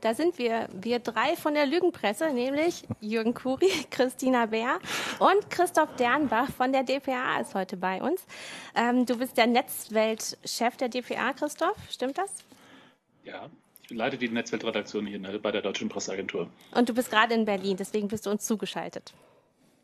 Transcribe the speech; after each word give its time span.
Da 0.00 0.14
sind 0.14 0.38
wir, 0.38 0.68
wir 0.72 0.98
drei 0.98 1.36
von 1.36 1.54
der 1.54 1.66
Lügenpresse, 1.66 2.32
nämlich 2.32 2.84
Jürgen 3.00 3.34
Kuri, 3.34 3.70
Christina 3.90 4.46
Bär 4.46 4.78
und 5.18 5.50
Christoph 5.50 5.94
Dernbach 5.96 6.50
von 6.50 6.72
der 6.72 6.82
DPA 6.82 7.40
ist 7.40 7.54
heute 7.54 7.76
bei 7.76 8.02
uns. 8.02 8.26
Ähm, 8.74 9.06
du 9.06 9.18
bist 9.18 9.36
der 9.36 9.46
Netzweltchef 9.46 10.76
der 10.76 10.88
DPA, 10.88 11.32
Christoph, 11.32 11.76
stimmt 11.90 12.18
das? 12.18 12.44
Ja, 13.24 13.48
ich 13.88 13.96
leite 13.96 14.18
die 14.18 14.28
Netzweltredaktion 14.28 15.06
hier 15.06 15.20
bei 15.40 15.52
der 15.52 15.62
Deutschen 15.62 15.88
Presseagentur. 15.88 16.48
Und 16.74 16.88
du 16.88 16.94
bist 16.94 17.10
gerade 17.10 17.34
in 17.34 17.44
Berlin, 17.44 17.76
deswegen 17.76 18.08
bist 18.08 18.26
du 18.26 18.30
uns 18.30 18.46
zugeschaltet. 18.46 19.14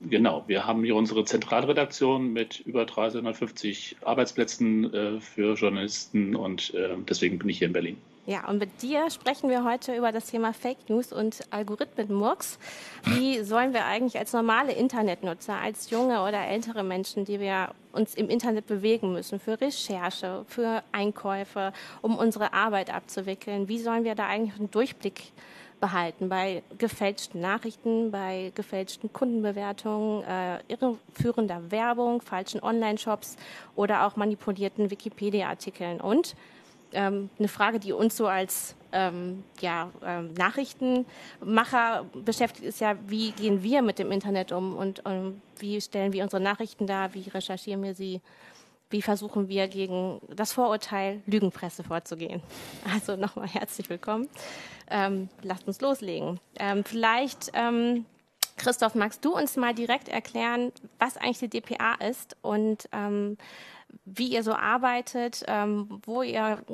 Genau, 0.00 0.42
wir 0.48 0.66
haben 0.66 0.82
hier 0.82 0.96
unsere 0.96 1.24
Zentralredaktion 1.24 2.32
mit 2.32 2.60
über 2.60 2.84
350 2.84 3.98
Arbeitsplätzen 4.02 4.92
äh, 4.92 5.20
für 5.20 5.54
Journalisten 5.54 6.34
und 6.34 6.74
äh, 6.74 6.96
deswegen 7.08 7.38
bin 7.38 7.48
ich 7.48 7.58
hier 7.58 7.68
in 7.68 7.72
Berlin. 7.72 7.96
Ja, 8.24 8.48
und 8.48 8.58
mit 8.58 8.82
dir 8.82 9.10
sprechen 9.10 9.50
wir 9.50 9.64
heute 9.64 9.96
über 9.96 10.12
das 10.12 10.26
Thema 10.26 10.52
Fake 10.52 10.88
News 10.88 11.12
und 11.12 11.40
Algorithmenmurks. 11.50 12.56
Wie 13.02 13.42
sollen 13.42 13.72
wir 13.72 13.84
eigentlich 13.84 14.16
als 14.16 14.32
normale 14.32 14.70
Internetnutzer, 14.70 15.56
als 15.56 15.90
junge 15.90 16.22
oder 16.22 16.46
ältere 16.46 16.84
Menschen, 16.84 17.24
die 17.24 17.40
wir 17.40 17.70
uns 17.90 18.14
im 18.14 18.28
Internet 18.28 18.68
bewegen 18.68 19.12
müssen, 19.12 19.40
für 19.40 19.60
Recherche, 19.60 20.44
für 20.46 20.84
Einkäufe, 20.92 21.72
um 22.00 22.16
unsere 22.16 22.52
Arbeit 22.52 22.94
abzuwickeln, 22.94 23.66
wie 23.66 23.80
sollen 23.80 24.04
wir 24.04 24.14
da 24.14 24.28
eigentlich 24.28 24.56
einen 24.56 24.70
Durchblick 24.70 25.32
behalten 25.80 26.28
bei 26.28 26.62
gefälschten 26.78 27.40
Nachrichten, 27.40 28.12
bei 28.12 28.52
gefälschten 28.54 29.12
Kundenbewertungen, 29.12 30.22
äh, 30.22 30.60
irreführender 30.68 31.72
Werbung, 31.72 32.22
falschen 32.22 32.62
Online-Shops 32.62 33.34
oder 33.74 34.06
auch 34.06 34.14
manipulierten 34.14 34.92
Wikipedia-Artikeln 34.92 36.00
und 36.00 36.36
ähm, 36.92 37.30
eine 37.38 37.48
Frage, 37.48 37.78
die 37.78 37.92
uns 37.92 38.16
so 38.16 38.26
als 38.26 38.74
ähm, 38.92 39.42
ja, 39.60 39.90
ähm, 40.04 40.32
Nachrichtenmacher 40.34 42.06
beschäftigt, 42.24 42.66
ist 42.66 42.80
ja, 42.80 42.96
wie 43.06 43.32
gehen 43.32 43.62
wir 43.62 43.82
mit 43.82 43.98
dem 43.98 44.12
Internet 44.12 44.52
um 44.52 44.76
und 44.76 45.04
um, 45.06 45.40
wie 45.58 45.80
stellen 45.80 46.12
wir 46.12 46.22
unsere 46.22 46.42
Nachrichten 46.42 46.86
dar, 46.86 47.14
wie 47.14 47.28
recherchieren 47.28 47.82
wir 47.82 47.94
sie, 47.94 48.20
wie 48.90 49.02
versuchen 49.02 49.48
wir 49.48 49.68
gegen 49.68 50.20
das 50.28 50.52
Vorurteil 50.52 51.22
Lügenpresse 51.26 51.82
vorzugehen. 51.82 52.42
Also 52.94 53.16
nochmal 53.16 53.48
herzlich 53.48 53.88
willkommen. 53.88 54.28
Ähm, 54.90 55.28
lasst 55.42 55.66
uns 55.66 55.80
loslegen. 55.80 56.38
Ähm, 56.58 56.84
vielleicht 56.84 57.50
ähm, 57.54 58.04
Christoph, 58.62 58.94
magst 58.94 59.24
du 59.24 59.34
uns 59.34 59.56
mal 59.56 59.74
direkt 59.74 60.08
erklären, 60.08 60.70
was 61.00 61.16
eigentlich 61.16 61.38
die 61.38 61.48
DPA 61.48 61.94
ist 61.94 62.36
und 62.42 62.88
ähm, 62.92 63.36
wie 64.04 64.28
ihr 64.28 64.44
so 64.44 64.52
arbeitet, 64.52 65.42
ähm, 65.48 66.00
wo 66.04 66.22
ihr, 66.22 66.64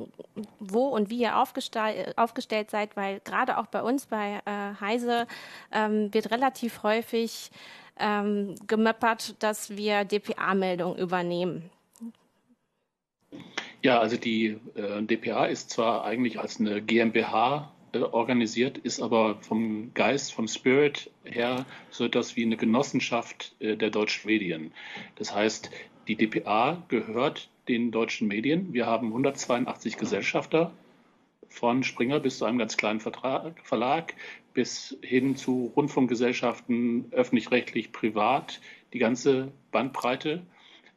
wo 0.61 0.89
und 0.89 1.09
wie 1.09 1.23
ihr 1.23 1.39
aufgestell, 1.39 2.13
aufgestellt 2.17 2.71
seid, 2.71 2.95
weil 2.95 3.21
gerade 3.21 3.57
auch 3.57 3.67
bei 3.67 3.83
uns 3.83 4.05
bei 4.05 4.41
äh, 4.45 4.81
Heise 4.81 5.27
ähm, 5.73 6.13
wird 6.13 6.31
relativ 6.31 6.83
häufig 6.83 7.51
ähm, 7.99 8.55
gemöppert, 8.67 9.43
dass 9.43 9.75
wir 9.75 10.05
DPA-Meldungen 10.05 10.99
übernehmen. 10.99 11.71
Ja, 13.83 13.99
also 13.99 14.19
die 14.19 14.59
äh, 14.75 15.03
DPA 15.03 15.47
ist 15.47 15.71
zwar 15.71 16.05
eigentlich 16.05 16.39
als 16.39 16.61
eine 16.61 16.83
GmbH 16.83 17.73
organisiert, 18.03 18.79
ist 18.79 19.01
aber 19.01 19.37
vom 19.41 19.93
Geist, 19.95 20.33
vom 20.33 20.49
Spirit 20.49 21.11
her 21.25 21.67
so 21.91 22.05
etwas 22.05 22.37
wie 22.37 22.45
eine 22.45 22.57
Genossenschaft 22.57 23.55
äh, 23.61 23.77
der 23.77 23.91
deutschen 23.91 24.27
Medien. 24.27 24.73
Das 25.17 25.35
heißt, 25.35 25.71
die 26.09 26.17
DPA 26.17 26.83
gehört 26.89 27.51
den 27.69 27.91
deutschen 27.91 28.29
Medien. 28.29 28.73
Wir 28.73 28.87
haben 28.87 29.09
182 29.09 29.97
Gesellschafter 29.97 30.73
von 31.49 31.83
Springer 31.83 32.21
bis 32.21 32.39
zu 32.39 32.45
einem 32.45 32.59
ganz 32.59 32.77
kleinen 32.77 33.01
Vertrag, 33.01 33.61
Verlag 33.65 34.15
bis 34.55 34.97
hin 35.03 35.37
zu 35.37 35.73
Rundfunkgesellschaften, 35.77 37.13
öffentlich-rechtlich, 37.13 37.93
privat, 37.93 38.61
die 38.93 38.99
ganze 38.99 39.53
Bandbreite. 39.71 40.43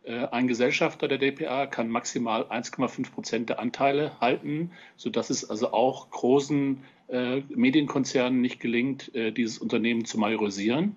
Äh, 0.04 0.28
ein 0.28 0.48
Gesellschafter 0.48 1.08
der 1.08 1.18
DPA 1.18 1.68
kann 1.68 1.90
maximal 1.90 2.44
1,5 2.44 3.12
Prozent 3.12 3.50
der 3.50 3.60
Anteile 3.60 4.20
halten, 4.20 4.72
sodass 4.98 5.30
es 5.30 5.50
also 5.50 5.74
auch 5.74 6.10
großen 6.10 6.84
äh, 7.08 7.42
Medienkonzernen 7.50 8.42
nicht 8.42 8.60
gelingt, 8.60 9.14
äh, 9.14 9.32
dieses 9.32 9.58
Unternehmen 9.60 10.06
zu 10.06 10.18
majorisieren. 10.18 10.96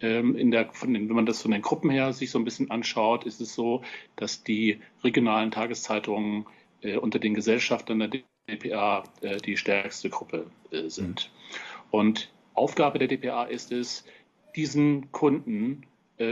Ähm, 0.00 0.50
der, 0.50 0.64
den, 0.64 1.08
wenn 1.08 1.16
man 1.16 1.26
das 1.26 1.42
von 1.42 1.52
den 1.52 1.62
Gruppen 1.62 1.90
her 1.90 2.12
sich 2.12 2.30
so 2.30 2.38
ein 2.38 2.44
bisschen 2.44 2.70
anschaut, 2.70 3.24
ist 3.24 3.40
es 3.40 3.54
so, 3.54 3.82
dass 4.16 4.42
die 4.42 4.80
regionalen 5.04 5.52
Tageszeitungen 5.52 6.46
äh, 6.80 6.96
unter 6.96 7.20
den 7.20 7.34
Gesellschaftern 7.34 8.00
der 8.00 8.10
DPA 8.48 9.04
äh, 9.20 9.36
die 9.36 9.56
stärkste 9.56 10.10
Gruppe 10.10 10.46
äh, 10.72 10.88
sind. 10.88 11.30
Mhm. 11.30 11.98
Und 11.98 12.32
Aufgabe 12.54 12.98
der 12.98 13.08
DPA 13.08 13.44
ist 13.44 13.70
es, 13.70 14.04
diesen 14.56 15.12
Kunden, 15.12 15.86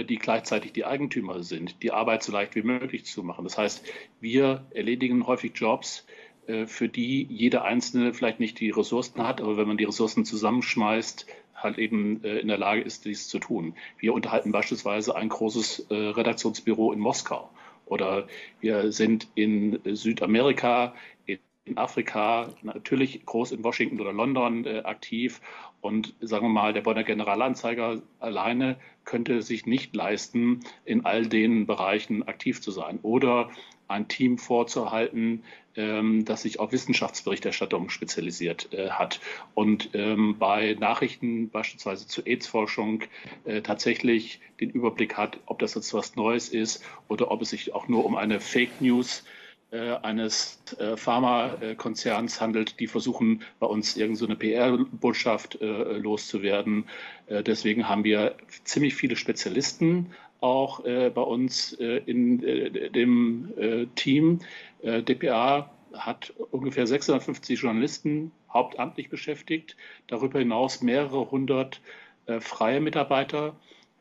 die 0.05 0.17
gleichzeitig 0.17 0.73
die 0.73 0.85
Eigentümer 0.85 1.43
sind, 1.43 1.83
die 1.83 1.93
Arbeit 1.93 2.23
so 2.23 2.33
leicht 2.33 2.55
wie 2.55 2.63
möglich 2.63 3.05
zu 3.05 3.23
machen. 3.23 3.45
Das 3.45 3.59
heißt, 3.59 3.85
wir 4.21 4.67
erledigen 4.71 5.27
häufig 5.27 5.53
Jobs, 5.55 6.07
äh, 6.47 6.67
für 6.67 6.89
die 6.89 7.27
jeder 7.31 7.65
Einzelne 7.65 8.13
vielleicht 8.13 8.41
nicht 8.41 8.61
die 8.61 8.71
Ressourcen 8.71 9.27
hat, 9.27 9.41
aber 9.41 9.57
wenn 9.57 9.69
man 9.69 9.77
die 9.77 9.85
Ressourcen 9.85 10.25
zusammenschmeißt, 10.25 11.27
halt 11.55 11.79
eben 11.79 12.25
äh, 12.25 12.39
in 12.39 12.49
der 12.49 12.59
Lage 12.59 12.81
ist, 12.81 13.05
dies 13.05 13.29
zu 13.29 13.39
tun. 13.39 13.75
Wir 13.99 14.15
unterhalten 14.15 14.53
beispielsweise 14.53 15.15
ein 15.15 15.29
großes 15.29 15.87
äh, 15.91 15.95
Redaktionsbüro 15.95 16.93
in 16.93 16.99
Moskau 16.99 17.51
oder 17.87 18.27
wir 18.61 18.93
sind 18.93 19.29
in 19.35 19.81
Südamerika, 19.85 20.95
in 21.27 21.39
Afrika, 21.77 22.49
natürlich 22.63 23.25
groß 23.27 23.53
in 23.53 23.63
Washington 23.63 24.01
oder 24.01 24.13
London 24.13 24.65
äh, 24.65 24.81
aktiv. 24.85 25.41
Und 25.81 26.15
sagen 26.21 26.47
wir 26.47 26.51
mal, 26.51 26.73
der 26.73 26.83
Bonner 26.83 27.05
Generalanzeiger 27.05 28.03
alleine 28.19 28.77
könnte 29.11 29.43
sich 29.43 29.67
nicht 29.67 29.95
leisten, 29.97 30.61
in 30.85 31.05
all 31.05 31.27
den 31.27 31.67
Bereichen 31.67 32.23
aktiv 32.23 32.63
zu 32.63 32.71
sein. 32.71 33.01
Oder 33.03 33.51
ein 33.89 34.07
Team 34.07 34.39
vorzuhalten, 34.39 35.43
ähm, 35.75 36.25
das 36.25 36.43
sich 36.43 36.61
auf 36.61 36.71
Wissenschaftsberichterstattung 36.71 37.91
spezialisiert 37.91 38.73
äh, 38.73 38.91
hat 38.91 39.19
und 39.55 39.91
ähm, 39.95 40.37
bei 40.39 40.77
Nachrichten 40.79 41.51
beispielsweise 41.51 42.07
zur 42.07 42.25
AIDS-Forschung 42.25 43.03
äh, 43.45 43.63
tatsächlich 43.63 44.41
den 44.61 44.71
Überblick 44.71 45.17
hat, 45.17 45.41
ob 45.47 45.59
das 45.59 45.75
jetzt 45.75 45.93
was 45.93 46.15
Neues 46.15 46.49
ist 46.49 46.85
oder 47.09 47.33
ob 47.33 47.43
es 47.43 47.51
sich 47.51 47.75
auch 47.75 47.89
nur 47.89 48.05
um 48.05 48.15
eine 48.15 48.39
Fake 48.39 48.81
News 48.81 49.25
äh, 49.25 49.40
eines 49.73 50.63
äh, 50.79 50.97
Pharmakonzerns 50.97 52.41
handelt, 52.41 52.81
die 52.81 52.89
versuchen, 52.89 53.43
bei 53.61 53.67
uns 53.67 53.97
irgendeine 53.97 54.33
so 54.33 54.39
PR-Botschaft 54.39 55.61
äh, 55.61 55.99
loszuwerden. 55.99 56.87
Äh, 57.27 57.43
deswegen 57.43 57.89
haben 57.89 58.05
wir 58.05 58.35
ziemlich 58.65 58.95
viele 58.95 59.17
Spezialisten 59.17 60.13
auch 60.41 60.85
äh, 60.85 61.11
bei 61.11 61.23
uns 61.23 61.75
äh, 61.75 61.99
in 62.07 62.43
äh, 62.43 62.91
dem 62.91 63.53
äh, 63.57 63.87
Team. 63.95 64.41
Äh, 64.83 65.03
DPA 65.03 65.71
hat 65.93 66.33
ungefähr 66.51 66.87
650 66.87 67.61
Journalisten 67.61 68.33
hauptamtlich 68.53 69.09
beschäftigt, 69.09 69.77
darüber 70.07 70.39
hinaus 70.39 70.83
mehrere 70.83 71.31
hundert 71.31 71.81
äh, 72.27 72.41
freie 72.41 72.81
Mitarbeiter 72.81 73.55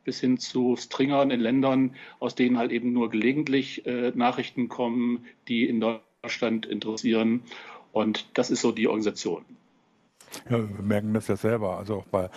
bis 0.04 0.20
hin 0.20 0.38
zu 0.38 0.76
Stringern 0.76 1.32
in 1.32 1.40
Ländern, 1.40 1.96
aus 2.20 2.36
denen 2.36 2.58
halt 2.58 2.72
eben 2.72 2.94
nur 2.94 3.10
gelegentlich 3.10 3.84
Nachrichten 4.16 4.70
kommen, 4.70 5.26
die 5.48 5.68
in 5.68 5.80
Deutschland 5.82 6.66
interessieren. 6.66 7.42
Und 7.92 8.26
das 8.34 8.52
ist 8.52 8.62
so 8.62 8.72
die 8.72 8.88
Organisation. 8.88 9.46
Ja, 10.50 10.58
wir 10.60 10.84
merken 10.84 11.14
das 11.14 11.28
ja 11.28 11.36
selber, 11.36 11.78
also 11.78 11.96
auch 11.96 12.06
bei, 12.06 12.30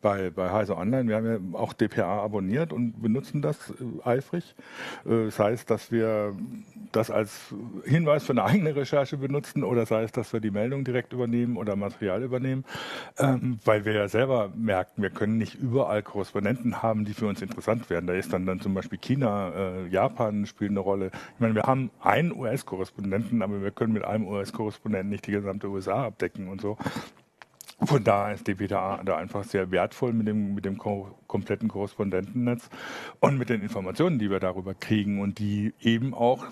bei, 0.00 0.30
bei 0.30 0.50
Heise 0.50 0.76
Online. 0.76 1.08
Wir 1.08 1.16
haben 1.16 1.52
ja 1.52 1.58
auch 1.58 1.72
DPA 1.72 2.22
abonniert 2.22 2.72
und 2.72 3.00
benutzen 3.02 3.42
das 3.42 3.70
äh, 3.70 4.08
eifrig. 4.08 4.54
Äh, 5.04 5.26
das 5.26 5.38
heißt, 5.38 5.70
dass 5.70 5.90
wir 5.90 6.34
das 6.92 7.10
als 7.10 7.54
Hinweis 7.84 8.24
für 8.24 8.32
eine 8.32 8.44
eigene 8.44 8.76
Recherche 8.76 9.16
benutzen 9.16 9.64
oder 9.64 9.86
sei 9.86 10.02
es, 10.02 10.12
dass 10.12 10.32
wir 10.32 10.40
die 10.40 10.50
Meldung 10.50 10.84
direkt 10.84 11.12
übernehmen 11.12 11.56
oder 11.56 11.76
Material 11.76 12.22
übernehmen, 12.22 12.64
ähm, 13.18 13.58
weil 13.64 13.84
wir 13.84 13.92
ja 13.92 14.08
selber 14.08 14.50
merken, 14.56 15.02
wir 15.02 15.10
können 15.10 15.38
nicht 15.38 15.54
überall 15.56 16.02
Korrespondenten 16.02 16.82
haben, 16.82 17.04
die 17.04 17.14
für 17.14 17.26
uns 17.26 17.42
interessant 17.42 17.90
werden. 17.90 18.06
Da 18.06 18.14
ist 18.14 18.32
dann, 18.32 18.46
dann 18.46 18.60
zum 18.60 18.74
Beispiel 18.74 18.98
China, 18.98 19.50
äh, 19.50 19.88
Japan 19.88 20.46
spielt 20.46 20.70
eine 20.70 20.80
Rolle. 20.80 21.10
Ich 21.34 21.40
meine, 21.40 21.54
wir 21.54 21.62
haben 21.62 21.90
einen 22.00 22.32
US-Korrespondenten, 22.32 23.42
aber 23.42 23.62
wir 23.62 23.70
können 23.70 23.92
mit 23.92 24.04
einem 24.04 24.26
US-Korrespondenten 24.26 25.10
nicht 25.10 25.26
die 25.26 25.32
gesamte 25.32 25.68
USA 25.68 26.06
abdecken 26.06 26.48
und 26.48 26.60
so. 26.60 26.76
Von 27.82 28.04
daher 28.04 28.34
ist 28.34 28.46
DPTA 28.46 29.02
da 29.04 29.16
einfach 29.16 29.44
sehr 29.44 29.70
wertvoll 29.70 30.12
mit 30.12 30.28
dem, 30.28 30.54
mit 30.54 30.64
dem 30.64 30.78
kompletten 30.78 31.68
Korrespondentennetz 31.68 32.70
und 33.20 33.38
mit 33.38 33.48
den 33.48 33.62
Informationen, 33.62 34.18
die 34.18 34.30
wir 34.30 34.40
darüber 34.40 34.74
kriegen 34.74 35.20
und 35.20 35.38
die 35.38 35.74
eben 35.80 36.14
auch 36.14 36.46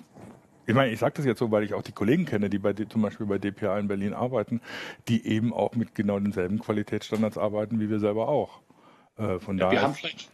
ich 0.64 0.74
meine, 0.74 0.92
ich 0.92 1.00
sage 1.00 1.14
das 1.16 1.26
jetzt 1.26 1.40
so, 1.40 1.50
weil 1.50 1.64
ich 1.64 1.74
auch 1.74 1.82
die 1.82 1.92
Kollegen 1.92 2.24
kenne, 2.24 2.48
die 2.48 2.58
bei, 2.58 2.72
zum 2.72 3.02
Beispiel 3.02 3.26
bei 3.26 3.38
DPA 3.38 3.78
in 3.78 3.88
Berlin 3.88 4.14
arbeiten, 4.14 4.60
die 5.08 5.26
eben 5.26 5.52
auch 5.52 5.74
mit 5.74 5.94
genau 5.96 6.20
denselben 6.20 6.60
Qualitätsstandards 6.60 7.36
arbeiten 7.36 7.80
wie 7.80 7.90
wir 7.90 7.98
selber 7.98 8.28
auch. 8.28 8.60
Äh, 9.16 9.40
von 9.40 9.58
ja, 9.58 9.64
daher 9.64 9.72
wir 9.72 9.82
haben 9.82 9.94
vielleicht 9.94 10.30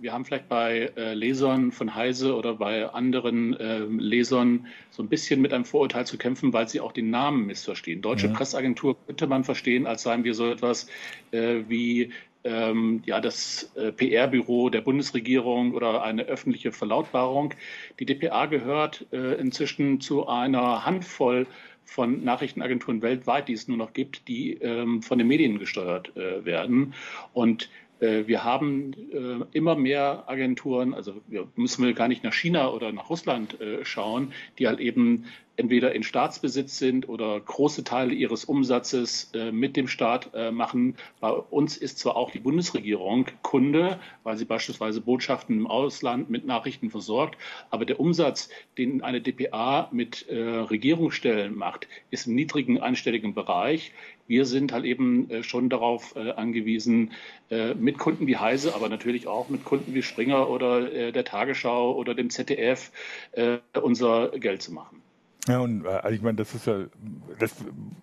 wir 0.00 0.12
haben 0.12 0.24
vielleicht 0.24 0.48
bei 0.48 0.92
äh, 0.96 1.14
Lesern 1.14 1.72
von 1.72 1.94
Heise 1.94 2.34
oder 2.34 2.54
bei 2.54 2.88
anderen 2.88 3.54
äh, 3.54 3.80
Lesern 3.80 4.66
so 4.90 5.02
ein 5.02 5.08
bisschen 5.08 5.40
mit 5.40 5.52
einem 5.52 5.64
Vorurteil 5.64 6.06
zu 6.06 6.18
kämpfen, 6.18 6.52
weil 6.52 6.68
sie 6.68 6.80
auch 6.80 6.92
den 6.92 7.10
Namen 7.10 7.46
missverstehen. 7.46 8.02
Deutsche 8.02 8.28
mhm. 8.28 8.34
Presseagentur 8.34 8.96
könnte 9.06 9.26
man 9.26 9.44
verstehen, 9.44 9.86
als 9.86 10.02
seien 10.02 10.24
wir 10.24 10.34
so 10.34 10.50
etwas 10.50 10.88
äh, 11.30 11.62
wie 11.68 12.12
ähm, 12.44 13.02
ja, 13.04 13.20
das 13.20 13.72
äh, 13.76 13.92
PR-Büro 13.92 14.70
der 14.70 14.80
Bundesregierung 14.80 15.74
oder 15.74 16.02
eine 16.02 16.24
öffentliche 16.24 16.72
Verlautbarung. 16.72 17.54
Die 17.98 18.06
DPA 18.06 18.46
gehört 18.46 19.06
äh, 19.12 19.34
inzwischen 19.34 20.00
zu 20.00 20.28
einer 20.28 20.84
Handvoll 20.84 21.46
von 21.84 22.22
Nachrichtenagenturen 22.22 23.02
weltweit, 23.02 23.48
die 23.48 23.54
es 23.54 23.66
nur 23.66 23.78
noch 23.78 23.92
gibt, 23.92 24.28
die 24.28 24.52
ähm, 24.54 25.02
von 25.02 25.18
den 25.18 25.26
Medien 25.26 25.58
gesteuert 25.58 26.14
äh, 26.16 26.44
werden. 26.44 26.94
Und 27.32 27.70
wir 28.00 28.44
haben 28.44 28.92
äh, 29.12 29.56
immer 29.56 29.74
mehr 29.74 30.24
Agenturen, 30.26 30.94
also 30.94 31.20
wir 31.26 31.48
müssen 31.56 31.84
wir 31.84 31.92
gar 31.94 32.08
nicht 32.08 32.22
nach 32.24 32.32
China 32.32 32.70
oder 32.70 32.92
nach 32.92 33.10
Russland 33.10 33.60
äh, 33.60 33.84
schauen, 33.84 34.32
die 34.58 34.68
halt 34.68 34.80
eben 34.80 35.24
entweder 35.58 35.94
in 35.94 36.02
Staatsbesitz 36.02 36.78
sind 36.78 37.08
oder 37.08 37.38
große 37.38 37.84
Teile 37.84 38.14
ihres 38.14 38.44
Umsatzes 38.44 39.30
mit 39.52 39.76
dem 39.76 39.88
Staat 39.88 40.30
machen. 40.52 40.96
Bei 41.20 41.30
uns 41.30 41.76
ist 41.76 41.98
zwar 41.98 42.16
auch 42.16 42.30
die 42.30 42.38
Bundesregierung 42.38 43.26
Kunde, 43.42 43.98
weil 44.22 44.36
sie 44.36 44.44
beispielsweise 44.44 45.00
Botschaften 45.00 45.58
im 45.58 45.66
Ausland 45.66 46.30
mit 46.30 46.46
Nachrichten 46.46 46.90
versorgt, 46.90 47.36
aber 47.70 47.84
der 47.84 47.98
Umsatz, 47.98 48.48
den 48.78 49.02
eine 49.02 49.20
DPA 49.20 49.88
mit 49.90 50.26
Regierungsstellen 50.30 51.56
macht, 51.56 51.88
ist 52.10 52.28
im 52.28 52.36
niedrigen 52.36 52.78
einstelligen 52.78 53.34
Bereich. 53.34 53.92
Wir 54.28 54.44
sind 54.44 54.72
halt 54.72 54.84
eben 54.84 55.28
äh, 55.30 55.42
schon 55.42 55.70
darauf 55.70 56.14
äh, 56.14 56.32
angewiesen, 56.32 57.12
äh, 57.50 57.74
mit 57.74 57.98
Kunden 57.98 58.26
wie 58.26 58.36
Heise, 58.36 58.74
aber 58.74 58.88
natürlich 58.90 59.26
auch 59.26 59.48
mit 59.48 59.64
Kunden 59.64 59.94
wie 59.94 60.02
Springer 60.02 60.48
oder 60.50 61.10
der 61.10 61.24
Tagesschau 61.24 61.94
oder 61.94 62.14
dem 62.14 62.28
ZDF 62.28 62.92
unser 63.80 64.28
Geld 64.30 64.62
zu 64.62 64.72
machen. 64.72 65.02
Ja, 65.48 65.60
und 65.60 65.86
also 65.86 66.14
ich 66.14 66.22
meine, 66.22 66.36
das 66.36 66.54
ist 66.54 66.66
ja, 66.66 66.84
das 67.38 67.54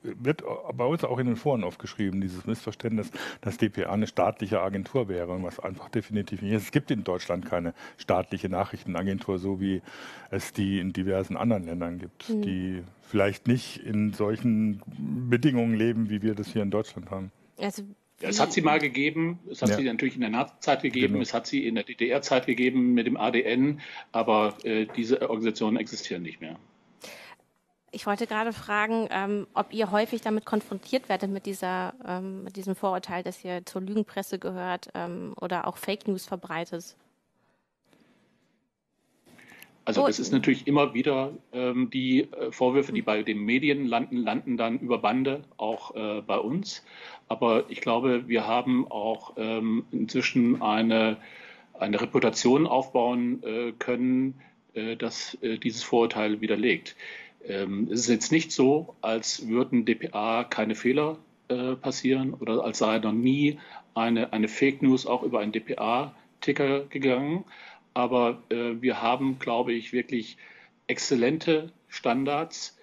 wird 0.03 0.43
bei 0.73 0.85
uns 0.85 1.03
auch 1.03 1.19
in 1.19 1.27
den 1.27 1.35
Foren 1.35 1.63
aufgeschrieben, 1.63 2.21
dieses 2.21 2.45
Missverständnis, 2.45 3.11
dass 3.41 3.57
DPA 3.57 3.91
eine 3.91 4.07
staatliche 4.07 4.61
Agentur 4.61 5.07
wäre, 5.07 5.41
was 5.43 5.59
einfach 5.59 5.89
definitiv 5.89 6.41
nicht 6.41 6.53
ist. 6.53 6.63
Es 6.63 6.71
gibt 6.71 6.91
in 6.91 7.03
Deutschland 7.03 7.45
keine 7.45 7.73
staatliche 7.97 8.49
Nachrichtenagentur, 8.49 9.37
so 9.37 9.61
wie 9.61 9.81
es 10.31 10.53
die 10.53 10.79
in 10.79 10.91
diversen 10.91 11.37
anderen 11.37 11.65
Ländern 11.65 11.99
gibt, 11.99 12.29
mhm. 12.29 12.41
die 12.41 12.83
vielleicht 13.01 13.47
nicht 13.47 13.77
in 13.77 14.13
solchen 14.13 14.81
Bedingungen 15.29 15.75
leben, 15.75 16.09
wie 16.09 16.21
wir 16.21 16.35
das 16.35 16.47
hier 16.47 16.63
in 16.63 16.71
Deutschland 16.71 17.11
haben. 17.11 17.31
Also 17.57 17.83
es 18.21 18.39
hat 18.39 18.53
sie 18.53 18.61
mal 18.61 18.79
gegeben, 18.79 19.39
es 19.51 19.61
hat 19.61 19.69
ja. 19.69 19.77
sie 19.77 19.83
natürlich 19.83 20.15
in 20.15 20.21
der 20.21 20.29
Nazi-Zeit 20.29 20.81
gegeben, 20.81 21.13
genau. 21.13 21.21
es 21.21 21.33
hat 21.33 21.47
sie 21.47 21.67
in 21.67 21.75
der 21.75 21.83
DDR-Zeit 21.83 22.45
gegeben 22.45 22.93
mit 22.93 23.07
dem 23.07 23.17
ADN, 23.17 23.81
aber 24.11 24.57
äh, 24.63 24.87
diese 24.95 25.29
Organisationen 25.29 25.77
existieren 25.77 26.23
nicht 26.23 26.39
mehr. 26.39 26.57
Ich 27.95 28.05
wollte 28.05 28.27
gerade 28.27 28.51
fragen, 28.51 29.07
ähm, 29.09 29.47
ob 29.53 29.73
ihr 29.73 29.89
häufig 29.89 30.19
damit 30.19 30.43
konfrontiert 30.43 31.07
werdet 31.07 31.31
mit 31.31 31.45
dieser, 31.45 31.93
ähm, 32.05 32.43
mit 32.43 32.57
diesem 32.57 32.75
Vorurteil, 32.75 33.23
dass 33.23 33.41
ihr 33.45 33.65
zur 33.65 33.81
Lügenpresse 33.81 34.37
gehört 34.37 34.89
ähm, 34.93 35.33
oder 35.39 35.65
auch 35.65 35.77
Fake 35.77 36.05
News 36.05 36.25
verbreitet. 36.25 36.97
Also 39.85 40.03
oh. 40.03 40.07
es 40.09 40.19
ist 40.19 40.33
natürlich 40.33 40.67
immer 40.67 40.93
wieder 40.93 41.31
ähm, 41.53 41.89
die 41.89 42.23
äh, 42.23 42.51
Vorwürfe, 42.51 42.91
die 42.91 43.01
bei 43.01 43.23
den 43.23 43.39
Medien 43.39 43.87
landen, 43.87 44.17
landen 44.17 44.57
dann 44.57 44.77
über 44.79 44.97
Bande 44.97 45.45
auch 45.55 45.95
äh, 45.95 46.21
bei 46.21 46.37
uns. 46.37 46.83
Aber 47.29 47.63
ich 47.69 47.79
glaube, 47.79 48.27
wir 48.27 48.45
haben 48.45 48.91
auch 48.91 49.37
ähm, 49.37 49.85
inzwischen 49.91 50.61
eine, 50.61 51.15
eine 51.79 52.01
Reputation 52.01 52.67
aufbauen 52.67 53.41
äh, 53.43 53.71
können, 53.79 54.41
äh, 54.73 54.97
dass 54.97 55.35
äh, 55.35 55.57
dieses 55.57 55.83
Vorurteil 55.83 56.41
widerlegt. 56.41 56.97
Ähm, 57.47 57.87
es 57.91 58.01
ist 58.01 58.09
jetzt 58.09 58.31
nicht 58.31 58.51
so, 58.51 58.95
als 59.01 59.47
würden 59.47 59.85
DPA 59.85 60.43
keine 60.43 60.75
Fehler 60.75 61.17
äh, 61.47 61.75
passieren 61.75 62.33
oder 62.33 62.63
als 62.63 62.79
sei 62.79 62.99
noch 62.99 63.11
nie 63.11 63.59
eine, 63.93 64.33
eine 64.33 64.47
Fake 64.47 64.81
News 64.81 65.05
auch 65.05 65.23
über 65.23 65.39
einen 65.39 65.51
DPA-Ticker 65.51 66.85
gegangen. 66.85 67.45
Aber 67.93 68.43
äh, 68.49 68.81
wir 68.81 69.01
haben, 69.01 69.39
glaube 69.39 69.73
ich, 69.73 69.93
wirklich 69.93 70.37
exzellente 70.87 71.71
Standards 71.87 72.77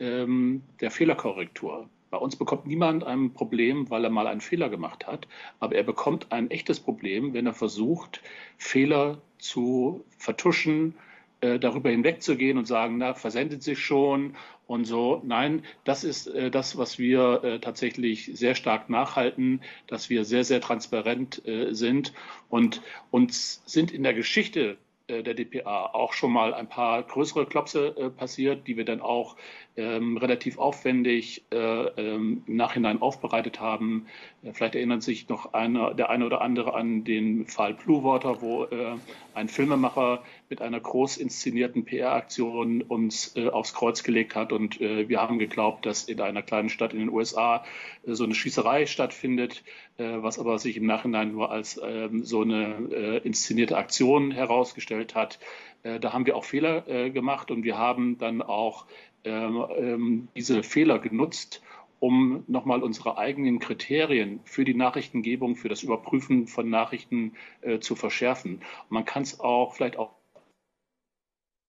ähm, 0.00 0.62
der 0.80 0.90
Fehlerkorrektur. 0.90 1.88
Bei 2.10 2.18
uns 2.18 2.36
bekommt 2.36 2.66
niemand 2.66 3.04
ein 3.04 3.34
Problem, 3.34 3.90
weil 3.90 4.04
er 4.04 4.10
mal 4.10 4.26
einen 4.26 4.40
Fehler 4.40 4.70
gemacht 4.70 5.06
hat, 5.06 5.28
aber 5.60 5.76
er 5.76 5.82
bekommt 5.82 6.32
ein 6.32 6.50
echtes 6.50 6.80
Problem, 6.80 7.34
wenn 7.34 7.46
er 7.46 7.52
versucht, 7.52 8.22
Fehler 8.56 9.20
zu 9.38 10.04
vertuschen, 10.16 10.94
äh, 11.40 11.58
darüber 11.58 11.90
hinwegzugehen 11.90 12.58
und 12.58 12.66
sagen, 12.66 12.98
na, 12.98 13.14
versendet 13.14 13.62
sich 13.62 13.78
schon 13.78 14.36
und 14.66 14.84
so. 14.84 15.22
Nein, 15.24 15.62
das 15.84 16.04
ist 16.04 16.26
äh, 16.26 16.50
das, 16.50 16.76
was 16.76 16.98
wir 16.98 17.42
äh, 17.44 17.58
tatsächlich 17.60 18.30
sehr 18.34 18.54
stark 18.54 18.90
nachhalten, 18.90 19.60
dass 19.86 20.10
wir 20.10 20.24
sehr, 20.24 20.44
sehr 20.44 20.60
transparent 20.60 21.46
äh, 21.46 21.72
sind 21.74 22.12
und 22.48 22.82
uns 23.10 23.62
sind 23.66 23.92
in 23.92 24.02
der 24.02 24.14
Geschichte 24.14 24.78
äh, 25.08 25.22
der 25.22 25.34
DPA 25.34 25.86
auch 25.94 26.12
schon 26.12 26.32
mal 26.32 26.52
ein 26.52 26.68
paar 26.68 27.02
größere 27.02 27.46
Klopse 27.46 27.96
äh, 27.96 28.10
passiert, 28.10 28.66
die 28.66 28.76
wir 28.76 28.84
dann 28.84 29.00
auch 29.00 29.36
ähm, 29.78 30.16
relativ 30.16 30.58
aufwendig 30.58 31.44
äh, 31.52 31.56
ähm, 31.56 32.42
im 32.46 32.56
Nachhinein 32.56 33.00
aufbereitet 33.00 33.60
haben. 33.60 34.06
Äh, 34.42 34.52
vielleicht 34.52 34.74
erinnert 34.74 35.04
sich 35.04 35.28
noch 35.28 35.54
einer, 35.54 35.94
der 35.94 36.10
eine 36.10 36.26
oder 36.26 36.40
andere 36.40 36.74
an 36.74 37.04
den 37.04 37.46
Fall 37.46 37.74
Blue 37.74 38.02
Water, 38.02 38.42
wo 38.42 38.64
äh, 38.64 38.96
ein 39.34 39.48
Filmemacher 39.48 40.24
mit 40.48 40.60
einer 40.60 40.80
groß 40.80 41.16
inszenierten 41.18 41.84
PR-Aktion 41.84 42.82
uns 42.82 43.36
äh, 43.36 43.48
aufs 43.48 43.72
Kreuz 43.72 44.02
gelegt 44.02 44.34
hat 44.34 44.52
und 44.52 44.80
äh, 44.80 45.08
wir 45.08 45.22
haben 45.22 45.38
geglaubt, 45.38 45.86
dass 45.86 46.04
in 46.04 46.20
einer 46.20 46.42
kleinen 46.42 46.70
Stadt 46.70 46.92
in 46.92 46.98
den 46.98 47.10
USA 47.10 47.64
äh, 48.04 48.14
so 48.14 48.24
eine 48.24 48.34
Schießerei 48.34 48.86
stattfindet, 48.86 49.62
was 50.00 50.38
aber 50.38 50.60
sich 50.60 50.76
im 50.76 50.86
Nachhinein 50.86 51.32
nur 51.32 51.50
als 51.50 51.80
ähm, 51.84 52.22
so 52.22 52.42
eine 52.42 53.20
inszenierte 53.24 53.76
Aktion 53.76 54.30
herausgestellt 54.30 55.16
hat. 55.16 55.40
Da 55.82 56.12
haben 56.12 56.24
wir 56.24 56.36
auch 56.36 56.44
Fehler 56.44 57.10
gemacht 57.10 57.50
und 57.50 57.64
wir 57.64 57.78
haben 57.78 58.16
dann 58.16 58.40
auch 58.40 58.86
ähm, 59.28 59.66
ähm, 59.76 60.28
diese 60.34 60.62
Fehler 60.62 60.98
genutzt, 60.98 61.62
um 62.00 62.44
nochmal 62.46 62.82
unsere 62.82 63.18
eigenen 63.18 63.58
Kriterien 63.58 64.40
für 64.44 64.64
die 64.64 64.74
Nachrichtengebung, 64.74 65.56
für 65.56 65.68
das 65.68 65.82
Überprüfen 65.82 66.46
von 66.46 66.70
Nachrichten 66.70 67.34
äh, 67.60 67.80
zu 67.80 67.96
verschärfen. 67.96 68.62
Man 68.88 69.04
kann 69.04 69.22
es 69.22 69.40
auch 69.40 69.74
vielleicht 69.74 69.96
auch. 69.96 70.12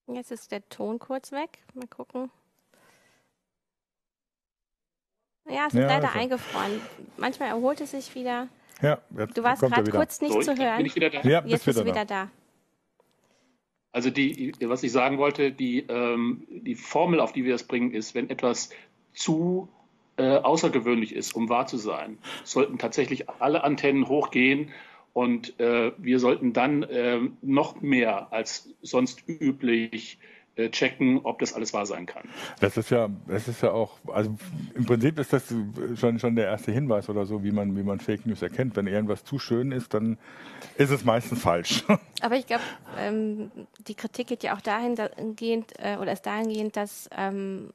Jetzt 0.07 0.31
ist 0.31 0.51
der 0.51 0.67
Ton 0.69 0.99
kurz 0.99 1.31
weg. 1.31 1.59
Mal 1.73 1.87
gucken. 1.87 2.31
Ja, 5.47 5.65
es 5.67 5.73
ist 5.73 5.79
ja, 5.79 5.87
leider 5.87 6.09
also. 6.09 6.19
eingefroren. 6.19 6.81
Manchmal 7.17 7.49
erholt 7.49 7.81
es 7.81 7.91
sich 7.91 8.13
wieder. 8.13 8.47
Ja, 8.81 8.99
du 9.09 9.43
warst 9.43 9.61
gerade 9.61 9.91
kurz 9.91 10.21
nicht 10.21 10.33
so, 10.33 10.41
zu 10.41 10.55
hören. 10.55 10.77
Bin 10.77 10.85
ich 10.85 10.95
wieder 10.95 11.09
da? 11.09 11.21
Ja, 11.21 11.43
jetzt 11.45 11.65
bist 11.65 11.79
du 11.79 11.85
wieder 11.85 12.05
da. 12.05 12.25
da. 12.25 12.31
Also 13.99 14.11
die, 14.11 14.53
was 14.61 14.81
ich 14.81 14.93
sagen 14.93 15.17
wollte, 15.17 15.51
die, 15.51 15.79
ähm, 15.89 16.47
die 16.49 16.75
Formel, 16.75 17.19
auf 17.19 17.33
die 17.33 17.43
wir 17.43 17.51
das 17.51 17.63
bringen, 17.63 17.91
ist, 17.91 18.15
wenn 18.15 18.29
etwas 18.29 18.69
zu 19.11 19.67
äh, 20.15 20.37
außergewöhnlich 20.37 21.13
ist, 21.13 21.35
um 21.35 21.49
wahr 21.49 21.67
zu 21.67 21.75
sein, 21.75 22.17
sollten 22.45 22.77
tatsächlich 22.77 23.27
alle 23.27 23.61
Antennen 23.65 24.07
hochgehen 24.07 24.69
und 25.11 25.59
äh, 25.59 25.91
wir 25.97 26.19
sollten 26.21 26.53
dann 26.53 26.83
äh, 26.83 27.19
noch 27.41 27.81
mehr 27.81 28.31
als 28.31 28.69
sonst 28.81 29.27
üblich 29.27 30.17
checken, 30.67 31.21
ob 31.23 31.39
das 31.39 31.53
alles 31.53 31.73
wahr 31.73 31.85
sein 31.85 32.05
kann. 32.05 32.23
Das 32.59 32.77
ist 32.77 32.89
ja, 32.89 33.09
das 33.27 33.47
ist 33.47 33.61
ja 33.61 33.71
auch, 33.71 33.97
also 34.07 34.35
im 34.75 34.85
Prinzip 34.85 35.17
ist 35.19 35.33
das 35.33 35.53
schon, 35.95 36.19
schon 36.19 36.35
der 36.35 36.45
erste 36.45 36.71
Hinweis 36.71 37.09
oder 37.09 37.25
so, 37.25 37.43
wie 37.43 37.51
man, 37.51 37.75
wie 37.77 37.83
man 37.83 37.99
Fake 37.99 38.25
News 38.25 38.41
erkennt. 38.41 38.75
Wenn 38.75 38.87
irgendwas 38.87 39.23
zu 39.23 39.39
schön 39.39 39.71
ist, 39.71 39.93
dann 39.93 40.17
ist 40.77 40.89
es 40.89 41.05
meistens 41.05 41.41
falsch. 41.41 41.83
Aber 42.21 42.35
ich 42.35 42.45
glaube, 42.45 42.63
ähm, 42.97 43.51
die 43.87 43.95
Kritik 43.95 44.27
geht 44.27 44.43
ja 44.43 44.55
auch 44.55 44.61
dahingehend, 44.61 45.73
äh, 45.79 45.97
oder 45.97 46.11
ist 46.11 46.25
dahingehend, 46.25 46.75
dass 46.75 47.09
ähm, 47.17 47.71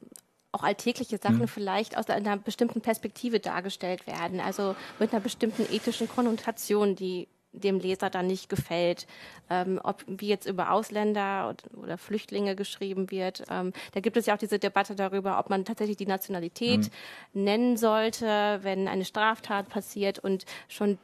auch 0.55 0.63
alltägliche 0.63 1.17
Sachen 1.17 1.39
mhm. 1.39 1.47
vielleicht 1.47 1.97
aus 1.97 2.09
einer 2.09 2.37
bestimmten 2.37 2.81
Perspektive 2.81 3.39
dargestellt 3.39 4.07
werden, 4.07 4.39
also 4.39 4.75
mit 4.99 5.11
einer 5.11 5.21
bestimmten 5.21 5.63
ethischen 5.73 6.07
Konnotation, 6.07 6.95
die 6.95 7.27
dem 7.59 7.79
Leser 7.79 8.09
dann 8.09 8.27
nicht 8.27 8.49
gefällt. 8.49 9.07
Ähm, 9.49 9.79
ob 9.83 10.03
wie 10.07 10.27
jetzt 10.27 10.47
über 10.47 10.71
Ausländer 10.71 11.55
oder, 11.73 11.97
Flüchtlinge 11.97 12.55
geschrieben 12.55 13.11
wird. 13.11 13.43
Ähm, 13.49 13.73
da 13.93 13.99
gibt 13.99 14.17
es 14.17 14.25
ja 14.25 14.33
auch 14.33 14.39
diese 14.39 14.59
Debatte 14.59 14.95
darüber, 14.95 15.39
ob 15.39 15.49
man 15.49 15.65
tatsächlich 15.65 15.97
die 15.97 16.07
Nationalität 16.07 16.89
mhm. 17.33 17.43
nennen 17.43 17.77
sollte, 17.77 18.59
wenn 18.61 18.87
eine 18.87 19.05
Straftat 19.05 19.69
passiert 19.69 20.19
und 20.19 20.45
schon 20.67 20.97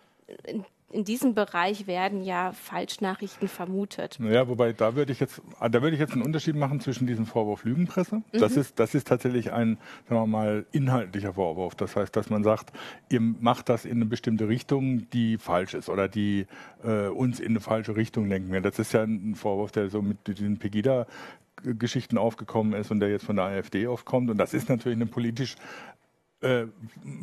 in 0.45 0.65
diesem 1.03 1.33
Bereich 1.33 1.87
werden 1.87 2.23
ja 2.23 2.51
Falschnachrichten 2.51 3.47
vermutet. 3.47 4.17
Naja, 4.19 4.47
wobei 4.47 4.73
da 4.73 4.95
würde 4.95 5.11
ich 5.11 5.19
jetzt, 5.19 5.41
da 5.59 5.81
würde 5.81 5.91
ich 5.93 5.99
jetzt 5.99 6.13
einen 6.13 6.21
Unterschied 6.21 6.55
machen 6.55 6.79
zwischen 6.79 7.07
diesem 7.07 7.25
Vorwurf 7.25 7.63
Lügenpresse. 7.63 8.17
Mhm. 8.17 8.23
Das 8.33 8.57
ist, 8.57 8.79
das 8.79 8.93
ist 8.95 9.07
tatsächlich 9.07 9.51
ein, 9.51 9.77
sagen 10.07 10.21
wir 10.21 10.27
mal, 10.27 10.65
inhaltlicher 10.71 11.33
Vorwurf. 11.33 11.75
Das 11.75 11.95
heißt, 11.95 12.15
dass 12.15 12.29
man 12.29 12.43
sagt, 12.43 12.71
ihr 13.09 13.21
macht 13.21 13.69
das 13.69 13.85
in 13.85 13.93
eine 13.93 14.05
bestimmte 14.05 14.47
Richtung, 14.47 15.09
die 15.11 15.37
falsch 15.37 15.73
ist 15.73 15.89
oder 15.89 16.07
die 16.07 16.45
äh, 16.83 17.07
uns 17.07 17.39
in 17.39 17.49
eine 17.49 17.59
falsche 17.59 17.95
Richtung 17.95 18.27
lenken. 18.27 18.61
Das 18.63 18.79
ist 18.79 18.93
ja 18.93 19.03
ein 19.03 19.35
Vorwurf, 19.35 19.71
der 19.71 19.89
so 19.89 20.01
mit 20.01 20.27
diesen 20.27 20.57
Pegida 20.57 21.07
Geschichten 21.63 22.17
aufgekommen 22.17 22.73
ist 22.73 22.91
und 22.91 22.99
der 22.99 23.09
jetzt 23.09 23.25
von 23.25 23.35
der 23.35 23.45
AfD 23.45 23.87
aufkommt. 23.87 24.29
Und 24.29 24.37
das 24.37 24.53
ist 24.53 24.69
natürlich 24.69 24.97
eine 24.97 25.05
politisch 25.05 25.55
äh, 26.41 26.65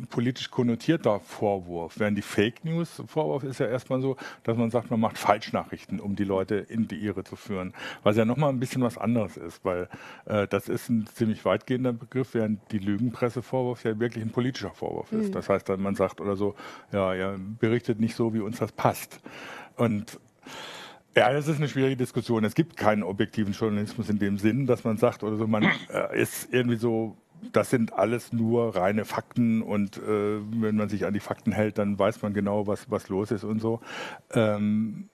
politisch 0.09 0.49
konnotierter 0.49 1.19
Vorwurf. 1.19 1.99
Während 1.99 2.17
die 2.17 2.21
Fake 2.21 2.63
News 2.63 3.01
Vorwurf 3.07 3.43
ist 3.43 3.59
ja 3.59 3.67
erstmal 3.67 4.01
so, 4.01 4.17
dass 4.43 4.57
man 4.57 4.71
sagt, 4.71 4.91
man 4.91 4.99
macht 4.99 5.17
Falschnachrichten, 5.17 5.99
um 5.99 6.15
die 6.15 6.23
Leute 6.23 6.55
in 6.55 6.87
die 6.87 6.97
Irre 6.97 7.23
zu 7.23 7.35
führen. 7.35 7.73
Was 8.03 8.17
ja 8.17 8.25
nochmal 8.25 8.49
ein 8.49 8.59
bisschen 8.59 8.81
was 8.81 8.97
anderes 8.97 9.37
ist, 9.37 9.63
weil 9.65 9.89
äh, 10.25 10.47
das 10.47 10.69
ist 10.69 10.89
ein 10.89 11.07
ziemlich 11.07 11.45
weitgehender 11.45 11.93
Begriff, 11.93 12.33
während 12.33 12.59
die 12.71 12.79
Lügenpressevorwurf 12.79 13.83
ja 13.83 13.99
wirklich 13.99 14.23
ein 14.23 14.31
politischer 14.31 14.71
Vorwurf 14.71 15.11
ist. 15.11 15.29
Mhm. 15.29 15.33
Das 15.33 15.49
heißt, 15.49 15.69
man 15.77 15.95
sagt 15.95 16.21
oder 16.21 16.35
so, 16.35 16.55
ja, 16.91 17.13
ja, 17.13 17.35
berichtet 17.59 17.99
nicht 17.99 18.15
so, 18.15 18.33
wie 18.33 18.39
uns 18.39 18.59
das 18.59 18.71
passt. 18.71 19.19
Und 19.75 20.19
ja, 21.15 21.33
das 21.33 21.47
ist 21.47 21.57
eine 21.57 21.67
schwierige 21.67 21.97
Diskussion. 21.97 22.43
Es 22.43 22.55
gibt 22.55 22.77
keinen 22.77 23.03
objektiven 23.03 23.53
Journalismus 23.53 24.09
in 24.09 24.19
dem 24.19 24.37
Sinn, 24.37 24.65
dass 24.67 24.83
man 24.83 24.97
sagt 24.97 25.23
oder 25.23 25.37
so, 25.37 25.47
man 25.47 25.63
äh, 25.63 26.21
ist 26.21 26.53
irgendwie 26.53 26.77
so 26.77 27.17
das 27.51 27.69
sind 27.69 27.93
alles 27.93 28.33
nur 28.33 28.75
reine 28.75 29.05
Fakten 29.05 29.61
und 29.61 29.97
äh, 29.97 30.39
wenn 30.61 30.75
man 30.75 30.89
sich 30.89 31.05
an 31.05 31.13
die 31.13 31.19
Fakten 31.19 31.51
hält, 31.51 31.77
dann 31.77 31.97
weiß 31.97 32.21
man 32.21 32.33
genau, 32.33 32.67
was, 32.67 32.89
was 32.91 33.09
los 33.09 33.31
ist 33.31 33.43
und 33.43 33.59
so. 33.59 33.81
Ähm, 34.33 35.09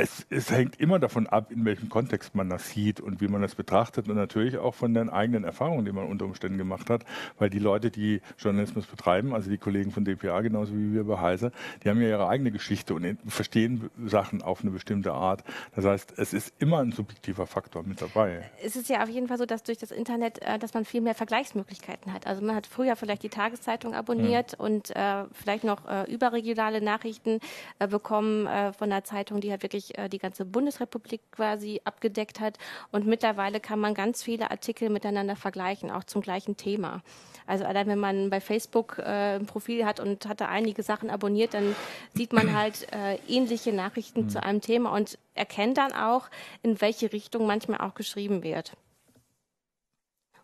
es, 0.00 0.26
es, 0.30 0.50
hängt 0.50 0.80
immer 0.80 0.98
davon 0.98 1.26
ab, 1.26 1.50
in 1.50 1.64
welchem 1.64 1.88
Kontext 1.88 2.34
man 2.34 2.48
das 2.48 2.70
sieht 2.70 3.00
und 3.00 3.20
wie 3.20 3.28
man 3.28 3.42
das 3.42 3.54
betrachtet 3.54 4.08
und 4.08 4.16
natürlich 4.16 4.58
auch 4.58 4.74
von 4.74 4.94
den 4.94 5.10
eigenen 5.10 5.44
Erfahrungen, 5.44 5.84
die 5.84 5.92
man 5.92 6.06
unter 6.06 6.24
Umständen 6.24 6.58
gemacht 6.58 6.90
hat, 6.90 7.04
weil 7.38 7.50
die 7.50 7.58
Leute, 7.58 7.90
die 7.90 8.20
Journalismus 8.38 8.86
betreiben, 8.86 9.34
also 9.34 9.50
die 9.50 9.58
Kollegen 9.58 9.90
von 9.90 10.04
dpa 10.04 10.40
genauso 10.40 10.74
wie 10.74 10.94
wir 10.94 11.04
bei 11.04 11.18
Heise, 11.18 11.52
die 11.82 11.88
haben 11.88 12.00
ja 12.00 12.08
ihre 12.08 12.28
eigene 12.28 12.50
Geschichte 12.50 12.94
und 12.94 13.18
verstehen 13.26 13.90
Sachen 14.06 14.42
auf 14.42 14.62
eine 14.62 14.70
bestimmte 14.70 15.12
Art. 15.12 15.44
Das 15.74 15.84
heißt, 15.84 16.14
es 16.16 16.32
ist 16.32 16.52
immer 16.58 16.78
ein 16.78 16.92
subjektiver 16.92 17.46
Faktor 17.46 17.82
mit 17.82 18.00
dabei. 18.00 18.50
Es 18.62 18.76
ist 18.76 18.88
ja 18.88 19.02
auf 19.02 19.08
jeden 19.08 19.28
Fall 19.28 19.38
so, 19.38 19.46
dass 19.46 19.62
durch 19.62 19.78
das 19.78 19.90
Internet, 19.90 20.40
äh, 20.42 20.58
dass 20.58 20.74
man 20.74 20.84
viel 20.84 21.00
mehr 21.00 21.14
Vergleichsmöglichkeiten 21.14 22.12
hat. 22.12 22.26
Also 22.26 22.44
man 22.44 22.54
hat 22.54 22.66
früher 22.66 22.96
vielleicht 22.96 23.22
die 23.22 23.28
Tageszeitung 23.28 23.94
abonniert 23.94 24.52
ja. 24.52 24.58
und 24.58 24.94
äh, 24.94 25.24
vielleicht 25.32 25.64
noch 25.64 25.88
äh, 25.88 26.10
überregionale 26.12 26.80
Nachrichten 26.80 27.40
äh, 27.78 27.88
bekommen 27.88 28.46
äh, 28.46 28.72
von 28.72 28.90
der 28.90 29.04
Zeitung, 29.04 29.40
die 29.40 29.50
halt 29.50 29.62
wirklich 29.62 29.87
wirklich 29.88 29.98
äh, 29.98 30.08
die 30.08 30.18
ganze 30.18 30.44
Bundesrepublik 30.44 31.20
quasi 31.32 31.80
abgedeckt 31.84 32.40
hat. 32.40 32.58
Und 32.92 33.06
mittlerweile 33.06 33.60
kann 33.60 33.80
man 33.80 33.94
ganz 33.94 34.22
viele 34.22 34.50
Artikel 34.50 34.90
miteinander 34.90 35.36
vergleichen, 35.36 35.90
auch 35.90 36.04
zum 36.04 36.22
gleichen 36.22 36.56
Thema. 36.56 37.02
Also 37.46 37.64
allein 37.64 37.86
wenn 37.86 37.98
man 37.98 38.30
bei 38.30 38.40
Facebook 38.40 38.98
äh, 38.98 39.36
ein 39.36 39.46
Profil 39.46 39.84
hat 39.84 40.00
und 40.00 40.26
hatte 40.26 40.48
einige 40.48 40.82
Sachen 40.82 41.10
abonniert, 41.10 41.54
dann 41.54 41.74
sieht 42.14 42.32
man 42.32 42.54
halt 42.54 42.86
äh, 42.92 43.16
ähnliche 43.28 43.72
Nachrichten 43.72 44.24
mhm. 44.24 44.28
zu 44.28 44.42
einem 44.42 44.60
Thema 44.60 44.92
und 44.92 45.18
erkennt 45.34 45.78
dann 45.78 45.92
auch, 45.92 46.28
in 46.62 46.80
welche 46.80 47.12
Richtung 47.12 47.46
manchmal 47.46 47.80
auch 47.80 47.94
geschrieben 47.94 48.42
wird. 48.42 48.72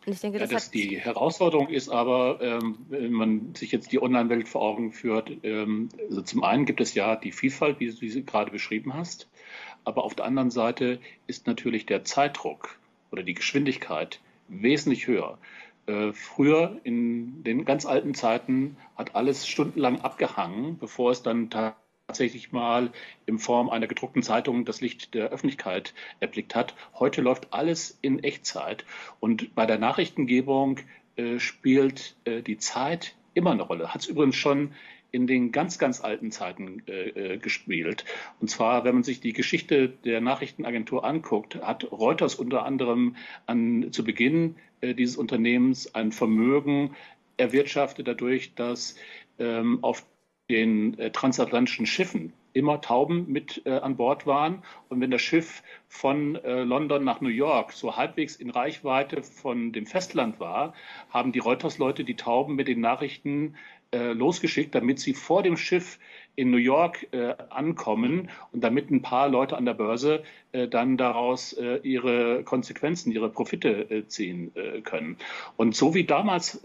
Und 0.07 0.13
ich 0.13 0.21
denke, 0.21 0.39
das, 0.39 0.51
ja, 0.51 0.57
das 0.57 0.71
die 0.71 0.99
Herausforderung 0.99 1.69
ist 1.69 1.89
aber, 1.89 2.39
ähm, 2.43 2.79
wenn 2.89 3.13
man 3.13 3.55
sich 3.55 3.73
jetzt 3.73 3.91
die 3.91 4.03
Online-Welt 4.03 4.49
vor 4.49 4.61
Augen 4.61 4.93
führt, 4.93 5.31
ähm, 5.43 5.89
also 6.09 6.21
zum 6.21 6.45
einen 6.45 6.67
gibt 6.67 6.81
es 6.81 6.95
ja 6.95 7.17
die 7.17 7.33
Vielfalt, 7.33 7.81
wie 7.81 7.87
du 7.87 7.93
sie 7.93 8.25
gerade 8.25 8.51
beschrieben 8.51 8.95
hast, 8.95 9.29
aber 9.85 10.05
auf 10.05 10.15
der 10.15 10.25
anderen 10.25 10.51
Seite 10.51 11.01
ist 11.27 11.47
natürlich 11.47 11.87
der 11.87 12.05
Zeitdruck 12.05 12.79
oder 13.11 13.23
die 13.23 13.35
Geschwindigkeit 13.35 14.21
wesentlich 14.49 15.07
höher. 15.07 15.39
Äh, 15.87 16.13
früher 16.13 16.81
in 16.85 17.45
den 17.45 17.65
ganz 17.65 17.85
alten 17.85 18.15
Zeiten 18.15 18.77
hat 18.97 19.15
alles 19.15 19.47
stundenlang 19.47 20.01
abgehangen, 20.01 20.79
bevor 20.79 21.11
es 21.11 21.23
dann 21.23 21.51
tatsächlich 21.51 22.53
mal 22.53 22.91
in 23.27 23.39
Form 23.39 23.69
einer 23.69 23.87
gedruckten 23.87 24.23
Zeitung 24.23 24.65
das 24.65 24.81
Licht 24.81 25.15
der 25.15 25.29
Öffentlichkeit 25.29 25.95
erblickt 26.21 26.55
hat. 26.55 26.75
Heute 26.95 27.21
läuft 27.21 27.53
alles 27.53 27.99
in 28.01 28.23
Echtzeit. 28.23 28.85
Und 29.21 29.55
bei 29.55 29.67
der 29.67 29.79
Nachrichtengebung 29.79 30.81
äh, 31.17 31.39
spielt 31.39 32.17
äh, 32.25 32.43
die 32.43 32.59
Zeit 32.59 33.15
immer 33.35 33.53
eine 33.53 33.63
Rolle. 33.63 33.93
Hat 33.93 34.03
es 34.03 34.07
übrigens 34.07 34.37
schon 34.37 34.73
in 35.15 35.29
den 35.29 35.53
ganz, 35.53 35.79
ganz 35.79 36.01
alten 36.01 36.33
Zeiten 36.33 36.83
äh, 36.89 37.35
äh, 37.35 37.39
gespielt. 37.39 38.05
Und 38.41 38.49
zwar, 38.49 38.85
wenn 38.85 38.95
man 38.95 39.05
sich 39.05 39.21
die 39.21 39.33
Geschichte 39.33 39.89
der 39.89 40.21
Nachrichtenagentur 40.21 41.05
anguckt, 41.05 41.55
hat 41.63 41.91
Reuters 41.93 42.35
unter 42.35 42.65
anderem 42.65 43.15
an, 43.47 43.93
zu 43.93 44.03
Beginn 44.03 44.57
äh, 44.81 44.93
dieses 44.93 45.17
Unternehmens 45.17 45.95
ein 45.95 46.11
Vermögen 46.11 46.97
erwirtschaftet 47.37 48.09
dadurch, 48.09 48.55
dass 48.55 48.97
ähm, 49.39 49.79
auf 49.83 50.05
den 50.51 50.99
äh, 50.99 51.11
transatlantischen 51.11 51.87
Schiffen 51.87 52.33
immer 52.55 52.81
Tauben 52.81 53.31
mit 53.31 53.63
äh, 53.67 53.71
an 53.71 53.97
Bord 53.97 54.27
waren. 54.27 54.63
Und 54.89 55.01
wenn 55.01 55.11
das 55.11 55.23
Schiff 55.23 55.63
von 55.89 56.37
äh, 56.37 56.63
London 56.63 57.05
nach 57.05 57.21
New 57.21 57.29
York 57.29 57.73
so 57.73 57.97
halbwegs 57.97 58.37
in 58.37 58.51
Reichweite 58.51 59.23
von 59.23 59.73
dem 59.73 59.87
Festland 59.87 60.41
war, 60.41 60.75
haben 61.11 61.33
die 61.33 61.41
Reuters-Leute 61.41 62.05
die 62.05 62.17
Tauben 62.17 62.55
mit 62.55 62.69
den 62.69 62.81
Nachrichten 62.81 63.57
äh, 63.95 64.13
losgeschickt, 64.13 64.75
damit 64.75 64.99
sie 64.99 65.15
vor 65.15 65.43
dem 65.43 65.57
Schiff 65.57 65.99
in 66.37 66.51
New 66.51 66.57
York 66.57 67.07
äh, 67.13 67.35
ankommen 67.51 68.29
und 68.51 68.63
damit 68.65 68.91
ein 68.91 69.03
paar 69.03 69.29
Leute 69.29 69.57
an 69.57 69.65
der 69.65 69.75
Börse 69.75 70.25
äh, 70.53 70.67
dann 70.67 70.97
daraus 70.97 71.53
äh, 71.53 71.77
ihre 71.83 72.43
Konsequenzen, 72.43 73.13
ihre 73.13 73.31
Profite 73.31 73.89
äh, 73.91 74.07
ziehen 74.09 74.55
äh, 74.57 74.81
können. 74.81 75.17
Und 75.57 75.77
so 75.77 75.95
wie 75.95 76.05
damals 76.05 76.61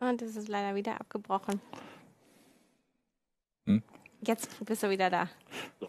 und 0.00 0.20
es 0.20 0.36
ist 0.36 0.48
leider 0.48 0.74
wieder 0.74 1.00
abgebrochen. 1.00 1.60
Hm? 3.66 3.82
Jetzt 4.20 4.62
bist 4.64 4.82
du 4.82 4.90
wieder 4.90 5.08
da. 5.08 5.30
So, 5.80 5.88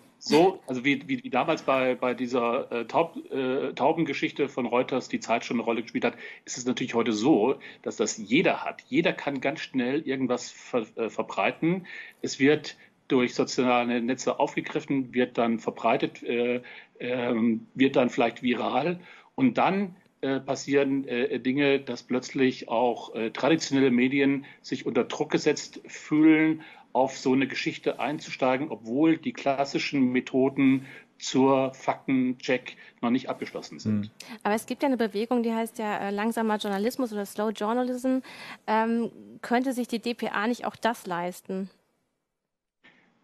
also 0.68 0.84
wie, 0.84 1.08
wie, 1.08 1.24
wie 1.24 1.30
damals 1.30 1.62
bei, 1.62 1.96
bei 1.96 2.14
dieser 2.14 2.72
äh, 2.72 2.86
Taub, 2.86 3.16
äh, 3.32 3.74
Taubengeschichte 3.74 4.50
von 4.50 4.66
Reuters 4.66 5.08
die 5.08 5.20
Zeit 5.20 5.46
schon 5.46 5.58
eine 5.58 5.64
Rolle 5.64 5.84
gespielt 5.84 6.06
hat, 6.06 6.16
ist 6.46 6.58
es 6.58 6.66
natürlich 6.66 6.96
heute 6.96 7.14
so, 7.14 7.56
dass 7.84 7.98
das 7.98 8.18
jeder 8.18 8.64
hat. 8.64 8.82
Jeder 8.88 9.14
kann 9.14 9.42
ganz 9.42 9.60
schnell 9.60 10.02
irgendwas 10.02 10.50
ver, 10.50 10.86
äh, 10.96 11.10
verbreiten. 11.10 11.86
Es 12.22 12.40
wird 12.40 12.76
durch 13.08 13.36
soziale 13.36 14.02
Netze 14.02 14.40
aufgegriffen, 14.40 15.14
wird 15.14 15.38
dann 15.38 15.60
verbreitet, 15.60 16.24
äh, 16.24 16.62
ähm, 17.00 17.68
wird 17.76 17.96
dann 17.96 18.10
vielleicht 18.10 18.42
viral 18.42 19.00
und 19.36 19.58
dann 19.58 19.96
äh, 20.22 20.40
passieren 20.40 21.08
äh, 21.08 21.40
Dinge, 21.40 21.80
dass 21.80 22.02
plötzlich 22.02 22.68
auch 22.68 23.14
äh, 23.14 23.30
traditionelle 23.30 23.92
Medien 23.92 24.46
sich 24.62 24.86
unter 24.88 25.04
Druck 25.04 25.30
gesetzt 25.30 25.82
fühlen, 25.86 26.64
auf 26.96 27.18
so 27.18 27.34
eine 27.34 27.46
Geschichte 27.46 28.00
einzusteigen, 28.00 28.70
obwohl 28.70 29.18
die 29.18 29.34
klassischen 29.34 30.14
Methoden 30.14 30.86
zur 31.18 31.74
Faktencheck 31.74 32.78
noch 33.02 33.10
nicht 33.10 33.28
abgeschlossen 33.30 33.80
sind. 33.80 34.06
Hm. 34.06 34.12
Aber 34.44 34.56
es 34.56 34.66
gibt 34.66 34.82
ja 34.82 34.88
eine 34.88 34.96
Bewegung, 34.96 35.44
die 35.44 35.54
heißt 35.54 35.78
ja 35.78 35.98
äh, 35.98 36.12
langsamer 36.12 36.56
Journalismus 36.56 37.12
oder 37.12 37.26
Slow 37.26 37.52
Journalism. 37.52 38.20
Ähm, 38.66 39.12
könnte 39.42 39.74
sich 39.74 39.90
die 39.90 40.00
DPA 40.00 40.48
nicht 40.48 40.66
auch 40.66 40.78
das 40.78 41.06
leisten? 41.06 41.70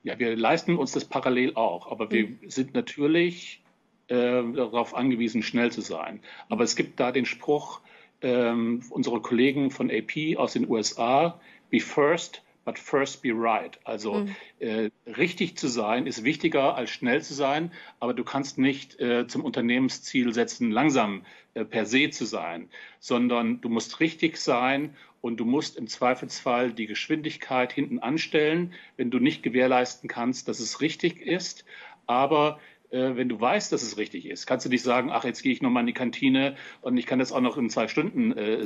Ja, 0.04 0.20
wir 0.20 0.36
leisten 0.36 0.78
uns 0.78 0.92
das 0.92 1.06
parallel 1.06 1.56
auch, 1.56 1.90
aber 1.90 2.12
wir 2.12 2.24
hm. 2.24 2.40
sind 2.50 2.74
natürlich 2.74 3.64
äh, 4.08 4.44
darauf 4.54 4.96
angewiesen, 4.96 5.44
schnell 5.44 5.72
zu 5.72 5.80
sein. 5.80 6.20
Aber 6.50 6.66
es 6.66 6.76
gibt 6.76 7.00
da 7.00 7.14
den 7.14 7.26
Spruch 7.26 7.80
ähm, 8.22 8.84
unserer 8.90 9.22
Kollegen 9.22 9.72
von 9.72 9.90
AP 9.90 10.38
aus 10.38 10.54
den 10.54 10.70
USA, 10.70 11.40
be 11.70 11.80
first, 11.80 12.44
but 12.66 12.78
first 12.78 13.22
be 13.22 13.32
right. 13.34 13.80
Also 13.84 14.14
mhm. 14.14 14.36
äh, 14.60 14.90
richtig 15.06 15.58
zu 15.58 15.68
sein 15.68 16.08
ist 16.08 16.24
wichtiger 16.24 16.76
als 16.76 16.92
schnell 16.92 17.22
zu 17.22 17.34
sein, 17.34 17.72
aber 18.00 18.14
du 18.14 18.24
kannst 18.24 18.58
nicht 18.58 19.00
äh, 19.00 19.28
zum 19.28 19.44
Unternehmensziel 19.44 20.34
setzen, 20.34 20.72
langsam 20.72 21.26
äh, 21.54 21.66
per 21.66 21.86
se 21.86 22.10
zu 22.10 22.26
sein, 22.26 22.70
sondern 23.00 23.62
du 23.62 23.70
musst 23.70 24.00
richtig 24.00 24.38
sein 24.38 24.96
und 25.22 25.38
du 25.38 25.46
musst 25.46 25.78
im 25.78 25.88
Zweifelsfall 25.88 26.74
die 26.74 26.88
Geschwindigkeit 26.88 27.72
hinten 27.72 28.00
anstellen, 28.00 28.74
wenn 28.98 29.12
du 29.12 29.20
nicht 29.20 29.44
gewährleisten 29.44 30.10
kannst, 30.10 30.48
dass 30.48 30.60
es 30.60 30.82
richtig 30.82 31.22
ist. 31.22 31.66
Aber 32.08 32.60
äh, 32.90 33.16
wenn 33.16 33.30
du 33.30 33.40
weißt, 33.40 33.72
dass 33.72 33.84
es 33.84 33.98
richtig 33.98 34.26
ist, 34.26 34.46
kannst 34.46 34.66
du 34.66 34.70
nicht 34.70 34.84
sagen, 34.84 35.10
ach, 35.12 35.24
jetzt 35.24 35.44
gehe 35.44 35.52
ich 35.52 35.62
nochmal 35.62 35.82
in 35.82 35.88
die 35.88 35.94
Kantine 35.94 36.56
und 36.82 36.98
ich 36.98 37.06
kann 37.06 37.20
das 37.20 37.32
auch 37.32 37.42
noch 37.42 37.58
in 37.58 37.70
zwei 37.70 37.88
Stunden 37.88 38.36
äh, 38.38 38.66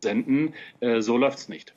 senden. 0.00 0.54
Äh, 0.80 1.00
so 1.00 1.16
läuft 1.16 1.38
es 1.38 1.48
nicht. 1.48 1.74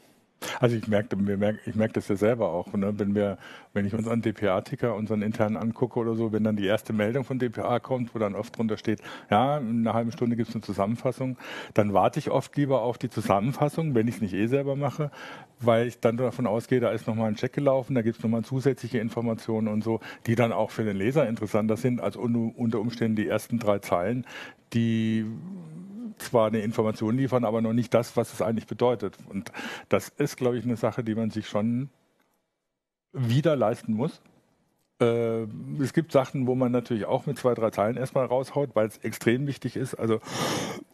Also 0.59 0.75
ich 0.75 0.87
merke, 0.87 1.17
ich 1.65 1.75
merke 1.75 1.93
das 1.93 2.07
ja 2.07 2.15
selber 2.15 2.49
auch, 2.51 2.71
ne? 2.73 2.97
wenn 2.97 3.13
wir, 3.13 3.37
wenn 3.73 3.85
ich 3.85 3.93
unseren 3.93 4.21
DPA-Ticker, 4.21 4.95
unseren 4.95 5.21
internen 5.21 5.57
angucke 5.57 5.99
oder 5.99 6.15
so, 6.15 6.31
wenn 6.31 6.43
dann 6.43 6.55
die 6.55 6.65
erste 6.65 6.93
Meldung 6.93 7.25
von 7.25 7.39
DPA 7.39 7.79
kommt, 7.79 8.15
wo 8.15 8.19
dann 8.19 8.35
oft 8.35 8.57
drunter 8.57 8.77
steht, 8.77 9.01
ja, 9.29 9.57
in 9.57 9.81
einer 9.81 9.93
halben 9.93 10.11
Stunde 10.11 10.35
gibt 10.35 10.49
es 10.49 10.55
eine 10.55 10.61
Zusammenfassung, 10.61 11.37
dann 11.73 11.93
warte 11.93 12.19
ich 12.19 12.29
oft 12.29 12.55
lieber 12.55 12.81
auf 12.81 12.97
die 12.97 13.09
Zusammenfassung, 13.09 13.95
wenn 13.95 14.07
ich 14.07 14.15
es 14.15 14.21
nicht 14.21 14.33
eh 14.33 14.47
selber 14.47 14.75
mache, 14.75 15.11
weil 15.59 15.87
ich 15.87 15.99
dann 15.99 16.17
davon 16.17 16.47
ausgehe, 16.47 16.79
da 16.79 16.91
ist 16.91 17.07
nochmal 17.07 17.27
ein 17.27 17.35
Check 17.35 17.53
gelaufen, 17.53 17.95
da 17.95 18.01
gibt 18.01 18.17
es 18.17 18.23
nochmal 18.23 18.43
zusätzliche 18.43 18.99
Informationen 18.99 19.67
und 19.67 19.83
so, 19.83 19.99
die 20.25 20.35
dann 20.35 20.53
auch 20.53 20.71
für 20.71 20.83
den 20.83 20.95
Leser 20.95 21.27
interessanter 21.27 21.75
sind 21.75 21.99
als 22.01 22.15
unter 22.15 22.79
Umständen 22.79 23.17
die 23.17 23.27
ersten 23.27 23.59
drei 23.59 23.79
Zeilen, 23.79 24.25
die 24.73 25.25
zwar 26.21 26.47
eine 26.47 26.59
Information 26.59 27.17
liefern, 27.17 27.45
aber 27.45 27.61
noch 27.61 27.73
nicht 27.73 27.93
das, 27.93 28.15
was 28.17 28.33
es 28.33 28.41
eigentlich 28.41 28.67
bedeutet. 28.67 29.17
Und 29.29 29.51
das 29.89 30.09
ist, 30.09 30.37
glaube 30.37 30.57
ich, 30.57 30.65
eine 30.65 30.77
Sache, 30.77 31.03
die 31.03 31.15
man 31.15 31.31
sich 31.31 31.47
schon 31.47 31.89
wieder 33.11 33.55
leisten 33.55 33.93
muss. 33.93 34.21
Äh, 35.01 35.43
es 35.81 35.93
gibt 35.93 36.11
Sachen, 36.11 36.47
wo 36.47 36.55
man 36.55 36.71
natürlich 36.71 37.05
auch 37.05 37.25
mit 37.25 37.37
zwei, 37.37 37.53
drei 37.53 37.69
Zeilen 37.71 37.97
erstmal 37.97 38.25
raushaut, 38.25 38.71
weil 38.75 38.87
es 38.87 38.97
extrem 38.97 39.47
wichtig 39.47 39.75
ist. 39.75 39.95
Also 39.95 40.19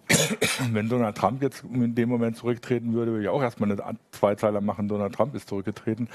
wenn 0.72 0.89
Donald 0.89 1.17
Trump 1.17 1.41
jetzt 1.41 1.63
in 1.63 1.96
dem 1.96 2.10
Moment 2.10 2.38
zurücktreten 2.38 2.94
würde, 2.94 3.12
würde 3.12 3.24
ich 3.24 3.29
auch 3.29 3.41
erstmal 3.41 3.72
eine 3.72 3.98
Zweizeiler 4.12 4.62
machen, 4.62 4.88
Donald 4.88 5.13
Trump 5.13 5.34
ist 5.36 5.50
zurückgetreten. 5.50 6.08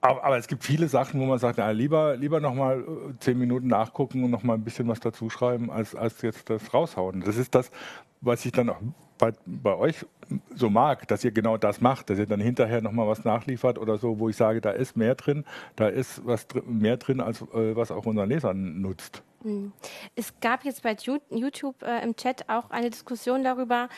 Aber, 0.00 0.22
aber, 0.22 0.38
es 0.38 0.46
gibt 0.46 0.62
viele 0.62 0.86
Sachen, 0.86 1.20
wo 1.20 1.26
man 1.26 1.40
sagt, 1.40 1.58
na, 1.58 1.68
lieber, 1.70 2.16
lieber 2.16 2.38
nochmal 2.38 2.82
äh, 2.82 3.18
zehn 3.18 3.36
Minuten 3.36 3.66
nachgucken 3.66 4.22
und 4.22 4.30
nochmal 4.30 4.56
ein 4.56 4.62
bisschen 4.62 4.86
was 4.86 5.00
dazu 5.00 5.28
schreiben, 5.28 5.72
als, 5.72 5.96
als 5.96 6.22
jetzt 6.22 6.48
das 6.50 6.72
raushauen. 6.72 7.22
Das 7.22 7.36
ist 7.36 7.52
das, 7.56 7.72
was 8.20 8.44
ich 8.44 8.52
dann 8.52 8.70
auch 8.70 8.80
bei, 9.18 9.32
bei 9.46 9.74
euch 9.74 10.06
so 10.54 10.70
mag, 10.70 11.08
dass 11.08 11.24
ihr 11.24 11.32
genau 11.32 11.56
das 11.56 11.80
macht, 11.80 12.10
dass 12.10 12.18
ihr 12.18 12.26
dann 12.26 12.40
hinterher 12.40 12.82
nochmal 12.82 13.08
was 13.08 13.24
nachliefert 13.24 13.78
oder 13.78 13.98
so, 13.98 14.18
wo 14.18 14.28
ich 14.28 14.36
sage, 14.36 14.60
da 14.60 14.70
ist 14.70 14.96
mehr 14.96 15.14
drin, 15.14 15.44
da 15.76 15.88
ist 15.88 16.24
was 16.26 16.46
dr 16.46 16.62
mehr 16.64 16.96
drin, 16.98 17.20
als 17.20 17.42
äh, 17.42 17.74
was 17.74 17.90
auch 17.90 18.06
unseren 18.06 18.28
Lesern 18.28 18.80
nutzt. 18.80 19.22
Hm. 19.42 19.72
Es 20.14 20.32
gab 20.40 20.64
jetzt 20.64 20.82
bei 20.82 20.96
YouTube 21.30 21.82
äh, 21.82 22.02
im 22.02 22.14
Chat 22.16 22.48
auch 22.48 22.70
eine 22.70 22.90
Diskussion 22.90 23.42
darüber, 23.42 23.88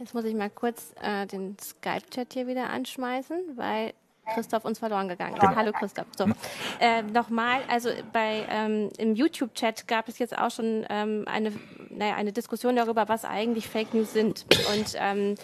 Jetzt 0.00 0.14
muss 0.14 0.24
ich 0.24 0.34
mal 0.34 0.48
kurz 0.48 0.94
äh, 1.02 1.26
den 1.26 1.58
Skype-Chat 1.60 2.32
hier 2.32 2.46
wieder 2.46 2.70
anschmeißen, 2.70 3.36
weil 3.56 3.92
Christoph 4.32 4.64
uns 4.64 4.78
verloren 4.78 5.08
gegangen 5.08 5.36
ist. 5.36 5.42
Ja. 5.42 5.54
Hallo 5.54 5.72
Christoph. 5.72 6.06
So. 6.16 6.24
Äh, 6.80 7.02
Nochmal, 7.02 7.60
also 7.68 7.90
bei 8.10 8.46
ähm, 8.48 8.88
im 8.96 9.14
YouTube-Chat 9.14 9.86
gab 9.86 10.08
es 10.08 10.18
jetzt 10.18 10.36
auch 10.38 10.50
schon 10.50 10.86
ähm, 10.88 11.24
eine, 11.26 11.52
naja, 11.90 12.14
eine 12.14 12.32
Diskussion 12.32 12.76
darüber, 12.76 13.08
was 13.08 13.24
eigentlich 13.24 13.68
Fake 13.68 13.94
News 13.94 14.12
sind. 14.12 14.46
Und 14.74 14.94
ähm, 14.96 15.34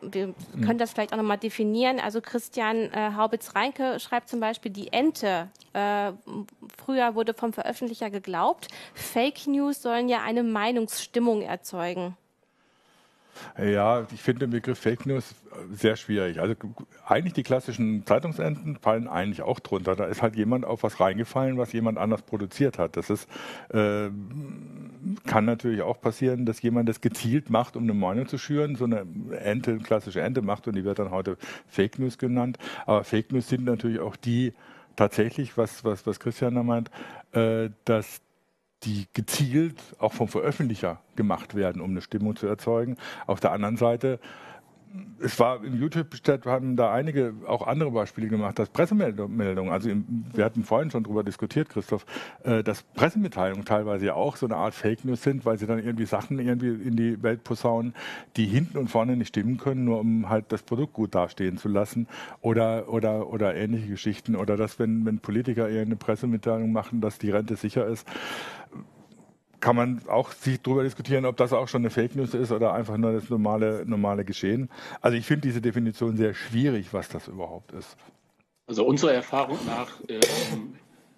wir 0.00 0.34
können 0.64 0.78
das 0.78 0.92
vielleicht 0.92 1.12
auch 1.12 1.16
nochmal 1.16 1.38
definieren. 1.38 2.00
Also 2.00 2.20
Christian 2.20 2.92
äh, 2.92 3.12
Haubitz-Reinke 3.16 3.98
schreibt 4.00 4.28
zum 4.28 4.40
Beispiel, 4.40 4.70
die 4.70 4.92
Ente. 4.92 5.48
Äh, 5.72 6.12
früher 6.84 7.14
wurde 7.14 7.34
vom 7.34 7.52
Veröffentlicher 7.52 8.10
geglaubt, 8.10 8.68
Fake 8.94 9.46
News 9.46 9.82
sollen 9.82 10.08
ja 10.08 10.22
eine 10.22 10.42
Meinungsstimmung 10.42 11.42
erzeugen. 11.42 12.16
Ja, 13.58 14.06
ich 14.12 14.22
finde 14.22 14.46
den 14.46 14.50
Begriff 14.50 14.78
Fake 14.78 15.06
News 15.06 15.34
sehr 15.72 15.96
schwierig. 15.96 16.40
Also 16.40 16.54
eigentlich 17.06 17.32
die 17.32 17.42
klassischen 17.42 18.06
Zeitungsenden 18.06 18.76
fallen 18.76 19.08
eigentlich 19.08 19.42
auch 19.42 19.60
drunter. 19.60 19.96
Da 19.96 20.04
ist 20.04 20.22
halt 20.22 20.36
jemand 20.36 20.64
auf 20.64 20.82
was 20.82 21.00
reingefallen, 21.00 21.58
was 21.58 21.72
jemand 21.72 21.98
anders 21.98 22.22
produziert 22.22 22.78
hat. 22.78 22.96
Das 22.96 23.10
ist, 23.10 23.28
äh, 23.70 24.10
kann 25.26 25.44
natürlich 25.44 25.82
auch 25.82 26.00
passieren, 26.00 26.46
dass 26.46 26.62
jemand 26.62 26.88
das 26.88 27.00
gezielt 27.00 27.50
macht, 27.50 27.76
um 27.76 27.84
eine 27.84 27.94
Meinung 27.94 28.28
zu 28.28 28.38
schüren. 28.38 28.76
So 28.76 28.84
eine 28.84 29.06
Ente, 29.40 29.72
eine 29.72 29.80
klassische 29.80 30.20
Ente 30.20 30.42
macht 30.42 30.66
und 30.68 30.76
die 30.76 30.84
wird 30.84 30.98
dann 30.98 31.10
heute 31.10 31.36
Fake 31.66 31.98
News 31.98 32.18
genannt. 32.18 32.58
Aber 32.86 33.04
Fake 33.04 33.32
News 33.32 33.48
sind 33.48 33.64
natürlich 33.64 34.00
auch 34.00 34.16
die 34.16 34.52
tatsächlich, 34.96 35.56
was, 35.56 35.84
was, 35.84 36.06
was 36.06 36.20
Christian 36.20 36.54
da 36.54 36.62
meint, 36.62 36.90
äh, 37.32 37.70
dass 37.84 38.20
die 38.84 39.06
gezielt 39.12 39.80
auch 39.98 40.12
vom 40.12 40.28
Veröffentlicher 40.28 41.00
gemacht 41.16 41.54
werden, 41.54 41.82
um 41.82 41.90
eine 41.90 42.00
Stimmung 42.00 42.36
zu 42.36 42.46
erzeugen. 42.46 42.96
Auf 43.26 43.40
der 43.40 43.52
anderen 43.52 43.76
Seite 43.76 44.20
es 45.20 45.38
war 45.38 45.62
im 45.62 45.80
YouTube-Chat 45.80 46.46
haben 46.46 46.76
da 46.76 46.92
einige 46.92 47.34
auch 47.46 47.66
andere 47.66 47.90
Beispiele 47.90 48.28
gemacht, 48.28 48.58
dass 48.58 48.68
Pressemeldungen, 48.68 49.70
also 49.70 49.90
im, 49.90 50.24
wir 50.32 50.44
hatten 50.44 50.64
vorhin 50.64 50.90
schon 50.90 51.02
darüber 51.02 51.24
diskutiert, 51.24 51.68
Christoph, 51.68 52.06
äh, 52.44 52.62
dass 52.62 52.82
Pressemitteilungen 52.82 53.64
teilweise 53.64 54.06
ja 54.06 54.14
auch 54.14 54.36
so 54.36 54.46
eine 54.46 54.56
Art 54.56 54.74
Fake 54.74 55.04
News 55.04 55.22
sind, 55.22 55.44
weil 55.44 55.58
sie 55.58 55.66
dann 55.66 55.78
irgendwie 55.78 56.06
Sachen 56.06 56.38
irgendwie 56.38 56.68
in 56.68 56.96
die 56.96 57.22
Welt 57.22 57.44
posaunen, 57.44 57.94
die 58.36 58.46
hinten 58.46 58.78
und 58.78 58.88
vorne 58.88 59.16
nicht 59.16 59.28
stimmen 59.28 59.58
können, 59.58 59.84
nur 59.84 60.00
um 60.00 60.28
halt 60.28 60.46
das 60.48 60.62
Produkt 60.62 60.92
gut 60.94 61.14
dastehen 61.14 61.58
zu 61.58 61.68
lassen 61.68 62.06
oder 62.40 62.88
oder 62.88 63.28
oder 63.28 63.54
ähnliche 63.54 63.88
Geschichten 63.88 64.36
oder 64.36 64.56
dass 64.56 64.78
wenn 64.78 65.04
wenn 65.04 65.18
Politiker 65.18 65.68
eher 65.68 65.82
eine 65.82 65.96
Pressemitteilung 65.96 66.72
machen, 66.72 67.00
dass 67.00 67.18
die 67.18 67.30
Rente 67.30 67.56
sicher 67.56 67.86
ist 67.86 68.06
kann 69.68 69.76
man 69.76 70.00
auch 70.08 70.32
sich 70.32 70.62
darüber 70.62 70.82
diskutieren, 70.82 71.26
ob 71.26 71.36
das 71.36 71.52
auch 71.52 71.68
schon 71.68 71.82
eine 71.82 71.90
Fake 71.90 72.16
News 72.16 72.32
ist 72.32 72.52
oder 72.52 72.72
einfach 72.72 72.96
nur 72.96 73.12
das 73.12 73.28
normale, 73.28 73.84
normale 73.84 74.24
Geschehen. 74.24 74.70
Also 75.02 75.18
ich 75.18 75.26
finde 75.26 75.46
diese 75.46 75.60
Definition 75.60 76.16
sehr 76.16 76.32
schwierig, 76.32 76.94
was 76.94 77.10
das 77.10 77.28
überhaupt 77.28 77.72
ist. 77.72 77.94
Also 78.66 78.86
unserer 78.86 79.12
Erfahrung 79.12 79.58
nach 79.66 80.00
äh, 80.08 80.20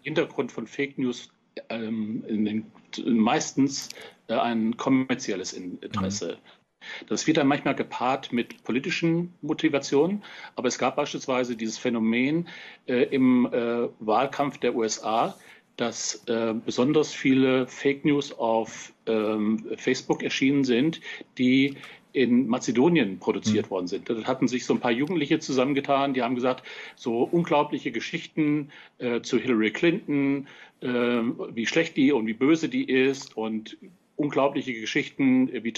Hintergrund 0.02 0.50
von 0.50 0.66
Fake 0.66 0.98
News 0.98 1.30
ähm, 1.68 2.24
den, 2.26 2.72
meistens 3.06 3.88
äh, 4.26 4.34
ein 4.34 4.76
kommerzielles 4.76 5.52
Interesse. 5.52 6.32
Mhm. 6.32 7.06
Das 7.06 7.28
wird 7.28 7.36
dann 7.36 7.46
manchmal 7.46 7.76
gepaart 7.76 8.32
mit 8.32 8.64
politischen 8.64 9.32
Motivationen, 9.42 10.24
aber 10.56 10.66
es 10.66 10.76
gab 10.76 10.96
beispielsweise 10.96 11.54
dieses 11.54 11.78
Phänomen 11.78 12.48
äh, 12.86 13.02
im 13.14 13.46
äh, 13.46 13.88
Wahlkampf 14.00 14.58
der 14.58 14.74
USA, 14.74 15.36
dass 15.80 16.22
äh, 16.26 16.52
besonders 16.52 17.10
viele 17.14 17.66
Fake 17.66 18.04
News 18.04 18.32
auf 18.38 18.92
ähm, 19.06 19.66
Facebook 19.76 20.22
erschienen 20.22 20.62
sind, 20.62 21.00
die 21.38 21.78
in 22.12 22.48
Mazedonien 22.48 23.18
produziert 23.18 23.66
mhm. 23.66 23.70
worden 23.70 23.86
sind. 23.86 24.10
Da 24.10 24.22
hatten 24.24 24.46
sich 24.46 24.66
so 24.66 24.74
ein 24.74 24.80
paar 24.80 24.90
Jugendliche 24.90 25.38
zusammengetan, 25.38 26.12
die 26.12 26.20
haben 26.20 26.34
gesagt, 26.34 26.66
so 26.96 27.22
unglaubliche 27.22 27.92
Geschichten 27.92 28.70
äh, 28.98 29.22
zu 29.22 29.38
Hillary 29.38 29.70
Clinton, 29.70 30.48
äh, 30.82 30.86
wie 30.86 31.64
schlecht 31.64 31.96
die 31.96 32.12
und 32.12 32.26
wie 32.26 32.34
böse 32.34 32.68
die 32.68 32.84
ist 32.84 33.34
und 33.34 33.78
unglaubliche 34.16 34.74
Geschichten, 34.74 35.50
wie 35.64 35.72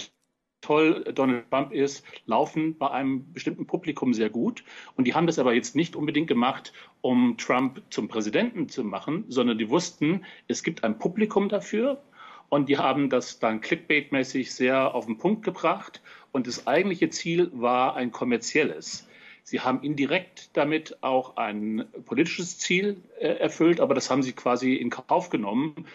toll 0.62 1.04
Donald 1.14 1.50
Trump 1.50 1.72
ist, 1.72 2.04
laufen 2.24 2.78
bei 2.78 2.90
einem 2.90 3.30
bestimmten 3.32 3.66
Publikum 3.66 4.14
sehr 4.14 4.30
gut. 4.30 4.64
Und 4.96 5.06
die 5.06 5.14
haben 5.14 5.26
das 5.26 5.38
aber 5.38 5.52
jetzt 5.52 5.76
nicht 5.76 5.94
unbedingt 5.94 6.28
gemacht, 6.28 6.72
um 7.02 7.36
Trump 7.36 7.82
zum 7.90 8.08
Präsidenten 8.08 8.68
zu 8.68 8.82
machen, 8.84 9.24
sondern 9.28 9.58
die 9.58 9.68
wussten, 9.68 10.24
es 10.48 10.62
gibt 10.62 10.84
ein 10.84 10.98
Publikum 10.98 11.50
dafür. 11.50 12.02
Und 12.48 12.68
die 12.68 12.78
haben 12.78 13.08
das 13.10 13.38
dann 13.38 13.60
clickbait-mäßig 13.60 14.52
sehr 14.52 14.94
auf 14.94 15.06
den 15.06 15.18
Punkt 15.18 15.42
gebracht. 15.42 16.02
Und 16.32 16.46
das 16.46 16.66
eigentliche 16.66 17.10
Ziel 17.10 17.50
war 17.54 17.96
ein 17.96 18.12
kommerzielles. 18.12 19.08
Sie 19.44 19.60
haben 19.60 19.82
indirekt 19.82 20.50
damit 20.56 21.02
auch 21.02 21.36
ein 21.36 21.86
politisches 22.04 22.58
Ziel 22.58 23.02
äh, 23.18 23.28
erfüllt, 23.28 23.80
aber 23.80 23.94
das 23.94 24.10
haben 24.10 24.22
sie 24.22 24.32
quasi 24.32 24.74
in 24.74 24.90
Kauf 24.90 25.30
genommen, 25.30 25.86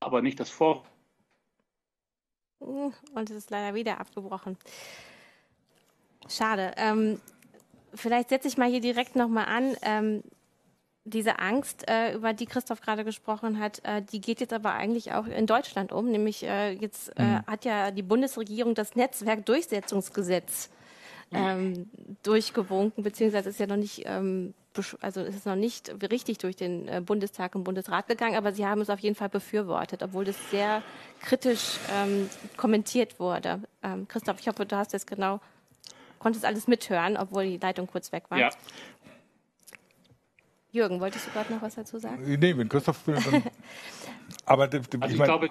aber 0.00 0.22
nicht 0.22 0.38
das 0.38 0.50
Vor 0.50 0.84
und 2.60 3.30
es 3.30 3.36
ist 3.36 3.50
leider 3.50 3.74
wieder 3.74 4.00
abgebrochen. 4.00 4.56
Schade. 6.28 6.72
Ähm, 6.76 7.20
vielleicht 7.94 8.28
setze 8.28 8.48
ich 8.48 8.58
mal 8.58 8.68
hier 8.68 8.80
direkt 8.80 9.16
nochmal 9.16 9.46
an. 9.46 9.76
Ähm, 9.82 10.22
diese 11.04 11.38
Angst, 11.38 11.88
äh, 11.88 12.12
über 12.12 12.34
die 12.34 12.46
Christoph 12.46 12.80
gerade 12.80 13.04
gesprochen 13.04 13.58
hat, 13.58 13.80
äh, 13.84 14.02
die 14.02 14.20
geht 14.20 14.40
jetzt 14.40 14.52
aber 14.52 14.74
eigentlich 14.74 15.12
auch 15.12 15.26
in 15.26 15.46
Deutschland 15.46 15.92
um. 15.92 16.10
Nämlich 16.10 16.42
äh, 16.42 16.72
jetzt 16.72 17.16
äh, 17.18 17.22
mhm. 17.22 17.46
hat 17.46 17.64
ja 17.64 17.90
die 17.90 18.02
Bundesregierung 18.02 18.74
das 18.74 18.94
Netzwerkdurchsetzungsgesetz 18.94 20.68
ähm, 21.32 21.90
durchgewunken, 22.22 23.04
beziehungsweise 23.04 23.50
ist 23.50 23.60
ja 23.60 23.66
noch 23.66 23.76
nicht 23.76 24.02
ähm, 24.06 24.54
also 25.00 25.20
es 25.20 25.36
ist 25.36 25.46
noch 25.46 25.56
nicht 25.56 25.92
richtig 26.10 26.38
durch 26.38 26.56
den 26.56 26.88
äh, 26.88 27.00
Bundestag 27.04 27.54
und 27.54 27.64
Bundesrat 27.64 28.08
gegangen, 28.08 28.36
aber 28.36 28.52
sie 28.52 28.66
haben 28.66 28.80
es 28.80 28.90
auf 28.90 29.00
jeden 29.00 29.14
Fall 29.14 29.28
befürwortet, 29.28 30.02
obwohl 30.02 30.28
es 30.28 30.36
sehr 30.50 30.82
kritisch 31.20 31.78
ähm, 31.92 32.28
kommentiert 32.56 33.18
wurde. 33.20 33.60
Ähm, 33.82 34.06
Christoph, 34.08 34.40
ich 34.40 34.48
hoffe, 34.48 34.66
du 34.66 34.76
hast 34.76 34.92
jetzt 34.92 35.06
genau, 35.06 35.40
konntest 36.18 36.44
alles 36.44 36.66
mithören, 36.66 37.16
obwohl 37.16 37.44
die 37.44 37.58
Leitung 37.58 37.86
kurz 37.86 38.12
weg 38.12 38.24
war. 38.28 38.38
Ja. 38.38 38.50
Jürgen, 40.70 41.00
wolltest 41.00 41.26
du 41.26 41.30
gerade 41.30 41.52
noch 41.52 41.62
was 41.62 41.76
dazu 41.76 41.98
sagen? 41.98 42.22
Nee, 42.38 42.56
wenn 42.56 42.68
Christoph 42.68 43.06
will, 43.06 43.14
dann. 43.14 43.42
aber 44.44 44.64
also 44.64 44.78
ich, 44.78 45.10
ich 45.12 45.22
glaube, 45.22 45.50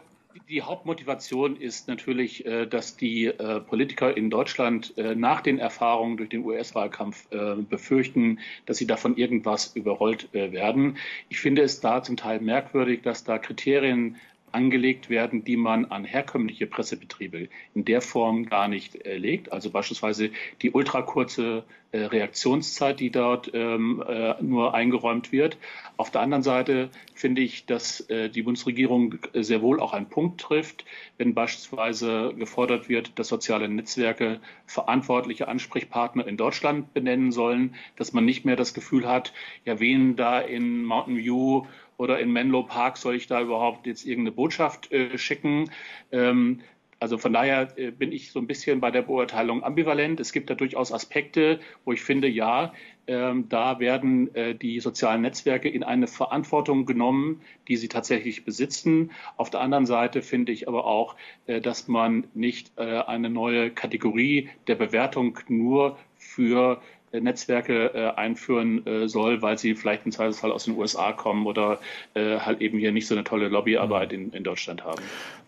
die 0.49 0.61
Hauptmotivation 0.61 1.55
ist 1.55 1.87
natürlich, 1.87 2.45
äh, 2.45 2.65
dass 2.65 2.97
die 2.97 3.25
äh, 3.25 3.59
Politiker 3.61 4.15
in 4.15 4.29
Deutschland 4.29 4.97
äh, 4.97 5.15
nach 5.15 5.41
den 5.41 5.59
Erfahrungen 5.59 6.17
durch 6.17 6.29
den 6.29 6.43
US-Wahlkampf 6.45 7.27
befürchten, 7.69 8.39
dass 8.65 8.77
sie 8.77 8.87
davon 8.87 9.17
irgendwas 9.17 9.75
überrollt 9.75 10.31
werden. 10.33 10.97
Ich 11.29 11.39
finde 11.39 11.61
es 11.61 11.79
da 11.79 12.03
zum 12.03 12.17
Teil 12.17 12.39
merkwürdig, 12.39 13.01
dass 13.01 13.23
da 13.23 13.37
Kriterien 13.37 14.17
angelegt 14.57 15.11
werden, 15.11 15.43
die 15.43 15.55
man 15.55 15.85
an 15.85 16.03
herkömmliche 16.03 16.65
Pressebetriebe 16.65 17.47
in 17.75 17.85
der 17.85 18.01
Form 18.01 18.47
gar 18.47 18.67
nicht 18.67 19.05
äh, 19.05 19.17
legt. 19.17 19.51
Also 19.51 19.69
beispielsweise 19.69 20.31
die 20.63 20.71
ultrakurze 20.71 21.63
äh, 21.91 21.99
Reaktionszeit, 21.99 22.99
die 22.99 23.11
dort 23.11 23.51
ähm, 23.53 24.03
äh, 24.05 24.33
nur 24.41 24.73
eingeräumt 24.73 25.31
wird. 25.31 25.59
Auf 25.95 26.09
der 26.09 26.21
anderen 26.21 26.41
Seite 26.41 26.89
finde 27.13 27.43
ich, 27.43 27.67
dass 27.67 28.01
äh, 28.09 28.29
die 28.29 28.41
Bundesregierung 28.41 29.15
sehr 29.33 29.61
wohl 29.61 29.79
auch 29.79 29.93
einen 29.93 30.09
Punkt 30.09 30.41
trifft, 30.41 30.85
wenn 31.17 31.35
beispielsweise 31.35 32.33
gefordert 32.35 32.89
wird, 32.89 33.19
dass 33.19 33.27
soziale 33.27 33.69
Netzwerke 33.69 34.39
verantwortliche 34.65 35.47
Ansprechpartner 35.47 36.27
in 36.27 36.35
Deutschland 36.35 36.95
benennen 36.95 37.31
sollen, 37.31 37.75
dass 37.95 38.11
man 38.11 38.25
nicht 38.25 38.43
mehr 38.43 38.55
das 38.55 38.73
Gefühl 38.73 39.07
hat, 39.07 39.33
ja, 39.63 39.79
wen 39.79 40.15
da 40.15 40.39
in 40.39 40.83
Mountain 40.83 41.17
View 41.17 41.67
oder 41.97 42.19
in 42.19 42.31
Menlo 42.31 42.63
Park 42.63 42.97
soll 42.97 43.15
ich 43.15 43.27
da 43.27 43.41
überhaupt 43.41 43.87
jetzt 43.87 44.05
irgendeine 44.05 44.35
Botschaft 44.35 44.91
äh, 44.91 45.17
schicken? 45.17 45.69
Ähm, 46.11 46.61
also 46.99 47.17
von 47.17 47.33
daher 47.33 47.77
äh, 47.77 47.91
bin 47.91 48.11
ich 48.11 48.31
so 48.31 48.39
ein 48.39 48.47
bisschen 48.47 48.79
bei 48.79 48.89
der 48.89 49.03
Beurteilung 49.03 49.63
ambivalent. 49.63 50.19
Es 50.19 50.31
gibt 50.31 50.49
da 50.49 50.55
durchaus 50.55 50.91
Aspekte, 50.91 51.59
wo 51.85 51.91
ich 51.91 52.01
finde, 52.01 52.27
ja, 52.27 52.73
ähm, 53.05 53.47
da 53.49 53.79
werden 53.79 54.33
äh, 54.35 54.55
die 54.55 54.79
sozialen 54.79 55.21
Netzwerke 55.21 55.69
in 55.69 55.83
eine 55.83 56.07
Verantwortung 56.07 56.85
genommen, 56.85 57.41
die 57.67 57.77
sie 57.77 57.87
tatsächlich 57.87 58.45
besitzen. 58.45 59.11
Auf 59.37 59.49
der 59.49 59.61
anderen 59.61 59.85
Seite 59.85 60.21
finde 60.21 60.51
ich 60.51 60.67
aber 60.67 60.85
auch, 60.85 61.15
äh, 61.45 61.61
dass 61.61 61.87
man 61.87 62.25
nicht 62.33 62.71
äh, 62.77 63.01
eine 63.01 63.29
neue 63.29 63.69
Kategorie 63.69 64.49
der 64.65 64.75
Bewertung 64.75 65.39
nur 65.47 65.97
für 66.17 66.81
Netzwerke 67.11 67.93
äh, 67.93 68.09
einführen 68.15 68.85
äh, 68.85 69.07
soll, 69.07 69.41
weil 69.41 69.57
sie 69.57 69.75
vielleicht 69.75 70.05
im 70.05 70.11
Zweifelsfall 70.11 70.51
aus 70.51 70.65
den 70.65 70.77
USA 70.77 71.13
kommen 71.13 71.45
oder 71.45 71.79
äh, 72.13 72.39
halt 72.39 72.61
eben 72.61 72.77
hier 72.77 72.91
nicht 72.91 73.07
so 73.07 73.15
eine 73.15 73.23
tolle 73.23 73.47
Lobbyarbeit 73.47 74.13
in, 74.13 74.31
in 74.31 74.43
Deutschland 74.43 74.83
haben. 74.83 75.01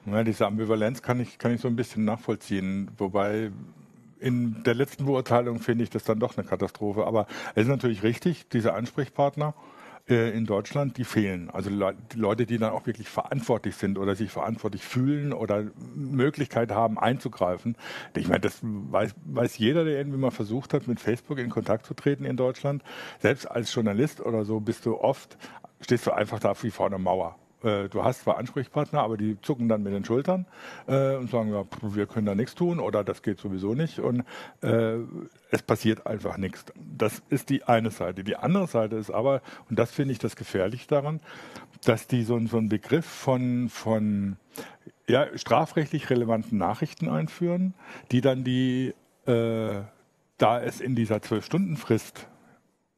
Ja, 0.06 0.24
diese 0.24 0.48
Ambivalenz 0.48 1.02
kann 1.02 1.20
ich, 1.20 1.38
kann 1.38 1.54
ich 1.54 1.62
so 1.62 1.68
ein 1.68 1.76
bisschen 1.76 2.06
nachvollziehen, 2.06 2.90
wobei 2.98 3.52
in 4.20 4.64
der 4.64 4.76
letzten 4.76 5.06
Beurteilung 5.06 5.60
finde 5.60 5.84
ich 5.84 5.90
das 5.90 6.04
dann 6.04 6.20
doch 6.20 6.38
eine 6.38 6.46
Katastrophe. 6.46 7.06
Aber 7.06 7.28
es 7.56 7.64
ist 7.64 7.70
natürlich 7.70 8.04
richtig, 8.04 8.48
diese 8.50 8.74
Ansprechpartner, 8.74 9.54
äh, 10.10 10.32
in 10.32 10.46
Deutschland, 10.46 10.98
die 10.98 11.04
fehlen. 11.04 11.50
Also 11.50 11.70
die 11.70 12.18
Leute, 12.18 12.46
die 12.46 12.58
dann 12.58 12.72
auch 12.72 12.86
wirklich 12.86 13.10
verantwortlich 13.10 13.76
sind 13.76 13.98
oder 13.98 14.16
sich 14.16 14.32
verantwortlich 14.32 14.84
fühlen 14.84 15.34
oder 15.34 15.66
Möglichkeit 15.96 16.72
haben 16.72 16.98
einzugreifen. 16.98 17.76
Ich 18.16 18.28
meine, 18.28 18.42
das 18.42 18.60
weiß, 18.62 19.16
weiß 19.26 19.58
jeder, 19.58 19.86
der 19.86 19.98
irgendwie 19.98 20.18
mal 20.18 20.32
versucht 20.32 20.74
hat, 20.74 20.88
mit 20.88 21.00
Facebook 21.00 21.38
in 21.38 21.50
Kontakt 21.50 21.86
zu 21.86 21.94
treten 21.94 22.26
in 22.26 22.38
Deutschland. 22.38 22.84
Selbst 23.20 23.46
als 23.46 23.74
Journalist 23.74 24.22
oder 24.22 24.46
so 24.46 24.60
bist 24.60 24.86
du 24.86 24.98
oft, 24.98 25.38
stehst 25.82 26.08
du 26.08 26.12
einfach 26.12 26.40
da 26.40 26.54
wie 26.62 26.72
vor 26.72 26.88
einer 26.88 26.98
Mauer. 26.98 27.36
Äh, 27.64 27.90
du 27.90 28.04
hast 28.04 28.22
zwar 28.22 28.38
Ansprechpartner, 28.38 29.02
aber 29.02 29.18
die 29.18 29.38
zucken 29.42 29.68
dann 29.68 29.84
mit 29.84 29.94
den 29.94 30.06
Schultern 30.06 30.46
äh, 30.88 31.16
und 31.16 31.30
sagen, 31.30 31.52
ja, 31.52 31.66
wir 31.82 32.06
können 32.06 32.26
da 32.26 32.36
nichts 32.36 32.56
tun 32.56 32.80
oder 32.80 33.04
das 33.04 33.22
geht 33.22 33.40
sowieso 33.40 33.74
nicht 33.74 34.00
und 34.00 34.24
äh, 34.62 34.98
es 35.52 35.62
passiert 35.62 36.08
einfach 36.08 36.38
nichts. 36.38 36.66
Das 36.98 37.22
ist 37.30 37.50
die 37.50 37.64
eine 37.64 37.92
Seite. 37.92 38.24
Die 38.24 38.36
andere 38.36 38.68
Seite 38.68 38.96
ist 38.96 39.12
aber, 39.12 39.42
und 39.70 39.78
das 39.78 39.92
finde 39.92 40.14
ich 40.14 40.20
das 40.20 40.36
gefährlich 40.36 40.88
daran, 40.88 41.20
dass 41.84 42.08
die 42.08 42.24
so, 42.24 42.40
so 42.48 42.58
einen 42.58 42.70
Begriff 42.70 43.06
von, 43.06 43.70
von 43.70 44.38
ja, 45.08 45.26
strafrechtlich 45.38 46.10
relevanten 46.10 46.58
Nachrichten 46.58 47.10
einführen, 47.10 47.74
die 48.12 48.22
dann 48.22 48.44
die, 48.44 48.94
äh, 49.26 49.82
da 50.38 50.62
es 50.62 50.80
in 50.80 50.96
dieser 50.96 51.22
Zwölf-Stunden-Frist 51.22 52.28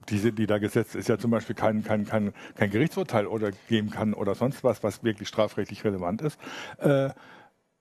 diese, 0.09 0.31
die 0.31 0.47
da 0.47 0.57
gesetzt 0.57 0.95
ist, 0.95 1.09
ja 1.09 1.17
zum 1.17 1.31
Beispiel 1.31 1.55
kein, 1.55 1.83
kein, 1.83 2.05
kein, 2.05 2.33
kein 2.55 2.69
Gerichtsurteil 2.71 3.27
oder 3.27 3.51
geben 3.69 3.89
kann 3.89 4.13
oder 4.13 4.35
sonst 4.35 4.63
was, 4.63 4.83
was 4.83 5.03
wirklich 5.03 5.27
strafrechtlich 5.27 5.83
relevant 5.83 6.21
ist. 6.21 6.39
Äh, 6.79 7.09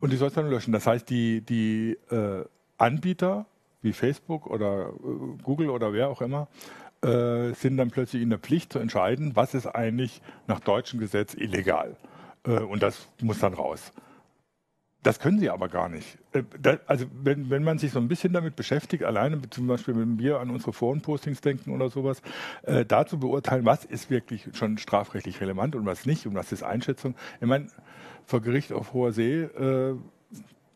und 0.00 0.12
die 0.12 0.16
soll 0.16 0.28
es 0.28 0.34
dann 0.34 0.48
löschen. 0.48 0.72
Das 0.72 0.86
heißt, 0.86 1.08
die, 1.10 1.40
die 1.42 1.98
äh, 2.10 2.44
Anbieter 2.78 3.46
wie 3.82 3.92
Facebook 3.92 4.46
oder 4.46 4.88
äh, 4.88 5.42
Google 5.42 5.70
oder 5.70 5.92
wer 5.92 6.08
auch 6.08 6.22
immer, 6.22 6.48
äh, 7.02 7.52
sind 7.54 7.76
dann 7.76 7.90
plötzlich 7.90 8.22
in 8.22 8.30
der 8.30 8.38
Pflicht 8.38 8.72
zu 8.72 8.78
entscheiden, 8.78 9.36
was 9.36 9.54
ist 9.54 9.66
eigentlich 9.66 10.20
nach 10.46 10.60
deutschem 10.60 11.00
Gesetz 11.00 11.34
illegal. 11.34 11.96
Äh, 12.46 12.60
und 12.60 12.82
das 12.82 13.08
muss 13.22 13.38
dann 13.38 13.54
raus. 13.54 13.92
Das 15.02 15.18
können 15.18 15.38
sie 15.38 15.48
aber 15.48 15.68
gar 15.68 15.88
nicht. 15.88 16.18
Äh, 16.32 16.42
also 16.86 17.06
wenn, 17.22 17.48
wenn 17.48 17.62
man 17.64 17.78
sich 17.78 17.92
so 17.92 17.98
ein 17.98 18.08
bisschen 18.08 18.32
damit 18.32 18.54
beschäftigt, 18.56 19.02
alleine 19.04 19.40
zum 19.48 19.66
Beispiel, 19.66 19.96
wenn 19.96 20.18
wir 20.18 20.40
an 20.40 20.50
unsere 20.50 20.72
Forenpostings 20.72 21.40
denken 21.40 21.70
oder 21.70 21.88
sowas, 21.88 22.20
äh, 22.62 22.84
da 22.84 23.06
zu 23.06 23.18
beurteilen, 23.18 23.64
was 23.64 23.84
ist 23.84 24.10
wirklich 24.10 24.48
schon 24.52 24.76
strafrechtlich 24.76 25.40
relevant 25.40 25.74
und 25.74 25.86
was 25.86 26.04
nicht 26.04 26.26
und 26.26 26.34
was 26.34 26.52
ist 26.52 26.62
Einschätzung. 26.62 27.14
Ich 27.40 27.46
meine, 27.46 27.68
vor 28.26 28.42
Gericht 28.42 28.72
auf 28.72 28.92
hoher 28.92 29.12
See 29.12 29.42
äh, 29.42 29.96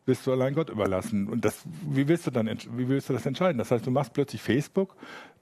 bist 0.06 0.26
du 0.26 0.32
allein 0.32 0.54
Gott 0.54 0.70
überlassen. 0.70 1.28
Und 1.28 1.44
das, 1.44 1.62
wie 1.88 2.08
willst 2.08 2.26
du 2.26 2.30
dann, 2.30 2.46
wie 2.46 2.88
willst 2.88 3.08
du 3.08 3.12
das 3.12 3.26
entscheiden? 3.26 3.58
Das 3.58 3.70
heißt, 3.70 3.86
du 3.86 3.90
machst 3.90 4.12
plötzlich 4.12 4.42
Facebook 4.42 4.96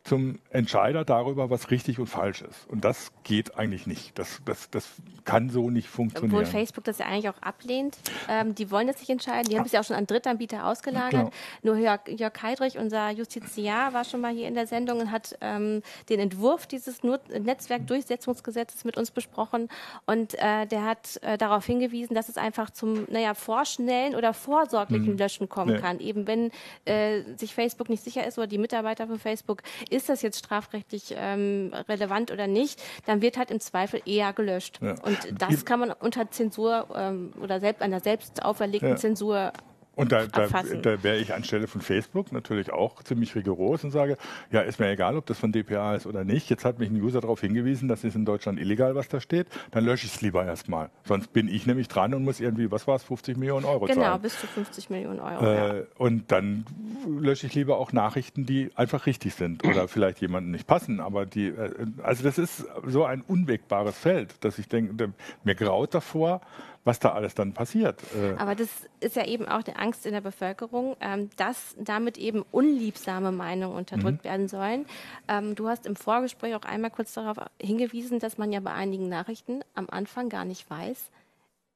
zum 0.05 0.41
Entscheider 0.51 1.05
darüber, 1.05 1.49
was 1.49 1.71
richtig 1.71 2.01
und 2.01 2.09
falsch 2.09 2.43
ist. 2.43 2.69
Und 2.69 2.85
das 2.85 3.13
geht 3.23 3.57
eigentlich 3.57 3.87
nicht. 3.87 4.19
Das, 4.19 4.41
das, 4.45 4.69
das 4.71 4.89
kann 5.25 5.49
so 5.49 5.71
nicht 5.71 5.89
funktionieren. 5.89 6.35
Obwohl 6.35 6.47
Facebook 6.47 6.83
das 6.85 6.99
ja 6.99 7.07
eigentlich 7.07 7.29
auch 7.29 7.41
ablehnt. 7.41 7.97
Ähm, 8.29 8.55
die 8.55 8.71
wollen 8.73 8.89
das 8.89 8.99
nicht 8.99 9.11
entscheiden. 9.11 9.49
Die 9.49 9.57
haben 9.57 9.65
es 9.65 9.73
ja 9.73 9.81
auch 9.81 9.85
schon 9.85 9.95
an 9.95 10.07
Drittanbieter 10.07 10.67
ausgelagert. 10.67 11.13
Genau. 11.13 11.31
Nur 11.63 11.77
Jörg, 11.77 12.01
Jörg 12.09 12.33
Heidrich, 12.43 12.79
unser 12.79 13.11
Justiziar, 13.11 13.95
war 13.95 14.05
schon 14.05 14.21
mal 14.21 14.33
hier 14.33 14.49
in 14.49 14.55
der 14.55 14.67
Sendung 14.67 14.99
und 14.99 15.13
hat 15.13 15.37
ähm, 15.41 15.83
den 16.09 16.19
Entwurf 16.19 16.67
dieses 16.67 17.03
Netzwerkdurchsetzungsgesetzes 17.05 18.85
mit 18.85 18.97
uns 18.97 19.13
besprochen. 19.13 19.69
Und 20.07 20.35
äh, 20.35 20.67
der 20.67 20.85
hat 20.85 21.21
äh, 21.23 21.39
darauf 21.39 21.65
hingewiesen, 21.65 22.15
dass 22.15 22.29
es 22.29 22.37
einfach 22.37 22.71
zum 22.71 23.07
naja, 23.09 23.35
vorschnellen 23.35 24.17
oder 24.17 24.35
vorsorglichen 24.35 25.13
hm. 25.13 25.19
Löschen 25.19 25.49
kommen 25.49 25.75
nee. 25.75 25.81
kann. 25.81 26.01
Eben 26.01 26.27
wenn 26.27 26.51
äh, 26.87 27.23
sich 27.37 27.55
Facebook 27.55 27.89
nicht 27.89 28.03
sicher 28.03 28.27
ist 28.27 28.37
oder 28.37 28.49
die 28.49 28.59
Mitarbeiter 28.59 29.07
von 29.07 29.21
Facebook 29.21 29.63
ist 29.93 30.09
das 30.09 30.23
jetzt 30.23 30.39
strafrechtlich 30.39 31.15
ähm, 31.17 31.73
relevant 31.89 32.31
oder 32.31 32.47
nicht, 32.47 32.83
dann 33.07 33.23
wird 33.23 33.37
halt 33.37 33.51
im 33.51 33.61
Zweifel 33.61 34.01
eher 34.05 34.33
gelöscht. 34.33 34.81
Ja. 34.83 34.95
Und 35.03 35.19
das 35.41 35.65
kann 35.65 35.81
man 35.81 35.93
unter 35.93 36.31
Zensur 36.31 36.89
ähm, 36.95 37.33
oder 37.41 37.61
selbst 37.61 37.83
einer 37.83 38.01
selbst 38.01 38.43
auferlegten 38.45 38.91
ja. 38.91 38.97
Zensur 38.97 39.53
und 39.95 40.11
da, 40.11 40.27
da, 40.27 40.47
da 40.47 41.03
wäre 41.03 41.19
ich 41.19 41.35
anstelle 41.35 41.67
von 41.67 41.83
Facebook 41.83 42.33
natürlich 42.33 42.73
auch 42.73 43.03
ziemlich 43.03 43.35
rigoros 43.35 43.85
und 43.85 43.91
sage, 43.91 44.17
ja, 44.51 44.63
ist 44.63 44.81
mir 44.81 44.89
egal, 44.89 45.17
ob 45.17 45.27
das 45.27 45.39
von 45.39 45.53
DPA 45.53 45.95
ist 45.95 46.07
oder 46.07 46.25
nicht. 46.25 46.49
Jetzt 46.49 46.65
hat 46.65 46.79
mich 46.79 46.89
ein 46.89 47.01
User 47.01 47.21
darauf 47.21 47.43
hingewiesen, 47.43 47.89
das 47.89 48.03
ist 48.03 48.17
in 48.17 48.25
Deutschland 48.25 48.59
illegal, 48.59 48.95
was 48.95 49.09
da 49.09 49.21
steht. 49.21 49.49
Dann 49.71 49.85
lösche 49.85 50.07
ich 50.07 50.15
es 50.15 50.23
lieber 50.23 50.47
erstmal. 50.47 50.91
Sonst 51.05 51.33
bin 51.35 51.47
ich 51.47 51.67
nämlich 51.67 51.89
dran 51.89 52.15
und 52.15 52.25
muss 52.25 52.41
irgendwie, 52.41 52.71
was 52.71 52.87
war 52.87 52.97
es, 52.97 53.03
50 53.03 53.37
Millionen 53.37 53.67
Euro 53.67 53.85
genau, 53.85 54.01
zahlen. 54.01 54.13
Genau, 54.13 54.19
bis 54.19 54.41
zu 54.41 54.47
50 54.47 54.89
Millionen 54.89 55.21
Euro. 55.21 55.45
Äh, 55.45 55.79
ja. 55.81 55.85
Und 55.99 56.33
dann 56.33 56.65
lösche 57.07 57.47
ich 57.47 57.55
lieber 57.55 57.77
auch 57.77 57.93
Nachrichten, 57.93 58.47
die 58.47 58.71
einfach 58.75 59.05
richtig 59.05 59.35
sind 59.35 59.63
oder 59.63 59.89
vielleicht 59.89 60.23
jemandem 60.23 60.53
nicht 60.53 60.67
passen. 60.67 61.01
Aber 61.01 61.27
die, 61.27 61.49
äh, 61.49 61.71
also 62.03 62.25
das 62.25 62.39
ist 62.39 62.65
so 62.87 63.05
ein 63.05 63.21
unwegbares 63.21 63.99
Feld, 63.99 64.43
dass 64.43 64.59
ich 64.59 64.69
denke, 64.69 65.13
mir 65.45 65.55
graut 65.55 65.93
davor, 65.93 66.41
was 66.85 66.99
da 66.99 67.13
alles 67.13 67.35
dann 67.35 67.53
passiert. 67.53 68.01
Äh. 68.15 68.35
Aber 68.39 68.55
das 68.55 68.69
ist 69.01 69.17
ja 69.17 69.25
eben 69.25 69.47
auch 69.47 69.63
die 69.63 69.75
Angst 69.75 70.05
in 70.07 70.13
der 70.13 70.21
Bevölkerung, 70.21 70.97
ähm, 71.01 71.31
dass 71.37 71.75
damit 71.79 72.19
eben 72.19 72.45
unliebsame 72.51 73.33
Meinungen 73.33 73.77
unterdrückt 73.77 74.25
mhm. 74.25 74.29
werden 74.29 74.49
sollen. 74.49 74.87
Ähm, 75.29 75.55
du 75.55 75.69
hast 75.69 75.87
im 75.87 75.97
Vorgespräch 75.97 76.55
auch 76.55 76.65
einmal 76.65 76.91
kurz 76.91 77.15
darauf 77.15 77.37
hingewiesen, 77.61 78.19
dass 78.19 78.39
man 78.39 78.53
ja 78.53 78.61
bei 78.61 78.73
einigen 78.73 79.09
Nachrichten 79.09 79.63
am 79.75 79.89
Anfang 79.91 80.29
gar 80.29 80.45
nicht 80.45 80.69
weiß, 80.69 81.11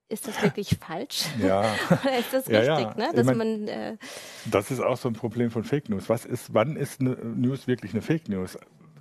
ist 0.09 0.29
das 0.29 0.41
wirklich 0.43 0.79
falsch? 0.81 1.25
Ja. 1.41 1.63
Oder 1.91 2.19
ist 2.19 2.33
das 2.33 2.49
richtig? 2.49 2.67
Ja, 2.67 2.95
Ne? 2.97 3.11
Dass 3.15 3.27
ich 3.27 3.35
mein, 3.35 3.65
man, 3.65 3.69
äh 3.69 3.97
das 4.47 4.71
ist 4.71 4.81
auch 4.81 4.97
so 4.97 5.09
ein 5.09 5.15
Problem 5.15 5.51
von 5.51 5.65
Fake 5.65 5.89
News. 5.89 6.09
Was 6.09 6.25
ist, 6.25 6.55
wann 6.55 6.77
ist 6.77 7.01
eine 7.01 7.17
News 7.17 7.67
wirklich 7.67 7.93
eine 7.93 8.03
Fake 8.03 8.29
News? 8.29 8.59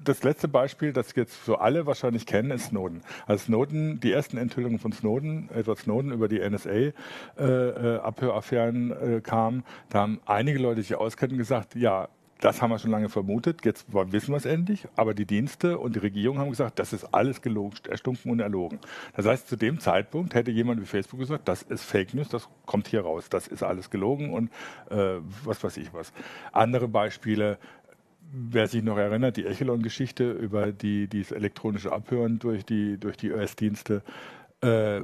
Das 0.07 0.23
letzte 0.23 0.47
Beispiel, 0.47 0.93
das 0.93 1.13
jetzt 1.15 1.45
so 1.45 1.57
alle 1.57 1.85
wahrscheinlich 1.85 2.25
kennen, 2.25 2.49
ist 2.51 2.67
Snowden. 2.67 3.01
Als 3.27 3.43
Snowden, 3.45 3.99
die 3.99 4.11
ersten 4.11 4.37
Enthüllungen 4.37 4.79
von 4.79 4.91
Snowden, 4.91 5.49
Edward 5.53 5.77
Snowden 5.79 6.11
über 6.11 6.27
die 6.27 6.39
NSA-Abhöraffären 6.39 8.91
äh, 8.91 9.17
äh, 9.17 9.21
kamen, 9.21 9.63
da 9.89 10.01
haben 10.01 10.19
einige 10.25 10.57
Leute, 10.59 10.77
die 10.77 10.83
sich 10.83 10.95
auskennen, 10.95 11.37
gesagt, 11.37 11.75
ja, 11.75 12.07
das 12.39 12.61
haben 12.61 12.69
wir 12.69 12.79
schon 12.79 12.91
lange 12.91 13.09
vermutet, 13.09 13.63
jetzt 13.65 13.85
wissen 13.89 14.31
wir 14.31 14.37
es 14.37 14.45
endlich, 14.45 14.87
aber 14.95 15.13
die 15.13 15.25
Dienste 15.25 15.79
und 15.79 15.95
die 15.95 15.99
Regierung 15.99 16.37
haben 16.37 16.49
gesagt, 16.49 16.79
das 16.79 16.91
ist 16.91 17.05
alles 17.13 17.41
gelogen, 17.41 17.75
erstunken 17.89 18.31
und 18.31 18.39
erlogen. 18.39 18.79
Das 19.15 19.25
heißt, 19.25 19.47
zu 19.47 19.55
dem 19.55 19.79
Zeitpunkt 19.79 20.35
hätte 20.35 20.51
jemand 20.51 20.81
wie 20.81 20.85
Facebook 20.85 21.21
gesagt, 21.21 21.47
das 21.47 21.61
ist 21.61 21.83
Fake 21.83 22.13
News, 22.13 22.29
das 22.29 22.49
kommt 22.65 22.87
hier 22.87 23.01
raus, 23.01 23.29
das 23.29 23.47
ist 23.47 23.63
alles 23.63 23.89
gelogen 23.89 24.33
und 24.33 24.51
äh, 24.89 25.19
was 25.43 25.63
weiß 25.63 25.77
ich 25.77 25.93
was. 25.93 26.11
Andere 26.51 26.87
Beispiele, 26.87 27.57
wer 28.31 28.67
sich 28.67 28.83
noch 28.83 28.97
erinnert, 28.97 29.38
die 29.38 29.45
Echelon-Geschichte 29.45 30.31
über 30.31 30.71
die, 30.71 31.07
dieses 31.07 31.31
elektronische 31.31 31.91
Abhören 31.91 32.39
durch 32.39 32.65
die, 32.65 32.97
durch 32.97 33.17
die 33.17 33.31
US-Dienste, 33.31 34.01
äh, 34.61 35.01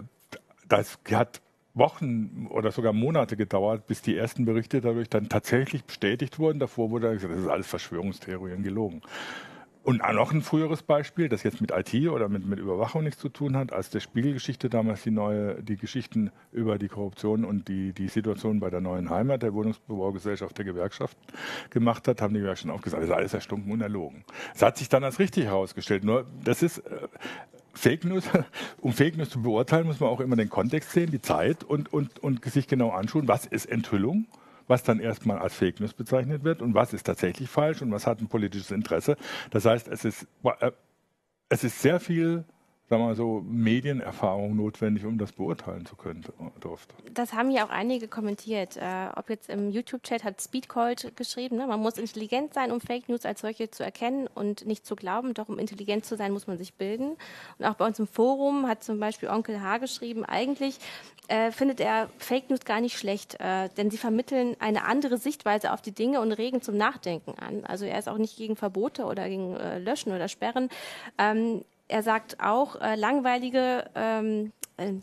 das 0.68 1.00
hat 1.12 1.42
Wochen 1.74 2.48
oder 2.50 2.72
sogar 2.72 2.94
Monate 2.94 3.38
gedauert, 3.38 3.88
bis 3.88 4.02
die 4.02 4.18
ersten 4.18 4.46
Berichte 4.46 4.82
dadurch 4.82 5.10
dann 5.10 5.30
tatsächlich 5.30 5.84
bestätigt 5.86 6.38
wurden. 6.40 6.60
Davor 6.60 6.90
wurde 6.92 7.14
gesagt, 7.14 7.34
das 7.34 7.42
ist 7.42 7.48
alles 7.48 7.68
Verschwörungstheorien 7.68 8.64
gelogen. 8.64 9.02
Und 9.84 10.02
noch 10.14 10.32
ein 10.32 10.42
früheres 10.42 10.84
Beispiel, 10.84 11.28
das 11.28 11.42
jetzt 11.42 11.60
mit 11.60 11.72
IT 11.72 12.08
oder 12.08 12.30
mit, 12.30 12.46
mit 12.46 12.60
Überwachung 12.60 13.04
nichts 13.04 13.20
zu 13.20 13.30
tun 13.30 13.58
hat, 13.58 13.74
als 13.74 13.90
der 13.90 14.00
Spiegelgeschichte 14.00 14.70
damals 14.70 15.02
die 15.02 15.12
neue, 15.12 15.64
die 15.64 15.76
Geschichten 15.76 16.32
über 16.52 16.78
die 16.78 16.88
Korruption 16.88 17.44
und 17.44 17.68
die, 17.68 17.92
die 17.92 18.08
Situation 18.08 18.60
bei 18.60 18.70
der 18.70 18.80
neuen 18.82 19.10
Heimat 19.10 19.42
der 19.42 19.56
Wohnungsbaugesellschaft 19.56 20.56
der 20.58 20.66
Gewerkschaft 20.66 21.18
gemacht 21.72 22.08
hat, 22.08 22.22
haben 22.22 22.36
die 22.36 22.56
schon 22.56 22.70
auch 22.70 22.82
gesagt, 22.82 23.02
das 23.02 23.10
ist 23.10 23.16
alles 23.16 23.34
erstunken 23.34 23.72
und 23.72 23.82
erlogen. 23.82 24.24
Es 24.54 24.62
hat 24.62 24.78
sich 24.78 24.88
dann 24.88 25.04
als 25.04 25.18
richtig 25.18 25.46
herausgestellt. 25.46 26.04
Nur 26.04 26.28
das 26.44 26.62
ist 26.62 26.80
äh, 26.80 27.08
Fake 27.74 28.06
News, 28.06 28.26
um 28.82 28.94
Fake 28.94 29.18
News 29.18 29.32
zu 29.32 29.42
beurteilen, 29.42 29.88
muss 29.88 30.00
man 30.00 30.10
auch 30.10 30.20
immer 30.20 30.36
den 30.36 30.50
Kontext 30.50 30.92
sehen, 30.92 31.10
die 31.10 31.22
Zeit 31.22 31.64
und, 31.64 31.92
und, 31.92 32.20
und 32.20 32.46
sich 32.46 32.68
genau 32.68 32.92
anschauen, 32.92 33.28
was 33.28 33.48
ist 33.48 33.66
Enthüllung 33.66 34.28
was 34.72 34.82
dann 34.84 35.00
erstmal 35.00 35.38
als 35.38 35.54
Fake 35.54 35.80
News 35.80 35.94
bezeichnet 35.94 36.44
wird 36.44 36.62
und 36.62 36.74
was 36.74 36.94
ist 36.94 37.04
tatsächlich 37.04 37.50
falsch 37.50 37.82
und 37.84 37.92
was 37.92 38.08
hat 38.08 38.22
ein 38.22 38.28
politisches 38.28 38.72
Interesse. 38.72 39.18
Das 39.52 39.66
heißt, 39.66 39.88
es 39.88 40.06
ist, 40.06 40.28
äh, 40.44 40.72
es 41.50 41.64
ist 41.64 41.82
sehr 41.82 42.00
viel 42.00 42.46
sagen 42.92 43.04
wir 43.04 43.08
mal 43.08 43.16
so, 43.16 43.42
Medienerfahrung 43.48 44.54
notwendig, 44.58 45.06
um 45.06 45.18
das 45.18 45.32
beurteilen 45.32 45.86
zu 45.86 45.96
können, 45.96 46.26
durfte. 46.60 46.94
Das 47.14 47.32
haben 47.32 47.50
ja 47.50 47.66
auch 47.66 47.70
einige 47.70 48.10
kommentiert. 48.10 48.76
Äh, 48.76 49.08
ob 49.16 49.30
jetzt 49.30 49.50
im 49.50 49.72
YouTube-Chat 49.72 50.26
hat 50.26 50.42
Speedcold 50.42 51.16
geschrieben, 51.16 51.56
ne? 51.56 51.68
man 51.68 51.80
muss 51.80 51.98
intelligent 51.98 52.54
sein, 52.54 52.70
um 52.70 52.82
Fake 52.82 53.08
News 53.08 53.26
als 53.26 53.40
solche 53.40 53.72
zu 53.72 53.86
erkennen 53.86 54.28
und 54.28 54.66
nicht 54.66 54.86
zu 54.86 54.98
glauben. 54.98 55.34
Doch 55.34 55.48
um 55.48 55.58
intelligent 55.58 56.04
zu 56.04 56.18
sein, 56.18 56.34
muss 56.34 56.48
man 56.48 56.58
sich 56.58 56.74
bilden. 56.74 57.16
Und 57.58 57.66
auch 57.66 57.76
bei 57.76 57.88
uns 57.88 57.98
im 57.98 58.08
Forum 58.08 58.68
hat 58.68 58.84
zum 58.84 59.00
Beispiel 59.00 59.30
Onkel 59.30 59.62
H 59.62 59.78
geschrieben, 59.78 60.26
eigentlich 60.26 60.78
äh, 61.30 61.52
findet 61.52 61.80
er 61.80 62.10
Fake 62.18 62.50
News 62.50 62.66
gar 62.66 62.82
nicht 62.82 62.98
schlecht, 62.98 63.40
äh, 63.40 63.70
denn 63.78 63.90
sie 63.90 63.98
vermitteln 63.98 64.58
eine 64.60 64.84
andere 64.84 65.18
Sichtweise 65.18 65.72
auf 65.72 65.82
die 65.82 65.94
Dinge 65.94 66.20
und 66.20 66.34
regen 66.34 66.62
zum 66.62 66.76
Nachdenken 66.76 67.36
an. 67.40 67.64
Also 67.64 67.86
er 67.86 67.98
ist 67.98 68.10
auch 68.10 68.18
nicht 68.18 68.36
gegen 68.36 68.58
Verbote 68.58 69.06
oder 69.06 69.30
gegen 69.30 69.56
äh, 69.56 69.80
Löschen 69.80 70.12
oder 70.12 70.28
Sperren. 70.28 70.68
Ähm, 71.18 71.64
er 71.92 72.04
sagt 72.04 72.40
auch, 72.40 72.80
äh, 72.80 72.96
langweilige, 72.96 73.90
ähm, 73.96 74.54
äh, 74.78 74.94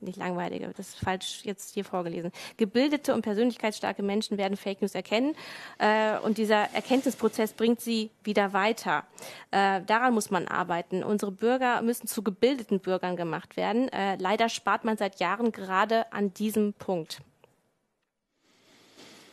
nicht, 0.00 0.16
langweilige, 0.16 0.72
das 0.76 0.88
ist 0.88 0.98
falsch 0.98 1.42
jetzt 1.44 1.74
hier 1.74 1.84
vorgelesen. 1.84 2.32
Gebildete 2.56 3.14
und 3.14 3.22
persönlichkeitsstarke 3.22 4.02
Menschen 4.02 4.38
werden 4.38 4.56
Fake 4.56 4.80
News 4.80 4.94
erkennen 4.94 5.36
äh, 5.78 6.18
und 6.18 6.38
dieser 6.38 6.72
Erkenntnisprozess 6.74 7.52
bringt 7.52 7.80
sie 7.80 8.10
wieder 8.22 8.52
weiter. 8.52 9.04
Äh, 9.50 9.82
daran 9.82 10.14
muss 10.14 10.30
man 10.30 10.48
arbeiten. 10.48 11.04
Unsere 11.04 11.32
Bürger 11.32 11.82
müssen 11.82 12.06
zu 12.06 12.22
gebildeten 12.22 12.80
Bürgern 12.80 13.16
gemacht 13.16 13.56
werden. 13.56 13.88
Äh, 13.90 14.16
leider 14.16 14.48
spart 14.48 14.84
man 14.84 14.96
seit 14.96 15.20
Jahren 15.20 15.52
gerade 15.52 16.12
an 16.12 16.32
diesem 16.32 16.72
Punkt. 16.72 17.20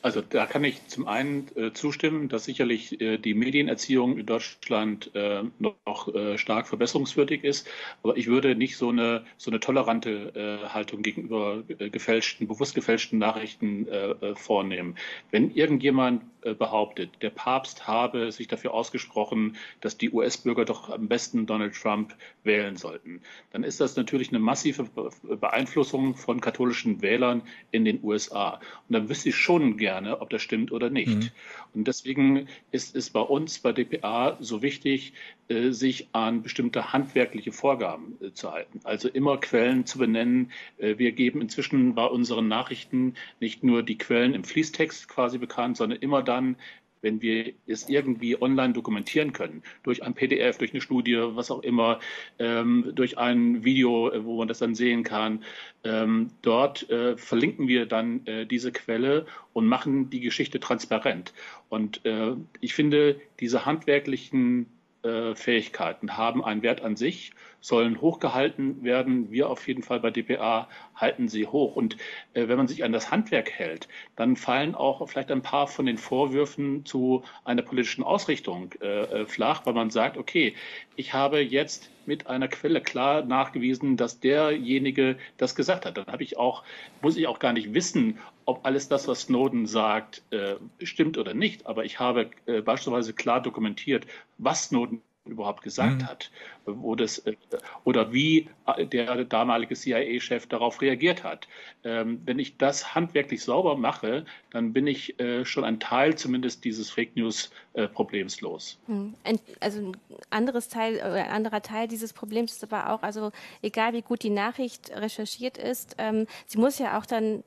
Also 0.02 0.22
da 0.22 0.46
kann 0.48 0.64
ich 0.64 0.88
zum 0.88 1.08
einen 1.08 1.48
äh, 1.56 1.74
zustimmen, 1.74 2.28
dass 2.28 2.46
sicherlich 2.46 3.00
äh, 3.02 3.18
die 3.18 3.34
Medienerziehung 3.34 4.18
in 4.18 4.26
Deutschland 4.26 5.12
äh, 5.14 5.44
noch 5.60 6.14
äh, 6.14 6.38
stark 6.38 6.68
verbesserungswürdig 6.68 7.44
ist. 7.44 7.68
Aber 8.02 8.18
ich 8.18 8.28
würde 8.28 8.56
nicht 8.56 8.78
so 8.78 8.90
eine, 8.90 9.24
so 9.38 9.52
eine 9.52 9.60
tolerante 9.60 10.60
äh, 10.64 10.70
Haltung 10.70 11.04
gegenüber 11.04 11.64
äh, 11.68 11.90
gefälschten, 11.90 12.48
bewusst 12.48 12.76
gefälschten 12.76 13.20
Nachrichten 13.20 13.88
vornehmen. 14.36 14.96
Wenn 15.32 15.52
irgendjemand 15.52 16.24
behauptet, 16.58 17.10
der 17.22 17.30
Papst 17.30 17.88
habe 17.88 18.32
sich 18.32 18.48
dafür 18.48 18.74
ausgesprochen, 18.74 19.58
dass 19.80 19.98
die 19.98 20.12
US-Bürger 20.12 20.66
doch 20.66 20.90
am 20.90 21.08
besten 21.08 21.46
Donald 21.46 21.76
Trump 21.76 22.16
wählen 22.44 22.76
sollten, 22.76 23.22
dann 23.52 23.64
ist 23.64 23.80
das 23.80 23.96
natürlich 23.96 24.30
eine 24.30 24.40
massive 24.40 24.90
Beeinflussung 25.24 26.16
von 26.16 26.42
katholischen 26.42 27.02
Wählern 27.02 27.44
in 27.72 27.86
den 27.86 28.04
USA. 28.04 28.60
Und 28.90 28.94
dann 28.94 29.10
wüsste 29.10 29.30
ich 29.30 29.36
schon 29.36 29.78
gerne, 29.78 29.91
gerne, 29.92 30.22
ob 30.22 30.30
das 30.30 30.42
stimmt 30.42 30.72
oder 30.72 30.90
nicht. 30.90 31.18
Mhm. 31.18 31.30
Und 31.74 31.88
deswegen 31.88 32.48
ist 32.72 32.96
es 32.96 33.10
bei 33.10 33.20
uns 33.20 33.60
bei 33.60 33.74
dpa 33.74 34.38
so 34.40 34.62
wichtig, 34.62 35.14
äh, 35.50 35.72
sich 35.72 36.08
an 36.14 36.44
bestimmte 36.44 36.94
handwerkliche 36.94 37.52
Vorgaben 37.52 38.18
äh, 38.22 38.32
zu 38.32 38.54
halten. 38.54 38.80
Also 38.86 39.10
immer 39.10 39.38
Quellen 39.38 39.86
zu 39.86 39.98
benennen. 39.98 40.52
Äh, 40.78 40.98
wir 40.98 41.12
geben 41.12 41.42
inzwischen 41.42 41.94
bei 41.94 42.06
unseren 42.06 42.48
Nachrichten 42.48 43.16
nicht 43.42 43.64
nur 43.64 43.84
die 43.84 43.98
Quellen 43.98 44.34
im 44.34 44.46
Fließtext 44.46 45.10
quasi 45.10 45.38
bekannt, 45.38 45.76
sondern 45.76 46.00
immer 46.00 46.24
dann, 46.24 46.56
wenn 47.02 47.22
wir 47.22 47.54
es 47.68 47.90
irgendwie 47.90 48.42
online 48.42 48.74
dokumentieren 48.74 49.34
können, 49.34 49.64
durch 49.84 50.04
ein 50.04 50.14
PDF, 50.14 50.58
durch 50.58 50.72
eine 50.72 50.82
Studie, 50.82 51.18
was 51.18 51.52
auch 51.52 51.64
immer, 51.64 52.00
ähm, 52.40 52.92
durch 52.94 53.18
ein 53.18 53.64
Video, 53.64 54.10
äh, 54.12 54.24
wo 54.24 54.38
man 54.38 54.48
das 54.48 54.60
dann 54.60 54.76
sehen 54.76 55.04
kann, 55.04 55.44
ähm, 55.84 56.30
dort 56.42 56.90
äh, 56.90 57.18
verlinken 57.18 57.68
wir 57.68 57.86
dann 57.86 58.26
äh, 58.26 58.46
diese 58.46 58.72
Quelle 58.72 59.26
und 59.54 59.68
machen 59.68 60.10
die 60.10 60.20
Geschichte 60.20 60.60
transparent. 60.60 61.34
Und 61.70 62.06
äh, 62.06 62.34
ich 62.60 62.74
finde, 62.74 63.20
diese 63.40 63.66
handwerklichen 63.66 64.68
Fähigkeiten 65.04 66.18
haben 66.18 66.44
einen 66.44 66.62
Wert 66.62 66.82
an 66.82 66.96
sich 66.96 67.34
sollen 67.62 68.02
hochgehalten 68.02 68.84
werden. 68.84 69.32
Wir 69.32 69.50
auf 69.50 69.68
jeden 69.68 69.84
Fall 69.84 70.00
bei 70.00 70.10
dpa 70.10 70.68
halten 70.96 71.30
sie 71.30 71.48
hoch. 71.48 71.76
Und 71.76 71.96
äh, 72.34 72.48
wenn 72.48 72.58
man 72.58 72.68
sich 72.68 72.84
an 72.84 72.92
das 72.92 73.12
Handwerk 73.12 73.52
hält, 73.52 73.88
dann 74.16 74.36
fallen 74.36 74.76
auch 74.76 75.08
vielleicht 75.08 75.32
ein 75.32 75.44
paar 75.44 75.68
von 75.68 75.86
den 75.86 75.98
Vorwürfen 75.98 76.86
zu 76.86 77.24
einer 77.46 77.62
politischen 77.62 78.04
Ausrichtung 78.04 78.74
äh, 78.82 79.22
äh 79.22 79.26
flach, 79.26 79.66
weil 79.66 79.74
man 79.74 79.92
sagt, 79.92 80.18
okay, 80.18 80.56
ich 80.96 81.14
habe 81.14 81.40
jetzt 81.40 81.92
mit 82.08 82.28
einer 82.28 82.48
Quelle 82.48 82.82
klar 82.82 83.24
nachgewiesen, 83.24 83.96
dass 83.96 84.20
derjenige 84.20 85.18
das 85.38 85.56
gesagt 85.56 85.86
hat. 85.86 85.98
Dann 85.98 86.08
habe 86.08 86.24
ich 86.24 86.38
auch, 86.38 86.64
muss 87.02 87.16
ich 87.16 87.28
auch 87.28 87.40
gar 87.40 87.54
nicht 87.54 87.76
wissen, 87.76 88.18
ob 88.52 88.66
alles 88.66 88.90
das, 88.90 89.08
was 89.08 89.22
Snowden 89.22 89.66
sagt, 89.66 90.24
äh, 90.32 90.56
stimmt 90.84 91.18
oder 91.18 91.34
nicht. 91.34 91.66
Aber 91.66 91.86
ich 91.86 92.00
habe 92.00 92.30
äh, 92.46 92.62
beispielsweise 92.62 93.14
klar 93.14 93.42
dokumentiert, 93.42 94.06
was 94.38 94.66
Snowden 94.66 95.02
überhaupt 95.26 95.62
gesagt 95.62 96.02
mhm. 96.02 96.08
hat, 96.08 96.32
wo 96.66 96.96
das 96.96 97.20
äh, 97.20 97.36
oder 97.84 98.12
wie 98.12 98.50
äh, 98.66 98.86
der 98.86 99.24
damalige 99.24 99.76
CIA-Chef 99.76 100.48
darauf 100.48 100.82
reagiert 100.82 101.24
hat. 101.24 101.48
Ähm, 101.84 102.22
wenn 102.26 102.40
ich 102.40 102.58
das 102.58 102.96
handwerklich 102.96 103.44
sauber 103.44 103.78
mache, 103.78 104.26
dann 104.50 104.74
bin 104.74 104.88
ich 104.88 105.20
äh, 105.20 105.46
schon 105.46 105.64
ein 105.64 105.80
Teil 105.80 106.16
zumindest 106.18 106.66
dieses 106.66 106.90
Fake 106.90 107.16
News-Problems 107.16 108.42
los. 108.42 108.80
Mhm. 108.88 109.14
Also 109.60 109.80
ein 109.80 109.98
anderes 110.32 110.70
Teil, 110.70 111.00
ein 111.00 111.30
anderer 111.30 111.62
Teil 111.62 111.88
dieses 111.88 112.14
Problems 112.14 112.54
ist 112.54 112.64
aber 112.64 112.92
auch, 112.92 113.04
also 113.04 113.32
egal 113.62 113.94
wie 113.94 114.02
gut 114.02 114.24
die 114.24 114.30
Nachricht 114.32 114.92
recherchiert 114.92 115.58
ist, 115.58 115.96
ähm, 116.00 116.26
sie 116.48 116.58
muss 116.58 116.80
ja 116.80 116.98
auch 116.98 117.06
dann 117.06 117.44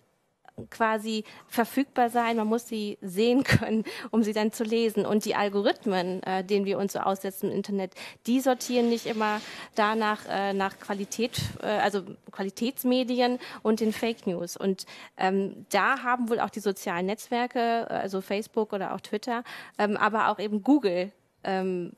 quasi 0.70 1.24
verfügbar 1.46 2.10
sein. 2.10 2.36
Man 2.36 2.46
muss 2.46 2.68
sie 2.68 2.98
sehen 3.00 3.44
können, 3.44 3.84
um 4.10 4.22
sie 4.22 4.32
dann 4.32 4.52
zu 4.52 4.64
lesen. 4.64 5.06
Und 5.06 5.24
die 5.24 5.34
Algorithmen, 5.34 6.22
äh, 6.22 6.44
denen 6.44 6.64
wir 6.64 6.78
uns 6.78 6.92
so 6.92 7.00
aussetzen 7.00 7.50
im 7.50 7.56
Internet, 7.56 7.94
die 8.26 8.40
sortieren 8.40 8.88
nicht 8.88 9.06
immer 9.06 9.40
danach 9.74 10.20
äh, 10.28 10.52
nach 10.52 10.78
Qualität, 10.78 11.40
äh, 11.62 11.66
also 11.66 12.02
Qualitätsmedien 12.30 13.38
und 13.62 13.80
den 13.80 13.92
Fake 13.92 14.26
News. 14.26 14.56
Und 14.56 14.86
ähm, 15.16 15.66
da 15.70 16.02
haben 16.02 16.28
wohl 16.28 16.40
auch 16.40 16.50
die 16.50 16.60
sozialen 16.60 17.06
Netzwerke, 17.06 17.86
äh, 17.88 17.94
also 17.94 18.20
Facebook 18.20 18.72
oder 18.72 18.94
auch 18.94 19.00
Twitter, 19.00 19.44
ähm, 19.78 19.96
aber 19.96 20.28
auch 20.28 20.38
eben 20.38 20.62
Google 20.62 21.12
ähm, 21.42 21.92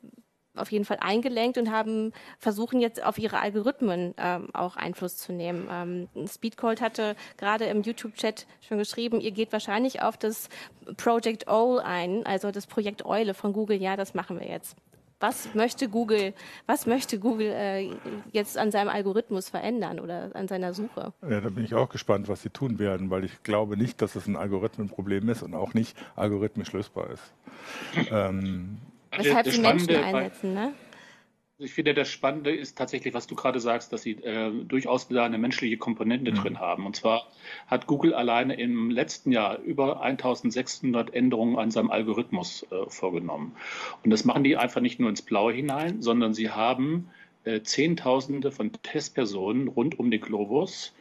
auf 0.56 0.72
jeden 0.72 0.84
Fall 0.84 0.98
eingelenkt 1.00 1.58
und 1.58 1.70
haben 1.70 2.12
versuchen 2.38 2.80
jetzt 2.80 3.02
auf 3.02 3.18
ihre 3.18 3.40
Algorithmen 3.40 4.14
ähm, 4.18 4.48
auch 4.54 4.76
Einfluss 4.76 5.16
zu 5.16 5.32
nehmen. 5.32 5.68
Ähm, 5.70 6.26
Speedcold 6.26 6.80
hatte 6.80 7.16
gerade 7.36 7.66
im 7.66 7.82
YouTube-Chat 7.82 8.46
schon 8.60 8.78
geschrieben, 8.78 9.20
ihr 9.20 9.32
geht 9.32 9.52
wahrscheinlich 9.52 10.02
auf 10.02 10.16
das 10.16 10.48
Project 10.96 11.48
Owl 11.48 11.80
ein, 11.80 12.24
also 12.26 12.50
das 12.50 12.66
Projekt 12.66 13.04
Eule 13.04 13.34
von 13.34 13.52
Google. 13.52 13.80
Ja, 13.80 13.96
das 13.96 14.14
machen 14.14 14.38
wir 14.38 14.48
jetzt. 14.48 14.76
Was 15.18 15.54
möchte 15.54 15.88
Google, 15.88 16.34
was 16.66 16.84
möchte 16.84 17.18
Google 17.18 17.46
äh, 17.46 17.90
jetzt 18.32 18.58
an 18.58 18.70
seinem 18.70 18.88
Algorithmus 18.90 19.48
verändern 19.48 19.98
oder 19.98 20.30
an 20.34 20.46
seiner 20.46 20.74
Suche? 20.74 21.14
Ja, 21.22 21.40
da 21.40 21.48
bin 21.48 21.64
ich 21.64 21.74
auch 21.74 21.88
gespannt, 21.88 22.28
was 22.28 22.42
sie 22.42 22.50
tun 22.50 22.78
werden, 22.78 23.08
weil 23.08 23.24
ich 23.24 23.42
glaube 23.42 23.78
nicht, 23.78 24.02
dass 24.02 24.14
es 24.14 24.26
ein 24.26 24.36
Algorithmenproblem 24.36 25.26
ist 25.30 25.42
und 25.42 25.54
auch 25.54 25.72
nicht 25.72 25.96
algorithmisch 26.16 26.70
lösbar 26.72 27.08
ist. 27.10 27.32
ähm, 28.10 28.76
Weshalb 29.18 29.48
sie 29.48 29.60
Menschen 29.60 29.94
einsetzen, 29.96 30.54
ne? 30.54 30.74
Ich 31.58 31.72
finde, 31.72 31.94
das 31.94 32.10
Spannende 32.10 32.54
ist 32.54 32.76
tatsächlich, 32.76 33.14
was 33.14 33.26
du 33.26 33.34
gerade 33.34 33.60
sagst, 33.60 33.90
dass 33.90 34.02
sie 34.02 34.12
äh, 34.22 34.52
durchaus 34.64 35.08
da 35.08 35.24
eine 35.24 35.38
menschliche 35.38 35.78
Komponente 35.78 36.30
mhm. 36.30 36.36
drin 36.36 36.60
haben. 36.60 36.84
Und 36.84 36.96
zwar 36.96 37.26
hat 37.66 37.86
Google 37.86 38.12
alleine 38.12 38.60
im 38.60 38.90
letzten 38.90 39.32
Jahr 39.32 39.58
über 39.60 40.02
1600 40.02 41.14
Änderungen 41.14 41.58
an 41.58 41.70
seinem 41.70 41.90
Algorithmus 41.90 42.66
äh, 42.70 42.90
vorgenommen. 42.90 43.56
Und 44.04 44.10
das 44.10 44.26
machen 44.26 44.44
die 44.44 44.58
einfach 44.58 44.82
nicht 44.82 45.00
nur 45.00 45.08
ins 45.08 45.22
Blaue 45.22 45.54
hinein, 45.54 46.02
sondern 46.02 46.34
sie 46.34 46.50
haben 46.50 47.08
äh, 47.44 47.62
Zehntausende 47.62 48.52
von 48.52 48.72
Testpersonen 48.82 49.68
rund 49.68 49.98
um 49.98 50.10
den 50.10 50.20
Globus, 50.20 50.92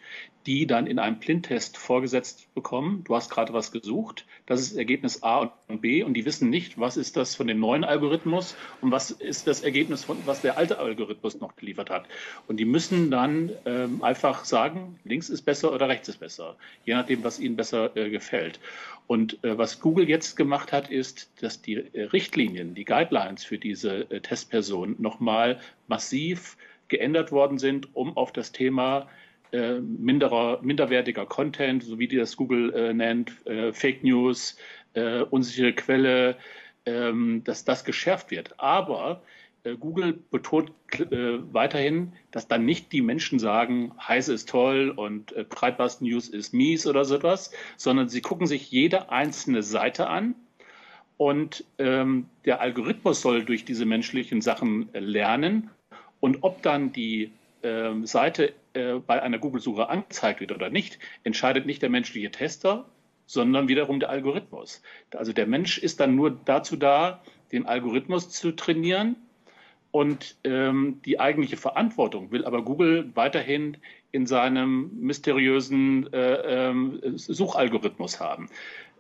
die 0.46 0.68
dann 0.68 0.86
in 0.86 1.00
einem 1.00 1.18
Blindtest 1.18 1.78
vorgesetzt 1.78 2.54
bekommen. 2.54 3.04
Du 3.04 3.16
hast 3.16 3.32
gerade 3.32 3.54
was 3.54 3.72
gesucht. 3.72 4.26
Das 4.46 4.62
ist 4.62 4.78
Ergebnis 4.78 5.24
A 5.24 5.52
und 5.68 5.82
B 5.82 6.04
und 6.04 6.14
die 6.14 6.26
wissen 6.26 6.50
nicht, 6.50 6.80
was 6.80 6.98
ist 6.98 7.18
das 7.18 7.36
von 7.36 7.48
dem 7.48 7.60
neuen 7.60 7.84
Algorithmus 7.84 8.56
und 8.82 8.92
was 8.92 9.10
ist 9.10 9.48
das 9.48 9.62
Ergebnis 9.62 10.04
von 10.04 10.18
was 10.26 10.42
der 10.42 10.58
alte 10.58 10.78
Algorithmus 10.78 11.40
noch 11.40 11.56
geliefert 11.56 11.90
hat. 11.90 12.06
Und 12.48 12.58
die 12.58 12.66
müssen 12.66 13.10
dann 13.10 13.52
ähm, 13.66 14.04
einfach 14.04 14.46
sagen, 14.46 15.00
links 15.04 15.30
ist 15.30 15.42
besser 15.42 15.74
oder 15.74 15.90
rechts 15.90 16.10
ist 16.10 16.20
besser, 16.20 16.56
je 16.86 16.94
nachdem, 16.94 17.24
was 17.24 17.40
ihnen 17.40 17.56
besser 17.56 17.96
äh, 17.98 18.12
gefällt. 18.12 18.60
Und 19.08 19.44
äh, 19.44 19.58
was 19.58 19.80
Google 19.80 20.08
jetzt 20.08 20.36
gemacht 20.36 20.72
hat, 20.72 20.90
ist, 20.90 21.32
dass 21.42 21.62
die 21.62 21.76
äh, 21.76 22.04
Richtlinien, 22.04 22.76
die 22.76 22.86
Guidelines 22.86 23.44
für 23.44 23.58
diese 23.58 24.10
äh, 24.12 24.22
Testpersonen 24.22 24.96
nochmal 25.00 25.60
massiv 25.88 26.58
geändert 26.88 27.32
worden 27.32 27.58
sind, 27.58 27.96
um 27.96 28.16
auf 28.16 28.32
das 28.32 28.52
Thema 28.52 29.08
äh, 29.52 29.80
minderer, 29.80 30.62
minderwertiger 30.62 31.26
Content, 31.26 31.84
so 31.84 32.00
wie 32.00 32.08
die 32.08 32.18
das 32.18 32.36
Google 32.36 32.74
äh, 32.74 32.94
nennt, 32.94 33.46
äh, 33.46 33.74
Fake 33.74 34.04
News, 34.04 34.58
äh, 34.94 35.22
unsichere 35.22 35.74
Quelle, 35.74 36.38
ähm, 36.86 37.44
dass 37.44 37.66
das 37.66 37.84
geschärft 37.84 38.32
wird. 38.32 38.60
Aber 38.60 39.22
äh, 39.64 39.76
Google 39.76 40.14
betont 40.14 40.72
äh, 40.92 41.40
weiterhin, 41.52 42.14
dass 42.32 42.48
dann 42.48 42.66
nicht 42.66 42.92
die 42.92 43.02
Menschen 43.02 43.40
sagen, 43.40 43.94
Heise 44.00 44.34
ist 44.34 44.50
toll 44.50 44.94
und 44.96 45.34
Breitbast 45.50 46.02
News 46.02 46.30
ist 46.30 46.54
mies 46.54 46.88
oder 46.88 47.06
so 47.06 47.16
etwas, 47.16 47.52
sondern 47.78 48.10
sie 48.10 48.22
gucken 48.22 48.48
sich 48.48 48.72
jede 48.72 49.10
einzelne 49.10 49.64
Seite 49.64 50.08
an 50.08 50.36
und 51.18 51.64
ähm, 51.78 52.28
der 52.46 52.62
Algorithmus 52.62 53.22
soll 53.22 53.46
durch 53.46 53.66
diese 53.66 53.86
menschlichen 53.86 54.42
Sachen 54.42 54.90
lernen. 54.94 55.70
Und 56.20 56.40
ob 56.42 56.62
dann 56.62 56.92
die 56.92 57.32
ähm, 57.64 58.06
Seite 58.06 58.54
äh, 58.76 59.00
bei 59.06 59.22
einer 59.22 59.40
Google-Suche 59.40 59.90
angezeigt 59.90 60.40
wird 60.40 60.52
oder 60.52 60.70
nicht, 60.70 61.00
entscheidet 61.24 61.66
nicht 61.66 61.82
der 61.82 61.90
menschliche 61.90 62.32
Tester, 62.32 62.86
sondern 63.26 63.68
wiederum 63.68 64.00
der 64.00 64.10
Algorithmus. 64.10 64.82
Also 65.12 65.34
der 65.34 65.48
Mensch 65.48 65.78
ist 65.78 66.00
dann 66.00 66.16
nur 66.16 66.32
dazu 66.32 66.76
da, 66.76 67.24
den 67.52 67.66
Algorithmus 67.66 68.30
zu 68.30 68.52
trainieren 68.52 69.16
und 69.92 70.36
ähm, 70.44 71.02
die 71.06 71.20
eigentliche 71.20 71.58
Verantwortung 71.58 72.32
will 72.32 72.44
aber 72.46 72.64
Google 72.64 73.12
weiterhin 73.16 73.78
in 74.12 74.26
seinem 74.28 74.92
mysteriösen 75.00 76.12
äh, 76.14 76.70
äh, 76.70 77.18
Suchalgorithmus 77.18 78.20
haben. 78.20 78.50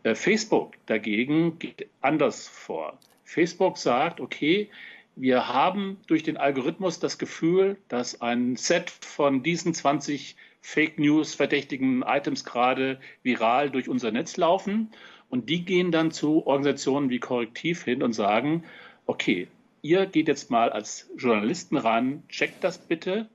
Äh, 0.03 0.15
Facebook 0.15 0.73
dagegen 0.85 1.59
geht 1.59 1.89
anders 2.01 2.47
vor. 2.47 2.97
Facebook 3.23 3.77
sagt, 3.77 4.21
okay, 4.21 4.69
wir 5.15 5.47
haben 5.47 5.97
durch 6.07 6.23
den 6.23 6.37
Algorithmus 6.37 6.99
das 6.99 7.17
Gefühl, 7.17 7.77
dass 7.87 8.21
ein 8.21 8.55
Set 8.55 8.89
von 8.89 9.43
diesen 9.43 9.73
20 9.73 10.35
Fake 10.61 10.99
News 10.99 11.35
verdächtigen 11.35 12.01
Items 12.01 12.43
gerade 12.43 12.99
viral 13.23 13.69
durch 13.69 13.87
unser 13.87 14.11
Netz 14.11 14.35
laufen. 14.37 14.89
Und 15.29 15.49
die 15.49 15.63
gehen 15.63 15.91
dann 15.91 16.11
zu 16.11 16.45
Organisationen 16.45 17.09
wie 17.09 17.19
Korrektiv 17.19 17.83
hin 17.83 18.03
und 18.03 18.13
sagen, 18.13 18.63
okay, 19.05 19.47
ihr 19.81 20.05
geht 20.05 20.27
jetzt 20.27 20.49
mal 20.49 20.71
als 20.71 21.09
Journalisten 21.17 21.77
ran, 21.77 22.23
checkt 22.29 22.63
das 22.63 22.79
bitte 22.79 23.29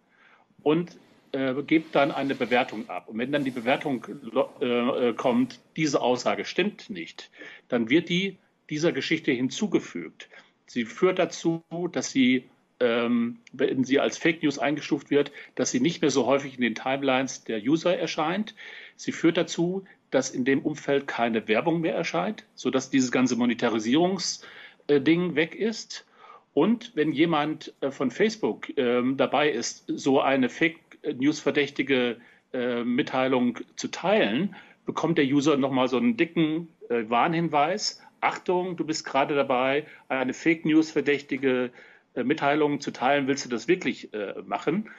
und 0.62 0.96
äh, 1.32 1.54
gebt 1.62 1.94
dann 1.94 2.10
eine 2.10 2.34
Bewertung 2.34 2.88
ab. 2.88 3.08
Und 3.08 3.18
wenn 3.18 3.32
dann 3.32 3.44
die 3.44 3.50
Bewertung 3.52 4.04
äh, 4.60 5.12
kommt, 5.12 5.60
diese 5.76 6.00
Aussage 6.00 6.44
stimmt 6.44 6.90
nicht, 6.90 7.30
dann 7.68 7.88
wird 7.88 8.08
die 8.08 8.38
dieser 8.68 8.92
Geschichte 8.92 9.32
hinzugefügt. 9.32 10.28
Sie 10.72 10.84
führt 10.84 11.18
dazu, 11.18 11.64
dass 11.90 12.12
sie, 12.12 12.44
ähm, 12.78 13.38
wenn 13.52 13.82
sie 13.82 13.98
als 13.98 14.18
Fake 14.18 14.44
News 14.44 14.60
eingestuft 14.60 15.10
wird, 15.10 15.32
dass 15.56 15.72
sie 15.72 15.80
nicht 15.80 16.00
mehr 16.00 16.12
so 16.12 16.26
häufig 16.26 16.54
in 16.54 16.60
den 16.60 16.76
Timelines 16.76 17.42
der 17.42 17.60
User 17.60 17.98
erscheint. 17.98 18.54
Sie 18.94 19.10
führt 19.10 19.36
dazu, 19.36 19.82
dass 20.12 20.30
in 20.30 20.44
dem 20.44 20.60
Umfeld 20.60 21.08
keine 21.08 21.48
Werbung 21.48 21.80
mehr 21.80 21.96
erscheint, 21.96 22.44
sodass 22.54 22.88
dieses 22.88 23.10
ganze 23.10 23.34
Monetarisierungsding 23.34 25.34
weg 25.34 25.56
ist. 25.56 26.06
Und 26.54 26.92
wenn 26.94 27.10
jemand 27.10 27.74
äh, 27.80 27.90
von 27.90 28.12
Facebook 28.12 28.68
ähm, 28.78 29.16
dabei 29.16 29.50
ist, 29.50 29.86
so 29.88 30.20
eine 30.20 30.48
Fake 30.48 30.78
News-verdächtige 31.02 32.18
äh, 32.52 32.84
Mitteilung 32.84 33.58
zu 33.74 33.88
teilen, 33.88 34.54
bekommt 34.86 35.18
der 35.18 35.24
User 35.24 35.56
nochmal 35.56 35.88
so 35.88 35.96
einen 35.96 36.16
dicken 36.16 36.68
äh, 36.90 37.10
Warnhinweis. 37.10 38.00
Achtung, 38.20 38.76
du 38.76 38.84
bist 38.84 39.04
gerade 39.04 39.34
dabei, 39.34 39.86
eine 40.08 40.34
Fake 40.34 40.64
News 40.64 40.90
verdächtige 40.90 41.70
äh, 42.14 42.24
Mitteilung 42.24 42.80
zu 42.80 42.90
teilen, 42.90 43.26
willst 43.26 43.44
du 43.44 43.48
das 43.48 43.68
wirklich 43.68 44.12
äh, 44.12 44.34
machen? 44.44 44.90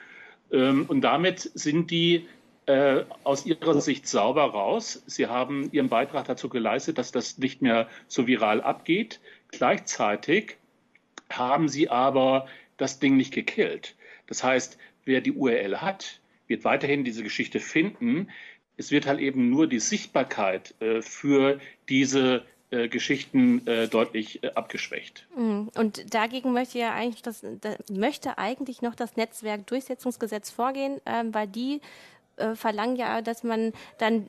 Ähm, 0.50 0.86
und 0.88 1.02
damit 1.02 1.50
sind 1.54 1.90
die 1.90 2.26
äh, 2.66 3.04
aus 3.24 3.44
ihrer 3.44 3.80
Sicht 3.80 4.06
sauber 4.06 4.44
raus. 4.44 5.02
Sie 5.06 5.26
haben 5.26 5.68
ihren 5.72 5.88
Beitrag 5.88 6.26
dazu 6.26 6.48
geleistet, 6.48 6.98
dass 6.98 7.12
das 7.12 7.38
nicht 7.38 7.62
mehr 7.62 7.88
so 8.06 8.26
viral 8.26 8.60
abgeht. 8.60 9.20
Gleichzeitig 9.48 10.56
haben 11.30 11.68
sie 11.68 11.88
aber 11.88 12.46
das 12.76 12.98
Ding 12.98 13.16
nicht 13.16 13.32
gekillt. 13.32 13.96
Das 14.26 14.44
heißt, 14.44 14.78
wer 15.04 15.20
die 15.20 15.32
URL 15.32 15.80
hat, 15.80 16.20
wird 16.46 16.64
weiterhin 16.64 17.04
diese 17.04 17.22
Geschichte 17.22 17.60
finden. 17.60 18.28
Es 18.76 18.90
wird 18.90 19.06
halt 19.06 19.20
eben 19.20 19.50
nur 19.50 19.66
die 19.66 19.80
Sichtbarkeit 19.80 20.74
äh, 20.80 21.02
für 21.02 21.58
diese 21.88 22.44
äh, 22.72 22.88
Geschichten 22.88 23.66
äh, 23.66 23.86
deutlich 23.86 24.42
äh, 24.42 24.52
abgeschwächt. 24.54 25.26
Mhm. 25.36 25.70
Und 25.76 26.14
dagegen 26.14 26.52
möchte 26.52 26.78
ja 26.78 26.92
eigentlich 26.94 27.22
das, 27.22 27.44
da 27.60 27.76
möchte 27.90 28.38
eigentlich 28.38 28.80
noch 28.80 28.94
das 28.94 29.16
Netzwerkdurchsetzungsgesetz 29.16 30.50
vorgehen, 30.50 31.00
ähm, 31.04 31.34
weil 31.34 31.46
die 31.46 31.80
äh, 32.36 32.54
verlangen 32.54 32.96
ja, 32.96 33.20
dass 33.20 33.42
man 33.42 33.72
dann 33.98 34.26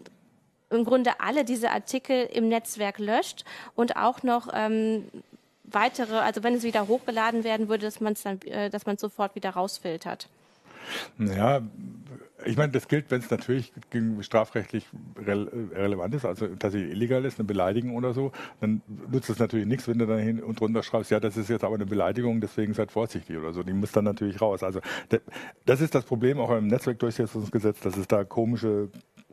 im 0.70 0.84
Grunde 0.84 1.20
alle 1.20 1.46
diese 1.46 1.72
Artikel 1.72 2.26
im 2.34 2.50
Netzwerk 2.50 3.00
löscht 3.00 3.46
und 3.76 3.96
auch 3.96 4.24
noch 4.24 4.50
ähm, 4.54 5.06
weitere, 5.64 6.18
also 6.18 6.44
wenn 6.44 6.56
es 6.56 6.64
wieder 6.64 6.88
hochgeladen 6.88 7.44
werden 7.44 7.70
würde, 7.70 7.86
dass 7.86 8.02
man 8.02 8.14
es 8.14 8.24
dann, 8.24 8.42
äh, 8.42 8.70
dass 8.70 8.86
man 8.86 8.98
sofort 8.98 9.36
wieder 9.36 9.52
rausfiltert. 9.52 10.28
Ja, 11.18 11.62
ich 12.46 12.58
meine, 12.58 12.72
das 12.72 12.88
gilt, 12.88 13.12
wenn 13.12 13.20
es 13.20 13.30
natürlich 13.30 13.74
strafrechtlich 14.22 14.86
rele 15.18 15.52
relevant 15.74 16.16
ist, 16.16 16.26
also 16.26 16.48
tatsächlich 16.48 16.92
illegal 16.92 17.26
ist, 17.26 17.40
eine 17.40 17.46
Beleidigung 17.46 17.96
oder 17.96 18.14
so, 18.14 18.32
dann 18.62 18.82
nutzt 19.12 19.30
es 19.30 19.40
natürlich 19.40 19.66
nichts, 19.66 19.88
wenn 19.88 20.00
du 20.00 20.06
da 20.06 20.18
hin 20.18 20.42
und 20.42 20.60
runter 20.62 20.84
schreibst, 20.84 21.12
ja, 21.12 21.20
das 21.20 21.38
ist 21.38 21.50
jetzt 21.50 21.64
aber 21.64 21.76
eine 21.76 21.86
Beleidigung, 21.86 22.42
deswegen 22.42 22.74
seid 22.74 22.92
vorsichtig 22.92 23.38
oder 23.38 23.54
so. 23.54 23.64
Die 23.64 23.74
muss 23.74 23.92
dann 23.92 24.06
natürlich 24.06 24.42
raus. 24.42 24.64
Also 24.64 24.80
das 25.66 25.82
ist 25.82 25.96
das 25.96 26.06
Problem 26.06 26.40
auch 26.40 26.52
im 26.52 26.68
Netzwerkdurchsetzungsgesetz, 26.68 27.80
dass 27.80 27.98
es 27.98 28.08
da 28.08 28.24
komische 28.24 28.90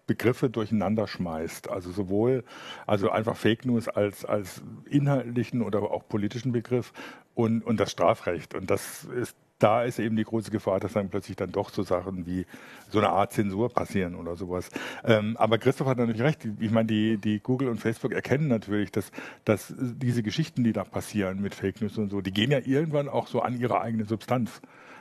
Begriffe 0.07 0.51
durcheinander 0.51 1.07
schmeißt. 1.07 1.71
Also 1.71 1.93
sowohl 1.93 2.43
also 2.87 3.11
einfach 3.11 3.37
Fake 3.37 3.65
News 3.65 3.89
als, 3.89 4.25
als 4.25 4.63
inhaltlichen 4.89 5.63
oder 5.63 5.83
auch 5.83 6.09
politischen 6.09 6.51
Begriff 6.51 6.93
und, 7.35 7.65
und 7.65 7.79
das 7.79 7.93
Strafrecht. 7.93 8.55
Und 8.55 8.71
das 8.71 9.05
ist 9.05 9.37
da 9.61 9.85
ist 9.85 9.99
eben 9.99 10.17
die 10.17 10.25
große 10.25 10.51
Gefahr, 10.51 10.81
dass 10.81 10.95
dann 10.95 11.11
plötzlich 11.11 11.37
dann 11.37 11.53
doch 11.53 11.71
so 11.71 11.83
Sachen 11.83 12.27
wie 12.27 12.47
so 12.89 12.99
eine 12.99 13.11
Art 13.11 13.33
Zensur 13.33 13.69
passieren 13.69 14.17
oder 14.17 14.35
sowas. 14.35 14.71
Ähm, 15.05 15.37
aber 15.37 15.59
Christoph 15.59 15.87
hat 15.87 15.99
natürlich 15.99 16.23
recht. 16.23 16.49
Ich 16.59 16.71
meine, 16.71 16.87
die, 16.87 17.19
die 17.19 17.41
Google 17.41 17.69
und 17.69 17.79
Facebook 17.79 18.13
erkennen 18.13 18.49
natürlich, 18.49 18.91
dass, 18.91 19.13
dass 19.45 19.73
diese 19.79 20.23
Geschichten, 20.23 20.65
die 20.65 20.73
da 20.73 20.85
passieren 20.85 21.41
mit 21.41 21.55
Fake 21.55 21.81
News 21.81 21.99
und 21.99 22.11
so, 22.11 22.21
die 22.21 22.33
gehen 22.33 22.51
ja 22.51 22.59
irgendwann 22.65 23.09
auch 23.09 23.27
so 23.27 23.41
an 23.43 23.61
ihre 23.61 23.81
eigene 23.81 24.07
Substanz 24.07 24.61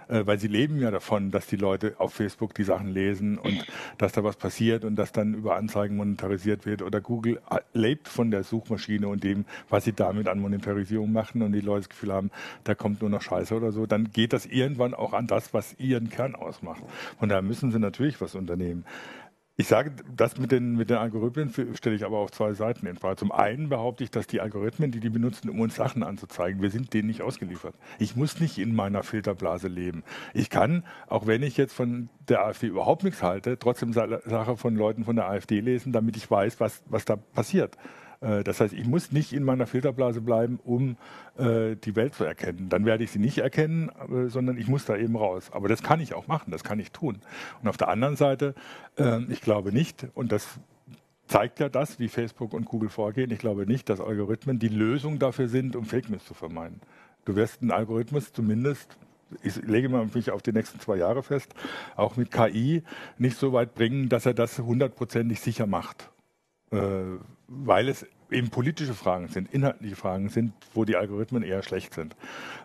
äh, 0.10 0.26
weil 0.26 0.39
sie 0.39 0.48
leben 0.48 0.80
ja 0.80 0.91
davon, 0.91 1.32
dass 1.32 1.48
die 1.48 1.56
Leute 1.56 1.95
auf 2.00 2.13
Facebook 2.13 2.54
die 2.56 2.63
Sachen 2.63 2.89
lesen 2.89 3.38
und 3.38 3.65
dass 3.98 4.12
da 4.12 4.24
was 4.24 4.36
passiert 4.36 4.84
und 4.84 4.95
dass 4.95 5.12
dann 5.12 5.34
über 5.34 5.56
Anzeigen 5.56 5.95
monetarisiert 5.95 6.65
wird. 6.65 6.82
Oder 6.82 7.00
Google 7.00 7.39
lebt 7.74 8.08
von 8.08 8.32
der 8.32 8.43
Suchmaschine 8.43 9.08
und 9.08 9.24
dem, 9.24 9.45
was 9.69 9.86
sie 9.86 9.93
damit 9.93 10.28
an 10.28 10.39
Monetarisierung 10.39 11.12
machen 11.12 11.41
und 11.41 11.54
die 11.54 11.62
Leute 11.62 11.82
das 11.82 11.89
Gefühl 11.89 12.13
haben, 12.13 12.32
da 12.63 12.76
kommt 12.76 13.02
nur 13.02 13.10
noch 13.10 13.22
Scheiße 13.22 13.56
oder 13.56 13.72
so, 13.72 13.86
dann 13.86 14.12
geht 14.12 14.34
das 14.34 14.45
irgendwann 14.45 14.93
auch 14.93 15.13
an 15.13 15.28
das, 15.28 15.54
was 15.54 15.76
ihren 15.80 16.10
Kern 16.10 16.36
ausmacht. 16.36 16.82
Und 17.19 17.30
da 17.30 17.41
müssen 17.41 17.72
sie 17.72 17.80
natürlich 17.80 18.19
was 18.19 18.36
unternehmen. 18.36 18.86
Ich 19.60 19.67
sage, 19.67 19.91
das 20.15 20.38
mit 20.38 20.54
den, 20.54 20.78
mit 20.78 20.89
den 20.89 20.95
Algorithmen 20.95 21.54
stelle 21.76 21.93
ich 21.93 22.06
aber 22.06 22.19
auf 22.19 22.32
zwei 22.32 22.54
Seiten 22.54 22.88
in 22.88 22.95
Frage. 22.95 23.17
Zum 23.17 23.34
einen 23.34 23.67
behaupte 23.67 24.06
ich, 24.06 24.10
dass 24.10 24.26
die 24.26 24.39
Algorithmen, 24.39 24.89
die 24.89 25.02
die 25.02 25.10
benutzen, 25.10 25.50
um 25.50 25.60
uns 25.60 25.76
Sachen 25.76 26.02
anzuzeigen, 26.02 26.62
wir 26.62 26.72
sind 26.72 26.93
denen 26.93 27.10
nicht 27.10 27.22
ausgeliefert. 27.22 27.76
Ich 27.98 28.15
muss 28.15 28.39
nicht 28.39 28.58
in 28.58 28.74
meiner 28.74 29.04
Filterblase 29.04 29.67
leben. 29.67 30.06
Ich 30.34 30.50
kann, 30.50 30.86
auch 31.08 31.28
wenn 31.28 31.43
ich 31.43 31.58
jetzt 31.58 31.74
von 31.74 32.08
der 32.30 32.45
AfD 32.45 32.67
überhaupt 32.67 33.04
nichts 33.04 33.22
halte, 33.22 33.60
trotzdem 33.60 33.91
Sachen 33.91 34.56
von 34.56 34.78
Leuten 34.78 35.04
von 35.04 35.17
der 35.17 35.28
AfD 35.28 35.60
lesen, 35.60 35.91
damit 35.91 36.15
ich 36.15 36.32
weiß, 36.32 36.62
was, 36.62 36.82
was 36.86 37.04
da 37.04 37.17
passiert. 37.17 37.78
Äh, 38.21 38.43
das 38.43 38.60
heißt, 38.60 38.73
ich 38.73 38.86
muss 38.86 39.12
nicht 39.12 39.34
in 39.34 39.43
meiner 39.43 39.67
Filterblase 39.67 40.21
bleiben, 40.21 40.60
um 40.63 40.97
äh, 41.38 41.75
die 41.75 41.95
Welt 41.95 42.15
zu 42.15 42.23
erkennen. 42.23 42.69
Dann 42.69 42.86
werde 42.86 43.03
ich 43.03 43.12
sie 43.12 43.19
nicht 43.19 43.39
erkennen, 43.39 43.89
äh, 43.89 44.29
sondern 44.29 44.58
ich 44.58 44.67
muss 44.67 44.86
da 44.86 44.95
eben 44.95 45.15
raus. 45.15 45.49
Aber 45.51 45.67
das 45.67 45.84
kann 45.84 45.99
ich 45.99 46.13
auch 46.13 46.27
machen, 46.27 46.51
das 46.51 46.63
kann 46.63 46.79
ich 46.79 46.91
tun. 46.91 47.19
Und 47.62 47.69
auf 47.69 47.77
der 47.77 47.89
anderen 47.89 48.15
Seite, 48.15 48.55
ich 49.29 49.39
glaube 49.39 49.71
nicht, 49.71 50.08
und 50.13 50.34
das 50.34 50.60
zeigt 51.27 51.62
ja 51.62 51.69
das, 51.69 51.99
wie 51.99 52.10
Facebook 52.10 52.53
und 52.53 52.65
Google 52.65 52.89
vorgehen. 52.89 53.32
Ich 53.32 53.39
glaube 53.39 53.65
nicht, 53.65 53.88
dass 53.88 54.01
Algorithmen 54.01 54.60
die 54.60 54.67
Lösung 54.67 55.19
dafür 55.19 55.47
sind, 55.47 55.77
um 55.77 55.86
Fake 55.86 56.10
News 56.10 56.25
zu 56.25 56.34
vermeiden. 56.34 56.82
Du 57.23 57.36
wirst 57.36 57.62
einen 57.62 57.71
Algorithmus 57.71 58.34
zumindest 58.34 58.97
ich 59.43 59.55
lege 59.58 59.89
mich 59.89 60.32
auf 60.32 60.41
die 60.41 60.51
nächsten 60.51 60.79
zwei 60.79 60.97
Jahre 60.97 61.23
fest, 61.23 61.53
auch 61.95 62.17
mit 62.17 62.32
KI 62.32 62.84
nicht 63.17 63.38
so 63.38 63.53
weit 63.53 63.75
bringen, 63.75 64.10
dass 64.10 64.25
er 64.25 64.34
das 64.34 64.58
hundertprozentig 64.58 65.39
sicher 65.39 65.67
macht. 65.67 66.10
Äh, 66.71 67.17
weil 67.49 67.89
es 67.89 68.05
eben 68.31 68.49
politische 68.49 68.93
Fragen 68.93 69.27
sind, 69.27 69.51
inhaltliche 69.53 69.95
Fragen 69.95 70.29
sind, 70.29 70.53
wo 70.73 70.85
die 70.85 70.95
Algorithmen 70.95 71.43
eher 71.43 71.63
schlecht 71.63 71.93
sind. 71.93 72.15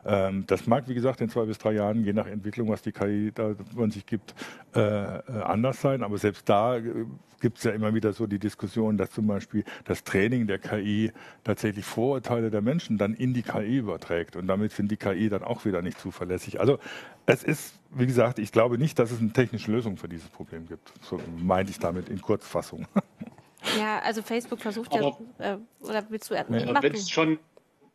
Ähm, 0.05 0.45
das 0.47 0.67
mag, 0.67 0.89
wie 0.89 0.95
gesagt, 0.95 1.21
in 1.21 1.29
zwei 1.29 1.47
bis 1.47 1.59
drei 1.59 1.73
Jahren, 1.73 2.05
je 2.05 2.13
nach 2.13 2.27
Entwicklung, 2.27 2.69
was 2.69 2.83
die 2.83 2.93
KI 2.93 3.33
da 3.35 3.55
von 3.75 3.91
sich 3.91 4.05
gibt, 4.05 4.35
äh, 4.75 4.81
äh, 4.81 5.21
anders 5.43 5.81
sein. 5.81 6.03
Aber 6.03 6.19
selbst 6.19 6.49
da 6.49 6.77
äh, 6.77 7.07
gibt 7.41 7.59
es 7.59 7.65
ja 7.65 7.73
immer 7.73 7.95
wieder 7.95 8.13
so 8.13 8.27
die 8.27 8.39
Diskussion, 8.39 8.99
dass 8.99 9.11
zum 9.11 9.27
Beispiel 9.27 9.65
das 9.85 10.05
Training 10.05 10.47
der 10.47 10.59
KI 10.59 11.13
tatsächlich 11.45 11.85
Vorurteile 11.85 12.51
der 12.51 12.61
Menschen 12.61 12.99
dann 12.99 13.15
in 13.15 13.33
die 13.33 13.43
KI 13.43 13.79
überträgt. 13.79 14.37
Und 14.37 14.47
damit 14.47 14.73
sind 14.73 14.91
die 14.91 14.97
KI 14.97 15.29
dann 15.29 15.43
auch 15.43 15.65
wieder 15.65 15.83
nicht 15.83 15.99
zuverlässig. 15.99 16.61
Also 16.61 16.79
es 17.27 17.43
ist, 17.43 17.75
wie 17.91 18.07
gesagt, 18.07 18.39
ich 18.39 18.53
glaube 18.53 18.77
nicht, 18.77 18.99
dass 18.99 19.11
es 19.11 19.21
eine 19.21 19.33
technische 19.33 19.73
Lösung 19.73 19.97
für 19.97 20.09
dieses 20.09 20.29
Problem 20.29 20.67
gibt. 20.67 20.93
So 21.03 21.19
meinte 21.39 21.71
ich 21.71 21.79
damit 21.79 22.11
in 22.11 22.21
Kurzfassung. 22.21 22.87
Ja, 23.79 24.01
also 24.01 24.23
Facebook 24.23 24.61
versucht 24.61 24.93
Aber, 24.93 25.19
ja, 25.39 25.55
äh, 25.55 25.59
oder 25.81 26.05
willst 26.11 26.31
du, 26.31 26.35
äh, 26.35 26.45
wenn 26.49 26.95
es 26.95 27.11
schon 27.11 27.39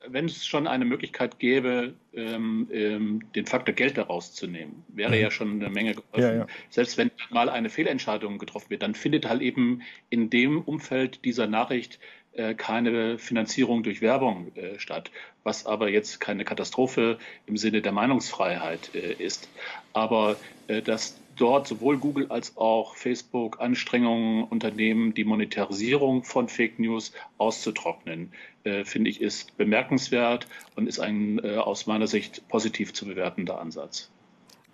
wenn 0.07 0.25
es 0.25 0.45
schon 0.45 0.67
eine 0.67 0.85
Möglichkeit 0.85 1.39
gäbe, 1.39 1.93
ähm, 2.13 2.69
ähm, 2.71 3.21
den 3.35 3.45
Faktor 3.45 3.75
Geld 3.75 3.97
daraus 3.97 4.33
zu 4.33 4.47
nehmen, 4.47 4.85
wäre 4.87 5.15
mhm. 5.15 5.21
ja 5.21 5.31
schon 5.31 5.61
eine 5.61 5.69
Menge 5.69 5.95
geholfen. 5.95 6.21
Ja, 6.21 6.33
ja. 6.33 6.47
Selbst 6.69 6.97
wenn 6.97 7.11
mal 7.29 7.49
eine 7.49 7.69
Fehlentscheidung 7.69 8.37
getroffen 8.37 8.69
wird, 8.69 8.81
dann 8.81 8.95
findet 8.95 9.27
halt 9.27 9.41
eben 9.41 9.81
in 10.09 10.29
dem 10.29 10.61
Umfeld 10.61 11.25
dieser 11.25 11.47
Nachricht 11.47 11.99
äh, 12.33 12.53
keine 12.53 13.17
Finanzierung 13.17 13.83
durch 13.83 14.01
Werbung 14.01 14.55
äh, 14.55 14.79
statt, 14.79 15.11
was 15.43 15.65
aber 15.65 15.89
jetzt 15.89 16.19
keine 16.21 16.45
Katastrophe 16.45 17.17
im 17.45 17.57
Sinne 17.57 17.81
der 17.81 17.91
Meinungsfreiheit 17.91 18.95
äh, 18.95 19.13
ist. 19.13 19.49
Aber 19.93 20.37
äh, 20.67 20.81
dass 20.81 21.19
dort 21.39 21.67
sowohl 21.67 21.97
Google 21.97 22.27
als 22.29 22.57
auch 22.57 22.95
Facebook 22.95 23.59
Anstrengungen 23.59 24.43
unternehmen, 24.43 25.13
die 25.13 25.23
Monetarisierung 25.23 26.23
von 26.23 26.49
Fake 26.49 26.79
News 26.79 27.13
auszutrocknen, 27.37 28.31
äh, 28.63 28.83
finde 28.85 29.09
ich, 29.09 29.21
ist 29.21 29.57
bemerkenswert 29.57 30.47
und 30.75 30.87
ist 30.87 30.99
ein 30.99 31.39
äh, 31.43 31.57
aus 31.57 31.87
meiner 31.87 32.07
Sicht 32.07 32.47
positiv 32.47 32.93
zu 32.93 33.05
bewertender 33.05 33.59
Ansatz. 33.59 34.09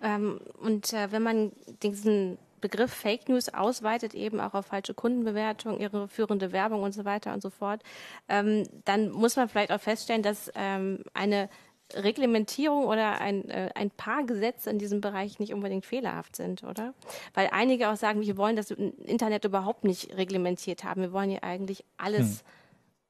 Ähm, 0.02 0.40
und 0.60 0.92
äh, 0.92 1.10
wenn 1.12 1.22
man 1.22 1.52
diesen 1.82 2.38
Begriff 2.60 2.92
Fake 2.92 3.28
News 3.28 3.48
ausweitet, 3.48 4.14
eben 4.14 4.40
auch 4.40 4.54
auf 4.54 4.66
falsche 4.66 4.94
Kundenbewertung, 4.94 5.78
irreführende 5.78 6.52
Werbung 6.52 6.82
und 6.82 6.92
so 6.92 7.04
weiter 7.04 7.32
und 7.32 7.42
so 7.42 7.50
fort, 7.50 7.82
ähm, 8.28 8.64
dann 8.84 9.10
muss 9.10 9.36
man 9.36 9.48
vielleicht 9.48 9.72
auch 9.72 9.80
feststellen, 9.80 10.22
dass 10.22 10.50
ähm, 10.54 11.04
eine 11.14 11.48
Reglementierung 11.94 12.86
oder 12.86 13.20
ein, 13.20 13.48
äh, 13.48 13.70
ein 13.74 13.90
paar 13.90 14.24
Gesetze 14.24 14.70
in 14.70 14.78
diesem 14.78 15.00
Bereich 15.00 15.38
nicht 15.38 15.54
unbedingt 15.54 15.86
fehlerhaft 15.86 16.34
sind, 16.34 16.64
oder? 16.64 16.94
Weil 17.34 17.48
einige 17.52 17.90
auch 17.90 17.96
sagen, 17.96 18.22
wir 18.22 18.36
wollen 18.36 18.56
das 18.56 18.70
Internet 18.70 19.44
überhaupt 19.44 19.84
nicht 19.84 20.16
reglementiert 20.16 20.84
haben. 20.84 21.02
Wir 21.02 21.12
wollen 21.12 21.30
ja 21.30 21.42
eigentlich 21.42 21.84
alles 21.96 22.42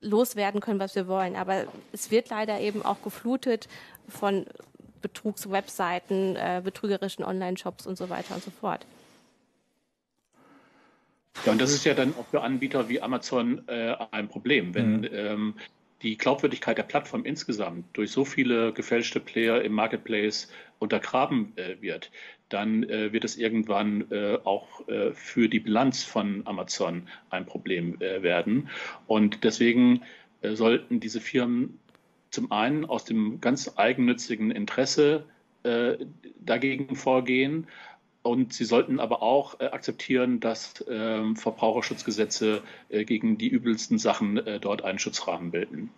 hm. 0.01 0.11
loswerden 0.11 0.61
können, 0.61 0.79
was 0.79 0.95
wir 0.95 1.09
wollen. 1.09 1.37
Aber 1.37 1.65
es 1.93 2.11
wird 2.11 2.29
leider 2.29 2.61
eben 2.61 2.85
auch 2.85 3.01
geflutet 3.03 3.67
von 4.09 4.45
Betrugswebseiten, 5.01 6.37
äh, 6.37 6.61
betrügerischen 6.63 7.25
Online-Shops 7.25 7.87
und 7.87 7.97
so 7.97 8.11
weiter 8.11 8.35
und 8.35 8.43
so 8.43 8.51
fort. 8.51 8.85
Ja, 11.45 11.53
und 11.53 11.61
das 11.61 11.73
ist 11.73 11.85
ja 11.85 11.95
dann 11.95 12.15
auch 12.19 12.27
für 12.27 12.43
Anbieter 12.43 12.89
wie 12.89 13.01
Amazon 13.01 13.67
äh, 13.69 13.95
ein 14.11 14.29
Problem, 14.29 14.75
wenn 14.75 15.01
mhm. 15.01 15.09
ähm, 15.13 15.55
die 16.03 16.17
Glaubwürdigkeit 16.17 16.77
der 16.79 16.83
Plattform 16.83 17.25
insgesamt 17.25 17.85
durch 17.95 18.11
so 18.11 18.25
viele 18.25 18.73
gefälschte 18.73 19.21
Player 19.21 19.63
im 19.63 19.73
Marketplace 19.73 20.51
untergraben 20.79 21.53
äh, 21.57 21.81
wird, 21.81 22.11
dann 22.49 22.85
äh, 22.85 23.13
wird 23.13 23.25
es 23.25 23.37
irgendwann 23.37 24.11
äh, 24.11 24.39
auch 24.45 24.87
äh, 24.89 25.13
für 25.13 25.49
die 25.49 25.61
Bilanz 25.61 26.05
von 26.05 26.43
Amazon 26.47 27.09
ein 27.31 27.47
Problem 27.47 28.01
äh, 28.01 28.23
werden. 28.23 28.69
Und 29.07 29.43
deswegen 29.43 30.03
äh, 30.43 30.55
sollten 30.55 31.01
diese 31.01 31.21
Firmen 31.21 31.79
zum 32.31 32.53
einen 32.53 32.85
aus 32.85 33.05
dem 33.05 33.41
ganz 33.41 33.73
eigennützigen 33.77 34.51
Interesse 34.51 35.25
dagegen 36.39 36.95
vorgehen, 36.95 37.67
und 38.27 38.53
sie 38.53 38.65
sollten 38.65 39.01
aber 39.01 39.23
auch 39.23 39.61
äh, 39.61 39.67
akzeptieren, 39.67 40.41
dass 40.41 40.81
äh, 40.83 41.35
Verbraucherschutzgesetze 41.35 42.63
äh, 42.89 43.05
gegen 43.05 43.39
die 43.39 43.49
übelsten 43.49 43.99
Sachen 43.99 44.37
äh, 44.39 44.61
dort 44.61 44.83
einen 44.83 44.99
Schutzrahmen 44.99 45.51
bilden. 45.51 45.91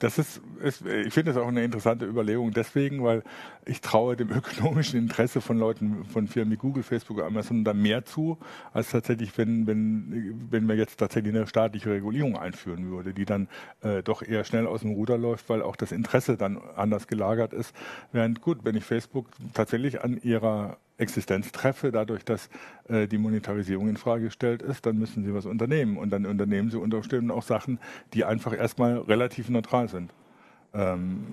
Das 0.00 0.18
ist, 0.18 0.40
ist 0.60 0.84
ich 0.84 1.14
finde 1.14 1.32
das 1.32 1.40
auch 1.40 1.46
eine 1.46 1.62
interessante 1.62 2.04
Überlegung 2.04 2.50
deswegen, 2.50 3.04
weil 3.04 3.22
ich 3.64 3.80
traue 3.80 4.16
dem 4.16 4.30
ökonomischen 4.30 4.98
Interesse 4.98 5.40
von 5.40 5.58
Leuten, 5.58 6.04
von 6.04 6.26
Firmen 6.26 6.52
wie 6.52 6.56
Google, 6.56 6.82
Facebook, 6.82 7.22
Amazon 7.22 7.64
da 7.64 7.72
mehr 7.74 8.04
zu, 8.04 8.38
als 8.72 8.90
tatsächlich, 8.90 9.36
wenn, 9.38 9.66
wenn, 9.66 10.48
wenn 10.50 10.68
wir 10.68 10.74
jetzt 10.74 10.98
tatsächlich 10.98 11.34
eine 11.34 11.46
staatliche 11.46 11.90
Regulierung 11.90 12.36
einführen 12.36 12.90
würde, 12.90 13.14
die 13.14 13.24
dann 13.24 13.48
äh, 13.82 14.02
doch 14.02 14.22
eher 14.22 14.44
schnell 14.44 14.66
aus 14.66 14.80
dem 14.80 14.90
Ruder 14.90 15.16
läuft, 15.16 15.48
weil 15.48 15.62
auch 15.62 15.76
das 15.76 15.92
Interesse 15.92 16.36
dann 16.36 16.58
anders 16.76 17.06
gelagert 17.06 17.52
ist. 17.52 17.74
Während 18.12 18.40
gut, 18.40 18.64
wenn 18.64 18.76
ich 18.76 18.84
Facebook 18.84 19.28
tatsächlich 19.54 20.02
an 20.02 20.20
ihrer 20.22 20.76
Existenz 20.96 21.50
treffe, 21.50 21.90
dadurch, 21.90 22.24
dass 22.24 22.48
äh, 22.88 23.08
die 23.08 23.18
Monetarisierung 23.18 23.88
in 23.88 23.96
Frage 23.96 24.24
gestellt 24.24 24.62
ist, 24.62 24.86
dann 24.86 24.96
müssen 24.98 25.24
sie 25.24 25.34
was 25.34 25.46
unternehmen. 25.46 25.96
Und 25.96 26.10
dann 26.10 26.24
unternehmen 26.24 26.70
sie 26.70 26.78
unter 26.78 26.98
Umständen 26.98 27.30
auch 27.30 27.42
Sachen, 27.42 27.80
die 28.12 28.24
einfach 28.24 28.56
erstmal 28.56 28.98
relativ 28.98 29.48
neutral 29.48 29.88
sind. 29.88 30.12
Ähm, 30.72 31.26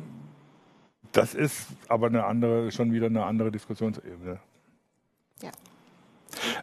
das 1.12 1.36
ist 1.36 1.68
aber 1.88 2.08
eine 2.08 2.26
andere, 2.26 2.72
schon 2.72 2.92
wieder 2.94 3.08
eine 3.08 3.26
andere 3.26 3.52
Diskussionsebene. 3.52 4.40
Ja. 5.42 5.52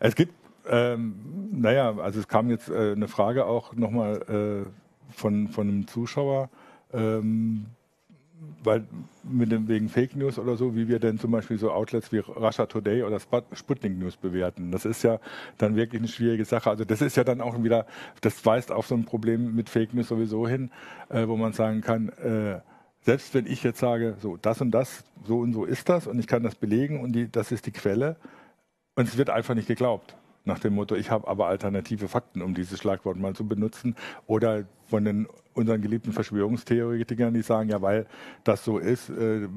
Es 0.01 0.15
gibt, 0.15 0.33
ähm, 0.69 1.51
naja, 1.53 1.97
also 1.99 2.21
es 2.21 2.29
kam 2.29 2.51
jetzt 2.51 2.69
äh, 2.69 2.93
eine 2.93 3.09
Frage 3.09 3.47
auch 3.47 3.75
nochmal 3.75 4.67
äh, 4.67 5.13
von, 5.15 5.49
von 5.49 5.69
einem 5.69 5.87
Zuschauer. 5.87 6.49
Ähm, 6.93 7.67
weil 8.63 8.87
mit 9.23 9.53
dem, 9.53 9.69
wegen 9.69 9.89
Fake 9.89 10.17
News 10.17 10.39
oder 10.39 10.57
so, 10.57 10.75
wie 10.75 10.89
wir 10.89 10.99
denn 10.99 11.19
zum 11.19 11.31
Beispiel 11.31 11.59
so 11.59 11.71
Outlets 11.71 12.13
wie 12.13 12.19
Russia 12.19 12.67
Today 12.67 13.03
oder 13.03 13.19
Sputnik 13.53 13.99
News 13.99 14.17
bewerten. 14.17 14.71
Das 14.71 14.85
ist 14.85 15.03
ja 15.03 15.21
dann 15.59 15.77
wirklich 15.77 16.01
eine 16.01 16.09
schwierige 16.09 16.45
Sache. 16.45 16.71
Also 16.71 16.85
das 16.85 17.01
ist 17.01 17.17
ja 17.17 17.25
dann 17.25 17.41
auch 17.41 17.63
wieder, 17.63 17.87
das 18.21 18.45
weist 18.45 18.73
auf 18.73 18.87
so 18.87 18.95
ein 18.95 19.05
Problem 19.05 19.55
mit 19.55 19.69
Fake 19.69 19.95
News 19.95 20.09
sowieso 20.09 20.47
hin, 20.49 20.71
äh, 21.09 21.27
wo 21.27 21.37
man 21.37 21.53
sagen 21.53 21.81
kann, 21.81 22.09
äh, 22.11 22.61
selbst 23.03 23.33
wenn 23.35 23.47
ich 23.47 23.63
jetzt 23.63 23.79
sage, 23.79 24.17
so 24.21 24.37
das 24.37 24.61
und 24.61 24.71
das, 24.71 25.05
so 25.25 25.39
und 25.39 25.53
so 25.53 25.65
ist 25.65 25.89
das 25.89 26.07
und 26.07 26.19
ich 26.19 26.27
kann 26.27 26.43
das 26.43 26.55
belegen 26.55 27.01
und 27.01 27.13
die, 27.13 27.31
das 27.31 27.53
ist 27.53 27.67
die 27.67 27.73
Quelle 27.73 28.17
und 28.97 29.09
es 29.09 29.17
wird 29.17 29.31
einfach 29.31 29.55
nicht 29.55 29.69
geglaubt 29.69 30.17
nach 30.49 30.59
dem 30.59 30.75
Motto, 30.75 30.97
ich 30.97 31.11
habe 31.11 31.29
aber 31.29 31.47
alternative 31.47 32.09
Fakten, 32.09 32.43
um 32.43 32.55
dieses 32.55 32.81
Schlagwort 32.81 33.17
mal 33.19 33.35
zu 33.35 33.47
benutzen. 33.47 33.95
Oder 34.27 34.65
von 34.89 35.05
den 35.05 35.27
unseren 35.59 35.83
geliebten 35.83 36.13
Verschwörungstheoretikern, 36.13 37.35
die 37.35 37.43
sagen, 37.43 37.69
ja, 37.69 37.83
weil 37.83 38.07
das 38.45 38.65
so 38.65 38.79
ist, 38.79 39.11
äh, 39.11 39.49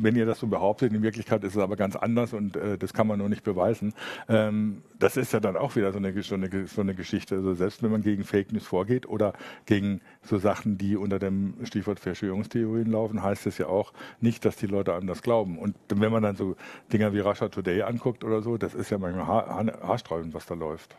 wenn 0.00 0.14
ihr 0.14 0.26
das 0.26 0.40
so 0.40 0.46
behauptet, 0.46 0.92
in 0.92 1.02
Wirklichkeit 1.02 1.42
ist 1.42 1.56
es 1.56 1.62
aber 1.62 1.74
ganz 1.76 1.96
anders 1.96 2.34
und 2.34 2.54
äh, 2.54 2.76
das 2.76 2.92
kann 2.92 3.06
man 3.06 3.18
nur 3.18 3.28
nicht 3.28 3.42
beweisen. 3.42 3.94
Ähm, 4.28 4.82
das 4.98 5.16
ist 5.16 5.32
ja 5.32 5.40
dann 5.40 5.56
auch 5.56 5.74
wieder 5.74 5.90
so 5.92 5.98
eine, 5.98 6.22
so 6.22 6.34
eine, 6.34 6.66
so 6.66 6.82
eine 6.82 6.94
Geschichte. 6.94 7.36
Also 7.36 7.54
selbst 7.54 7.82
wenn 7.82 7.90
man 7.90 8.02
gegen 8.02 8.24
Fake 8.24 8.52
News 8.52 8.66
vorgeht 8.66 9.08
oder 9.08 9.32
gegen 9.64 10.00
so 10.22 10.38
Sachen, 10.38 10.76
die 10.76 10.96
unter 10.96 11.18
dem 11.18 11.54
Stichwort 11.64 11.98
Verschwörungstheorien 11.98 12.90
laufen, 12.90 13.22
heißt 13.22 13.46
das 13.46 13.58
ja 13.58 13.66
auch 13.66 13.92
nicht, 14.20 14.44
dass 14.44 14.56
die 14.56 14.66
Leute 14.66 14.94
anders 14.94 15.22
glauben. 15.22 15.58
Und 15.58 15.76
wenn 15.88 16.12
man 16.12 16.22
dann 16.22 16.36
so 16.36 16.56
Dinger 16.92 17.14
wie 17.14 17.20
Russia 17.20 17.48
Today 17.48 17.82
anguckt 17.82 18.22
oder 18.22 18.42
so, 18.42 18.58
das 18.58 18.74
ist 18.74 18.90
ja 18.90 18.98
manchmal 18.98 19.26
haarsträubend, 19.26 20.34
was 20.34 20.44
da 20.44 20.54
läuft. 20.54 20.94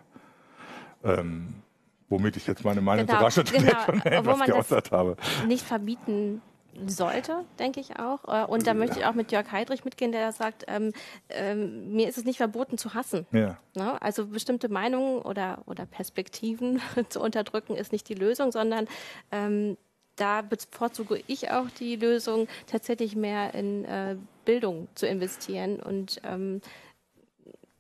Ähm, 1.04 1.54
womit 2.10 2.38
ich 2.38 2.48
jetzt 2.48 2.64
meine 2.64 2.82
Meinung 2.82 3.06
genau, 3.06 3.30
zu 3.30 3.42
Russia 3.42 3.44
genau, 3.44 4.06
etwas 4.06 4.46
geäußert 4.46 4.92
habe. 4.92 5.18
Nicht 5.48 5.66
verbieten 5.66 6.42
sollte, 6.86 7.44
denke 7.60 7.80
ich 7.80 8.00
auch. 8.00 8.24
Äh, 8.28 8.46
und 8.46 8.68
da 8.68 8.72
ja. 8.72 8.74
möchte 8.76 9.00
ich 9.00 9.06
auch 9.06 9.14
mit 9.14 9.32
Jörg 9.32 9.52
Heidrich 9.52 9.84
mitgehen, 9.84 10.12
der 10.12 10.32
sagt, 10.32 10.66
ähm, 10.68 10.94
ähm, 11.30 11.94
mir 11.94 12.08
ist 12.08 12.18
es 12.18 12.26
nicht 12.26 12.38
verboten 12.38 12.78
zu 12.78 12.94
hassen. 12.94 13.26
Ja. 13.32 13.58
Ne? 13.76 14.02
Also 14.02 14.28
bestimmte 14.28 14.70
Meinungen 14.70 15.22
oder, 15.22 15.64
oder 15.66 15.86
Perspektiven 15.86 16.82
zu 17.10 17.22
unterdrücken 17.22 17.76
ist 17.76 17.92
nicht 17.92 18.08
die 18.10 18.16
Lösung, 18.16 18.52
sondern 18.52 18.88
ähm, 19.32 19.78
da 20.16 20.42
bevorzuge 20.42 21.22
ich 21.28 21.52
auch 21.52 21.70
die 21.80 21.96
Lösung, 21.96 22.48
tatsächlich 22.66 23.16
mehr 23.16 23.54
in 23.54 23.86
äh, 23.86 24.16
Bildung 24.46 24.88
zu 24.96 25.06
investieren 25.06 25.80
und 25.80 26.22
ähm, 26.24 26.62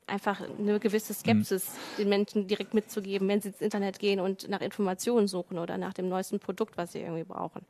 einfach 0.08 0.42
eine 0.58 0.80
gewisse 0.80 1.14
Skepsis 1.14 1.70
mhm. 1.70 2.02
den 2.02 2.10
Menschen 2.10 2.48
direkt 2.48 2.74
mitzugeben, 2.74 3.28
wenn 3.28 3.42
sie 3.42 3.50
ins 3.50 3.62
Internet 3.62 4.00
gehen 4.00 4.20
und 4.20 4.50
nach 4.50 4.62
Informationen 4.62 5.28
suchen 5.28 5.58
oder 5.60 5.78
nach 5.78 5.94
dem 5.94 6.10
neuesten 6.10 6.40
Produkt, 6.40 6.78
was 6.78 6.94
sie 6.94 7.00
irgendwie 7.00 7.26
brauchen. 7.26 7.62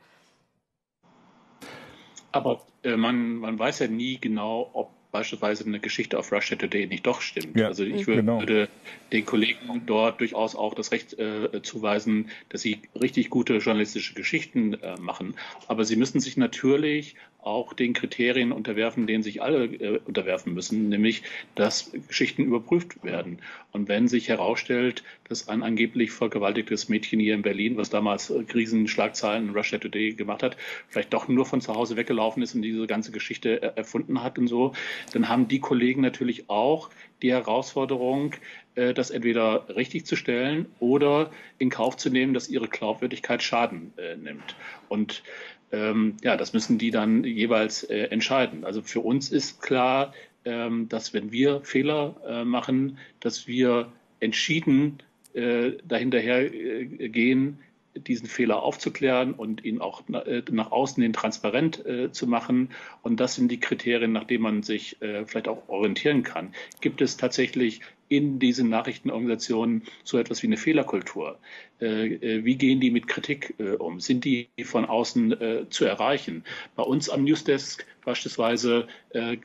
Aber 2.32 2.62
äh, 2.84 2.96
man, 2.96 3.38
man 3.38 3.58
weiß 3.58 3.80
ja 3.80 3.88
nie 3.88 4.20
genau, 4.20 4.70
ob 4.74 4.92
beispielsweise 5.12 5.66
eine 5.66 5.80
Geschichte 5.80 6.20
auf 6.20 6.32
Russia 6.32 6.58
Today 6.58 6.86
nicht 6.86 7.06
doch 7.08 7.22
stimmt. 7.22 7.58
Ja, 7.58 7.68
also 7.68 7.84
ich 7.84 8.06
würde, 8.08 8.22
genau. 8.22 8.40
würde, 8.40 8.70
den 9.12 9.26
Kollegen 9.26 9.84
dort 9.86 10.20
durchaus 10.20 10.56
auch 10.56 10.74
das 10.74 10.92
Recht 10.92 11.18
äh, 11.18 11.62
zuweisen, 11.64 12.30
dass 12.50 12.62
sie 12.62 12.82
richtig 13.00 13.30
gute 13.30 13.58
journalistische 13.58 14.14
Geschichten 14.14 14.74
äh, 14.76 14.98
machen. 15.00 15.36
Aber 15.68 15.86
sie 15.86 15.96
müssen 15.96 16.20
sich 16.20 16.38
natürlich 16.38 17.16
auch 17.48 17.74
den 17.74 17.94
Kriterien 17.94 18.52
unterwerfen, 18.52 19.08
denen 19.08 19.24
sich 19.24 19.42
alle 19.42 19.66
äh, 19.66 20.00
unterwerfen 20.06 20.54
müssen, 20.54 20.90
nämlich 20.90 21.24
dass 21.56 21.92
Geschichten 22.08 22.44
überprüft 22.44 23.04
werden. 23.04 23.40
Und 23.72 23.88
wenn 23.88 24.08
sich 24.08 24.28
herausstellt, 24.28 25.04
dass 25.30 25.48
ein 25.48 25.64
angeblich 25.64 26.12
vergewaltigtes 26.12 26.90
Mädchen 26.90 27.20
hier 27.20 27.34
in 27.34 27.42
Berlin, 27.42 27.78
was 27.78 27.90
damals 27.90 28.30
äh, 28.30 28.44
Krisenschlagzeilen 28.44 29.50
in 29.50 29.56
Russia 29.56 29.80
Today 29.80 30.14
gemacht 30.14 30.44
hat, 30.44 30.58
vielleicht 30.90 31.14
doch 31.14 31.28
nur 31.28 31.46
von 31.46 31.62
zu 31.62 31.74
Hause 31.74 31.96
weggelaufen 31.96 32.44
ist 32.44 32.54
und 32.54 32.62
diese 32.62 32.86
ganze 32.86 33.12
Geschichte 33.12 33.62
äh, 33.62 33.72
erfunden 33.76 34.22
hat 34.22 34.38
und 34.38 34.48
so, 34.48 34.74
dann 35.14 35.30
haben 35.30 35.48
die 35.48 35.60
Kollegen 35.60 36.02
natürlich 36.02 36.50
auch 36.50 36.90
die 37.22 37.32
Herausforderung, 37.32 38.36
äh, 38.76 38.94
das 38.94 39.10
entweder 39.10 39.68
richtig 39.76 40.06
zu 40.06 40.16
stellen 40.16 40.68
oder 40.80 41.32
in 41.58 41.70
Kauf 41.70 41.98
zu 41.98 42.10
nehmen, 42.10 42.34
dass 42.34 42.50
ihre 42.50 42.68
Glaubwürdigkeit 42.68 43.42
Schaden 43.42 43.94
äh, 43.98 44.16
nimmt. 44.16 44.56
Und 44.90 45.24
ähm, 45.72 46.18
ja, 46.24 46.38
das 46.38 46.54
müssen 46.54 46.78
die 46.78 46.92
dann 46.92 47.24
jeweils 47.24 47.84
äh, 47.84 48.04
entscheiden. 48.06 48.64
Also 48.64 48.82
für 48.82 49.02
uns 49.02 49.32
ist 49.32 49.62
klar, 49.62 50.14
ähm, 50.46 50.88
dass 50.90 51.14
wenn 51.14 51.32
wir 51.32 51.62
Fehler 51.62 52.16
äh, 52.26 52.46
machen, 52.46 52.98
dass 53.20 53.48
wir 53.48 53.92
entschieden 54.20 55.00
äh, 55.34 55.74
dahinterher 55.88 56.54
äh, 56.54 57.10
gehen, 57.10 57.60
diesen 57.96 58.28
Fehler 58.28 58.62
aufzuklären 58.62 59.34
und 59.34 59.66
ihn 59.66 59.82
auch 59.82 60.04
äh, 60.10 60.44
nach 60.52 60.72
außen 60.72 61.02
hin 61.02 61.14
transparent 61.14 61.86
äh, 61.86 62.12
zu 62.12 62.28
machen. 62.28 62.70
Und 63.02 63.20
das 63.20 63.36
sind 63.36 63.50
die 63.50 63.60
Kriterien, 63.60 64.12
nach 64.12 64.26
denen 64.26 64.44
man 64.44 64.64
sich 64.64 64.98
vielleicht 65.00 65.48
auch 65.48 65.68
orientieren 65.68 66.24
kann. 66.24 66.54
Gibt 66.82 67.02
es 67.02 67.18
tatsächlich 67.18 67.82
in 68.10 68.40
diesen 68.40 68.70
Nachrichtenorganisationen 68.70 69.84
so 70.04 70.18
etwas 70.18 70.42
wie 70.44 70.48
eine 70.48 70.58
Fehlerkultur? 70.58 71.38
Äh, 71.80 72.14
äh, 72.16 72.46
wie 72.46 72.56
gehen 72.56 72.80
die 72.80 72.90
mit 72.90 73.08
Kritik 73.08 73.54
äh, 73.60 73.72
um? 73.72 74.00
Sind 74.00 74.26
die 74.26 74.50
von 74.64 74.86
außen 74.86 75.68
zu 75.70 75.86
erreichen? 75.86 76.44
Bei 76.76 76.84
uns 76.84 77.10
am 77.10 77.24
Newsdesk 77.24 77.86
beispielsweise 78.04 78.88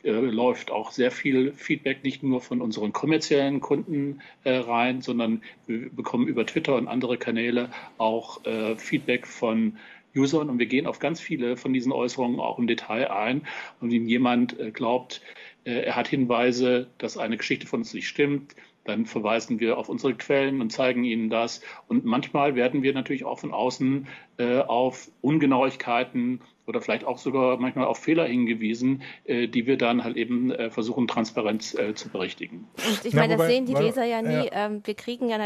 läuft 0.05 0.71
auch 0.71 0.93
sehr 0.93 1.11
viel 1.11 1.53
Feedback 1.53 2.05
nicht 2.05 2.23
nur 2.23 2.41
von 2.41 2.61
unseren 2.61 2.93
kommerziellen 2.93 3.61
Kunden 3.61 4.21
rein, 4.45 5.03
sondern 5.03 5.43
wir 5.67 5.91
bekommen 5.91 6.29
über 6.29 6.47
Twitter 6.47 6.77
und 6.77 6.87
andere 6.87 7.19
Kanäle 7.19 7.71
auch 7.99 8.41
Feedback 8.77 9.27
von 9.27 9.79
Usern 10.15 10.49
und 10.49 10.59
wir 10.59 10.67
gehen 10.67 10.87
auf 10.87 11.01
ganz 11.01 11.21
viele 11.21 11.57
von 11.57 11.73
diesen 11.73 11.91
Äußerungen 11.91 12.39
auch 12.39 12.59
im 12.59 12.67
Detail 12.69 13.11
ein. 13.11 13.43
Und 13.81 13.91
wenn 13.91 14.07
jemand 14.07 14.57
glaubt, 14.75 15.23
er 15.65 15.97
hat 15.97 16.09
Hinweise, 16.09 16.89
dass 16.99 17.17
eine 17.17 17.37
Geschichte 17.37 17.67
von 17.67 17.81
uns 17.81 17.95
nicht 17.95 18.09
stimmt, 18.09 18.55
dann 18.85 19.07
verweisen 19.07 19.61
wir 19.61 19.79
auf 19.79 19.89
unsere 19.89 20.15
Quellen 20.15 20.61
und 20.61 20.71
zeigen 20.71 21.05
ihnen 21.05 21.31
das. 21.31 21.61
Und 21.87 22.05
manchmal 22.05 22.55
werden 22.55 22.83
wir 22.83 22.93
natürlich 22.95 23.25
auch 23.25 23.39
von 23.39 23.53
außen 23.53 24.09
äh, 24.39 24.59
auf 24.59 25.11
Ungenauigkeiten 25.21 26.41
oder 26.67 26.81
vielleicht 26.81 27.05
auch 27.05 27.19
sogar 27.19 27.59
manchmal 27.59 27.87
auf 27.87 27.99
Fehler 27.99 28.27
hingewiesen, 28.27 29.03
äh, 29.25 29.47
die 29.49 29.67
wir 29.67 29.77
dann 29.77 30.05
halt 30.05 30.17
eben 30.17 30.51
äh, 30.51 30.71
versuchen, 30.71 31.07
transparent 31.07 31.79
äh, 31.79 31.95
zu 31.95 32.09
berichtigen. 32.09 32.69
Und 32.89 33.05
ich 33.05 33.15
meine, 33.15 33.37
das 33.37 33.47
sehen 33.47 33.67
die 33.67 33.75
Leser 33.75 34.05
ja 34.05 34.23
nie. 34.23 34.47
Ja. 34.47 34.67
Ähm, 34.67 34.83
wir 34.85 34.95
kriegen 34.95 35.29
ja 35.29 35.39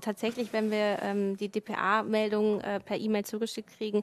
tatsächlich, 0.00 0.52
wenn 0.52 0.70
wir 0.70 0.98
ähm, 1.02 1.36
die 1.36 1.48
DPA-Meldung 1.48 2.60
äh, 2.60 2.80
per 2.80 2.98
E-Mail 2.98 3.24
zugeschickt 3.24 3.70
kriegen, 3.76 4.02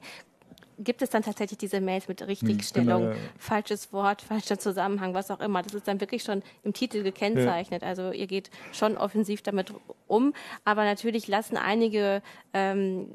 gibt 0.78 1.02
es 1.02 1.10
dann 1.10 1.22
tatsächlich 1.22 1.58
diese 1.58 1.80
Mails 1.80 2.08
mit 2.08 2.26
Richtigstellung, 2.26 3.02
genau, 3.02 3.12
ja. 3.12 3.18
falsches 3.38 3.92
Wort, 3.92 4.22
falscher 4.22 4.58
Zusammenhang, 4.58 5.14
was 5.14 5.30
auch 5.30 5.40
immer. 5.40 5.62
Das 5.62 5.74
ist 5.74 5.88
dann 5.88 6.00
wirklich 6.00 6.22
schon 6.22 6.42
im 6.64 6.72
Titel 6.72 7.02
gekennzeichnet. 7.02 7.82
Ja. 7.82 7.88
Also 7.88 8.10
ihr 8.12 8.26
geht 8.26 8.50
schon 8.72 8.96
offensiv 8.96 9.42
damit 9.42 9.72
um. 10.06 10.34
Aber 10.64 10.84
natürlich 10.84 11.28
lassen 11.28 11.56
einige 11.56 12.22
ähm, 12.52 13.08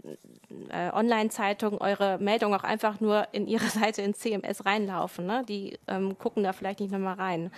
äh, 0.70 0.91
Online-Zeitungen 0.91 1.80
eure 1.80 2.18
Meldung 2.20 2.53
auch 2.53 2.64
einfach 2.64 2.99
nur 2.99 3.28
in 3.32 3.47
ihre 3.47 3.66
Seite 3.70 4.01
in 4.01 4.14
CMS 4.14 4.66
reinlaufen. 4.66 5.26
Ne? 5.26 5.43
Die 5.47 5.78
ähm, 5.88 6.18
gucken 6.18 6.43
da 6.43 6.53
vielleicht 6.53 6.80
nicht 6.80 6.91
nochmal 6.91 7.16
rein. 7.16 7.51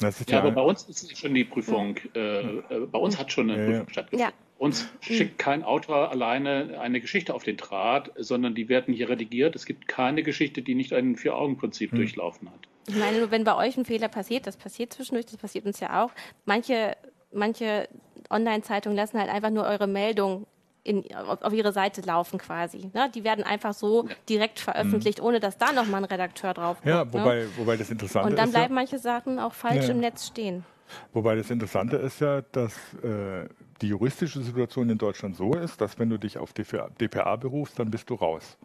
ja, 0.00 0.10
ja, 0.28 0.38
aber 0.38 0.52
bei 0.52 0.62
uns 0.62 0.84
ist 0.84 1.16
schon 1.16 1.34
die 1.34 1.44
Prüfung, 1.44 1.96
äh, 2.14 2.40
äh, 2.40 2.86
bei 2.90 2.98
uns 2.98 3.18
hat 3.18 3.32
schon 3.32 3.50
eine 3.50 3.66
Prüfung 3.66 3.88
stattgefunden. 3.88 4.32
Uns 4.62 4.86
schickt 5.00 5.40
kein 5.40 5.64
Autor 5.64 6.12
alleine 6.12 6.78
eine 6.80 7.00
Geschichte 7.00 7.34
auf 7.34 7.42
den 7.42 7.56
Draht, 7.56 8.12
sondern 8.16 8.54
die 8.54 8.68
werden 8.68 8.94
hier 8.94 9.08
redigiert. 9.08 9.56
Es 9.56 9.66
gibt 9.66 9.88
keine 9.88 10.22
Geschichte, 10.22 10.62
die 10.62 10.76
nicht 10.76 10.92
ein 10.92 11.16
Vier-Augen-Prinzip 11.16 11.92
mhm. 11.92 11.96
durchlaufen 11.96 12.48
hat. 12.48 12.60
Ich 12.86 12.94
meine, 12.94 13.18
nur 13.18 13.32
wenn 13.32 13.42
bei 13.42 13.56
euch 13.56 13.76
ein 13.76 13.84
Fehler 13.84 14.06
passiert, 14.06 14.46
das 14.46 14.56
passiert 14.56 14.92
zwischendurch, 14.92 15.26
das 15.26 15.36
passiert 15.36 15.66
uns 15.66 15.80
ja 15.80 16.04
auch. 16.04 16.12
Manche, 16.44 16.96
manche 17.32 17.88
Online-Zeitungen 18.30 18.96
lassen 18.96 19.18
halt 19.18 19.30
einfach 19.30 19.50
nur 19.50 19.64
eure 19.64 19.88
Meldung 19.88 20.46
in, 20.84 21.12
auf, 21.12 21.42
auf, 21.42 21.52
ihre 21.52 21.72
Seite 21.72 22.00
laufen 22.02 22.38
quasi. 22.38 22.88
Ne? 22.94 23.10
Die 23.12 23.24
werden 23.24 23.42
einfach 23.42 23.74
so 23.74 24.08
direkt 24.28 24.60
veröffentlicht, 24.60 25.18
mhm. 25.18 25.24
ohne 25.24 25.40
dass 25.40 25.58
da 25.58 25.72
nochmal 25.72 26.02
ein 26.02 26.04
Redakteur 26.04 26.54
drauf 26.54 26.76
kommt. 26.76 26.86
Ja, 26.86 27.12
wobei, 27.12 27.34
ne? 27.34 27.48
wobei 27.56 27.76
das 27.76 27.90
Interessante 27.90 28.28
ist. 28.28 28.30
Und 28.30 28.38
dann 28.38 28.50
ist 28.50 28.52
bleiben 28.52 28.74
ja, 28.74 28.80
manche 28.80 29.00
Sachen 29.00 29.40
auch 29.40 29.54
falsch 29.54 29.86
ja. 29.86 29.90
im 29.90 29.98
Netz 29.98 30.28
stehen. 30.28 30.64
Wobei 31.12 31.34
das 31.34 31.50
Interessante 31.50 31.96
ist 31.96 32.20
ja, 32.20 32.42
dass 32.52 32.74
äh, 33.02 33.48
die 33.82 33.88
juristische 33.88 34.40
Situation 34.40 34.88
in 34.88 34.98
Deutschland 34.98 35.36
so 35.36 35.54
ist, 35.54 35.80
dass 35.80 35.98
wenn 35.98 36.08
du 36.08 36.18
dich 36.18 36.38
auf 36.38 36.52
DPA 36.52 37.36
berufst, 37.36 37.78
dann 37.78 37.90
bist 37.90 38.08
du 38.08 38.14
raus. 38.14 38.56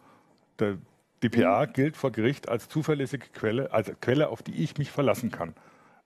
Der 0.58 0.78
DPA 1.22 1.66
mhm. 1.66 1.72
gilt 1.72 1.96
vor 1.96 2.12
Gericht 2.12 2.48
als 2.48 2.68
zuverlässige 2.68 3.26
Quelle, 3.32 3.72
als 3.72 3.90
Quelle, 4.00 4.28
auf 4.28 4.42
die 4.42 4.54
ich 4.62 4.78
mich 4.78 4.90
verlassen 4.90 5.30
kann. 5.30 5.54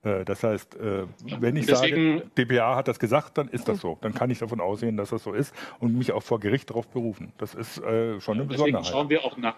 Äh, 0.05 0.25
das 0.25 0.43
heißt, 0.43 0.77
äh, 0.77 1.05
wenn 1.41 1.57
ich 1.57 1.67
Deswegen, 1.67 2.19
sage, 2.19 2.31
DPA 2.37 2.77
hat 2.77 2.89
das 2.89 2.99
gesagt, 2.99 3.39
dann 3.39 3.49
ist 3.49 3.69
das 3.69 3.81
so. 3.81 3.99
Dann 4.01 4.15
kann 4.15 4.31
ich 4.31 4.39
davon 4.39 4.61
ausgehen, 4.61 4.97
dass 4.97 5.11
das 5.11 5.23
so 5.23 5.33
ist 5.33 5.55
und 5.79 5.97
mich 5.97 6.13
auch 6.13 6.23
vor 6.23 6.41
Gericht 6.41 6.71
darauf 6.71 6.89
berufen. 6.89 7.33
Das 7.39 7.55
ist 7.55 7.79
äh, 7.79 8.21
schon 8.21 8.39
eine 8.39 8.45
Besonderheit. 8.47 8.81
Deswegen 8.81 8.85
schauen 8.85 9.09
wir 9.11 9.25
auch 9.25 9.37
nach 9.37 9.53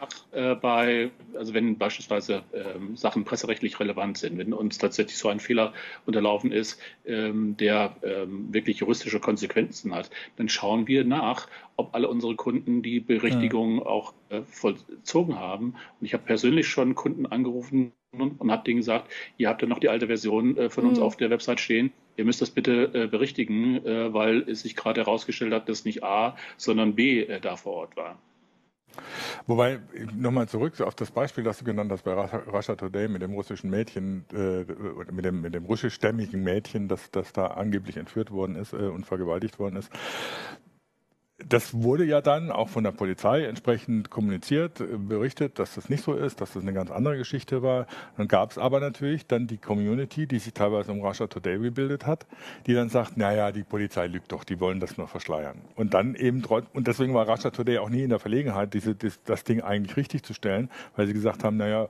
bei, 0.61 1.11
also 1.37 1.55
wenn 1.55 1.79
beispielsweise 1.79 2.43
ähm, 2.53 2.97
Sachen 2.97 3.25
presserechtlich 3.25 3.79
relevant 3.79 4.19
sind, 4.19 4.37
wenn 4.39 4.53
uns 4.53 4.79
tatsächlich 4.79 5.17
so 5.17 5.29
ein 5.29 5.41
Fehler 5.41 5.73
unterlaufen 6.07 6.53
ist, 6.53 6.81
ähm, 7.07 7.57
der 7.57 7.97
ähm, 8.03 8.53
wirklich 8.53 8.79
juristische 8.79 9.21
Konsequenzen 9.21 9.95
hat, 9.95 10.11
dann 10.37 10.49
schauen 10.49 10.87
wir 10.87 11.05
nach, 11.05 11.47
ob 11.77 11.95
alle 11.95 12.09
unsere 12.09 12.37
Kunden 12.37 12.83
die 12.83 13.01
Berichtigung 13.01 13.79
ja. 13.79 13.87
auch 13.87 14.15
vollzogen 14.47 15.39
haben. 15.39 15.75
Und 16.01 16.07
ich 16.07 16.15
habe 16.15 16.25
persönlich 16.25 16.69
schon 16.69 16.95
Kunden 16.95 17.27
angerufen, 17.27 17.93
und, 18.19 18.41
und 18.41 18.51
habe 18.51 18.65
denen 18.65 18.79
gesagt, 18.79 19.11
ihr 19.37 19.49
habt 19.49 19.63
ja 19.63 19.69
noch 19.69 19.79
die 19.79 19.89
alte 19.89 20.07
Version 20.07 20.57
äh, 20.57 20.71
von 20.71 20.87
uns 20.87 20.99
mhm. 20.99 21.05
auf 21.05 21.17
der 21.17 21.31
Website 21.31 21.61
stehen. 21.61 21.93
Ihr 22.17 22.25
müsst 22.25 22.41
das 22.41 22.51
bitte 22.51 22.91
äh, 22.95 23.07
berichtigen, 23.07 23.85
äh, 23.85 24.13
weil 24.13 24.49
es 24.49 24.63
sich 24.63 24.77
gerade 24.77 25.03
herausgestellt 25.03 25.53
hat, 25.53 25.69
dass 25.69 25.85
nicht 25.85 26.05
A, 26.05 26.37
sondern 26.57 26.95
B 26.95 27.23
äh, 27.23 27.41
da 27.41 27.57
vor 27.57 27.75
Ort 27.75 27.97
war. 27.97 28.19
Wobei, 29.49 29.81
nochmal 30.15 30.49
zurück 30.49 30.81
auf 30.81 30.95
das 30.95 31.11
Beispiel, 31.11 31.43
das 31.43 31.59
du 31.59 31.65
genannt 31.65 31.91
hast 31.91 32.05
bei 32.05 32.13
Russia 32.13 32.77
Today 32.77 33.09
mit 33.09 33.23
dem 33.23 33.33
russischen 33.33 33.69
Mädchen, 33.69 34.25
äh, 34.33 34.65
mit 35.13 35.25
dem, 35.25 35.41
mit 35.41 35.53
dem 35.53 35.65
russischstämmigen 35.65 36.45
Mädchen, 36.45 36.87
das, 36.87 37.11
das 37.11 37.33
da 37.33 37.49
angeblich 37.49 37.97
entführt 37.97 38.31
worden 38.31 38.55
ist 38.55 38.73
äh, 38.73 38.77
und 38.77 39.05
vergewaltigt 39.05 39.59
worden 39.59 39.77
ist 39.77 39.91
das 41.39 41.75
wurde 41.75 42.05
ja 42.05 42.21
dann 42.21 42.53
auch 42.53 42.69
von 42.69 42.85
der 42.85 42.93
Polizei 42.93 43.45
entsprechend 43.45 44.09
kommuniziert, 44.09 44.81
äh, 44.81 44.97
berichtet, 44.97 45.59
dass 45.59 45.75
das 45.75 45.89
nicht 45.89 46.05
so 46.05 46.15
ist, 46.15 46.41
dass 46.41 46.53
das 46.53 46.63
eine 46.63 46.73
ganz 46.73 46.91
andere 46.91 47.17
Geschichte 47.17 47.63
war. 47.63 47.87
Dann 48.17 48.29
gab 48.29 48.53
es 48.53 48.59
aber 48.59 48.79
natürlich 48.79 49.27
dann 49.27 49.49
die 49.49 49.59
Community, 49.59 50.27
die 50.27 50.39
sich 50.39 50.55
teilweise 50.55 50.93
um 50.93 51.01
Russia 51.01 51.27
Today 51.27 51.59
gebildet 51.59 52.07
hat, 52.07 52.27
die 52.67 52.75
dann 52.75 52.89
sagt, 52.89 53.17
naja, 53.17 53.51
die 53.51 53.65
Polizei 53.65 54.07
lügt 54.07 54.31
doch, 54.31 54.45
die 54.45 54.61
wollen 54.61 54.79
das 54.79 54.97
nur 54.97 55.09
verschleiern. 55.09 55.61
Und 55.75 55.95
dann 55.95 56.15
eben, 56.15 56.45
und 56.45 56.87
deswegen 56.87 57.15
war 57.15 57.29
Russia 57.29 57.51
Today 57.51 57.79
auch 57.79 57.91
nie 57.91 58.03
in 58.03 58.11
der 58.11 58.21
Verlegenheit, 58.21 58.73
diese, 58.73 58.95
das, 58.95 59.21
das 59.25 59.43
Ding 59.43 59.61
eigentlich 59.61 59.97
richtig 59.97 60.23
zu 60.23 60.35
stellen, 60.35 60.71
weil 60.95 61.09
sie 61.09 61.15
gesagt 61.15 61.43
haben, 61.43 61.57
naja, 61.57 61.89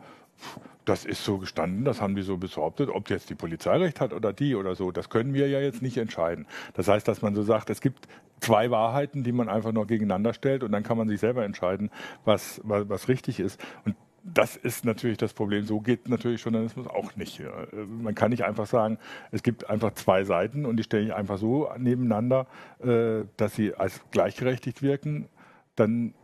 das 0.85 1.05
ist 1.05 1.25
so 1.25 1.39
gestanden, 1.39 1.85
das 1.85 2.01
haben 2.01 2.15
die 2.15 2.23
so 2.23 2.37
behauptet. 2.37 2.91
Ob 2.91 3.09
jetzt 3.11 3.31
die 3.31 3.35
Polizei 3.35 3.77
recht 3.77 4.01
hat 4.01 4.13
oder 4.13 4.33
die 4.33 4.55
oder 4.55 4.75
so, 4.75 4.91
das 4.91 5.09
können 5.09 5.33
wir 5.35 5.49
ja 5.49 5.61
jetzt 5.61 5.83
nicht 5.83 5.97
entscheiden. 5.97 6.47
Das 6.75 6.89
heißt, 6.89 7.09
dass 7.09 7.23
man 7.23 7.35
so 7.35 7.43
sagt, 7.43 7.71
es 7.71 7.81
gibt 7.81 8.07
zwei 8.41 8.71
Wahrheiten, 8.71 9.25
die 9.25 9.33
man 9.33 9.49
einfach 9.49 9.73
nur 9.73 9.87
gegeneinander 9.87 10.35
stellt 10.35 10.63
und 10.63 10.73
dann 10.73 10.83
kann 10.83 10.99
man 10.99 11.09
sich 11.09 11.21
selber 11.21 11.45
entscheiden, 11.45 11.91
was, 12.25 12.61
was, 12.65 12.89
was 12.89 13.09
richtig 13.09 13.41
ist. 13.41 13.59
Und 13.85 13.97
das 14.25 14.57
ist 14.57 14.85
natürlich 14.85 15.19
das 15.19 15.35
Problem. 15.35 15.65
So 15.65 15.81
geht 15.81 16.09
natürlich 16.09 16.43
Journalismus 16.43 16.87
auch 16.87 17.15
nicht. 17.17 17.43
Man 17.87 18.15
kann 18.15 18.31
nicht 18.31 18.45
einfach 18.45 18.67
sagen, 18.67 18.99
es 19.31 19.43
gibt 19.43 19.69
einfach 19.69 19.93
zwei 19.95 20.25
Seiten 20.25 20.65
und 20.65 20.79
die 20.79 20.83
stelle 20.83 21.05
ich 21.05 21.15
einfach 21.15 21.39
so 21.39 21.71
nebeneinander, 21.77 22.47
äh, 22.83 23.27
dass 23.37 23.55
sie 23.55 23.75
als 23.75 24.01
gleichgerechtigt 24.11 24.83
wirken. 24.83 25.29
Dann 25.77 26.15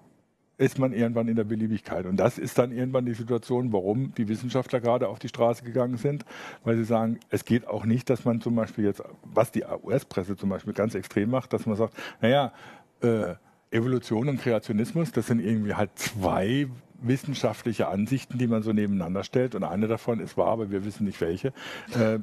ist 0.60 0.78
man 0.78 0.92
irgendwann 0.92 1.26
in 1.26 1.36
der 1.36 1.44
Beliebigkeit. 1.44 2.04
Und 2.04 2.18
das 2.18 2.36
ist 2.36 2.58
dann 2.58 2.70
irgendwann 2.70 3.06
die 3.06 3.14
Situation, 3.14 3.72
warum 3.72 4.12
die 4.14 4.28
Wissenschaftler 4.28 4.80
gerade 4.80 5.08
auf 5.08 5.18
die 5.18 5.28
Straße 5.28 5.64
gegangen 5.64 5.96
sind, 5.96 6.26
weil 6.64 6.76
sie 6.76 6.84
sagen, 6.84 7.18
es 7.30 7.46
geht 7.46 7.66
auch 7.66 7.86
nicht, 7.86 8.10
dass 8.10 8.26
man 8.26 8.42
zum 8.42 8.56
Beispiel 8.56 8.84
jetzt, 8.84 9.02
was 9.22 9.52
die 9.52 9.64
US-Presse 9.64 10.36
zum 10.36 10.50
Beispiel 10.50 10.74
ganz 10.74 10.94
extrem 10.94 11.30
macht, 11.30 11.54
dass 11.54 11.64
man 11.64 11.76
sagt, 11.76 11.94
naja, 12.20 12.52
äh, 13.00 13.36
Evolution 13.70 14.28
und 14.28 14.38
Kreationismus, 14.42 15.12
das 15.12 15.28
sind 15.28 15.40
irgendwie 15.40 15.74
halt 15.74 15.92
zwei 15.94 16.68
wissenschaftliche 17.02 17.88
Ansichten, 17.88 18.38
die 18.38 18.46
man 18.46 18.62
so 18.62 18.72
nebeneinander 18.72 19.24
stellt. 19.24 19.54
Und 19.54 19.64
eine 19.64 19.88
davon 19.88 20.20
ist 20.20 20.36
wahr, 20.36 20.48
aber 20.48 20.70
wir 20.70 20.84
wissen 20.84 21.04
nicht 21.04 21.20
welche. 21.20 21.48
Äh, 21.98 22.18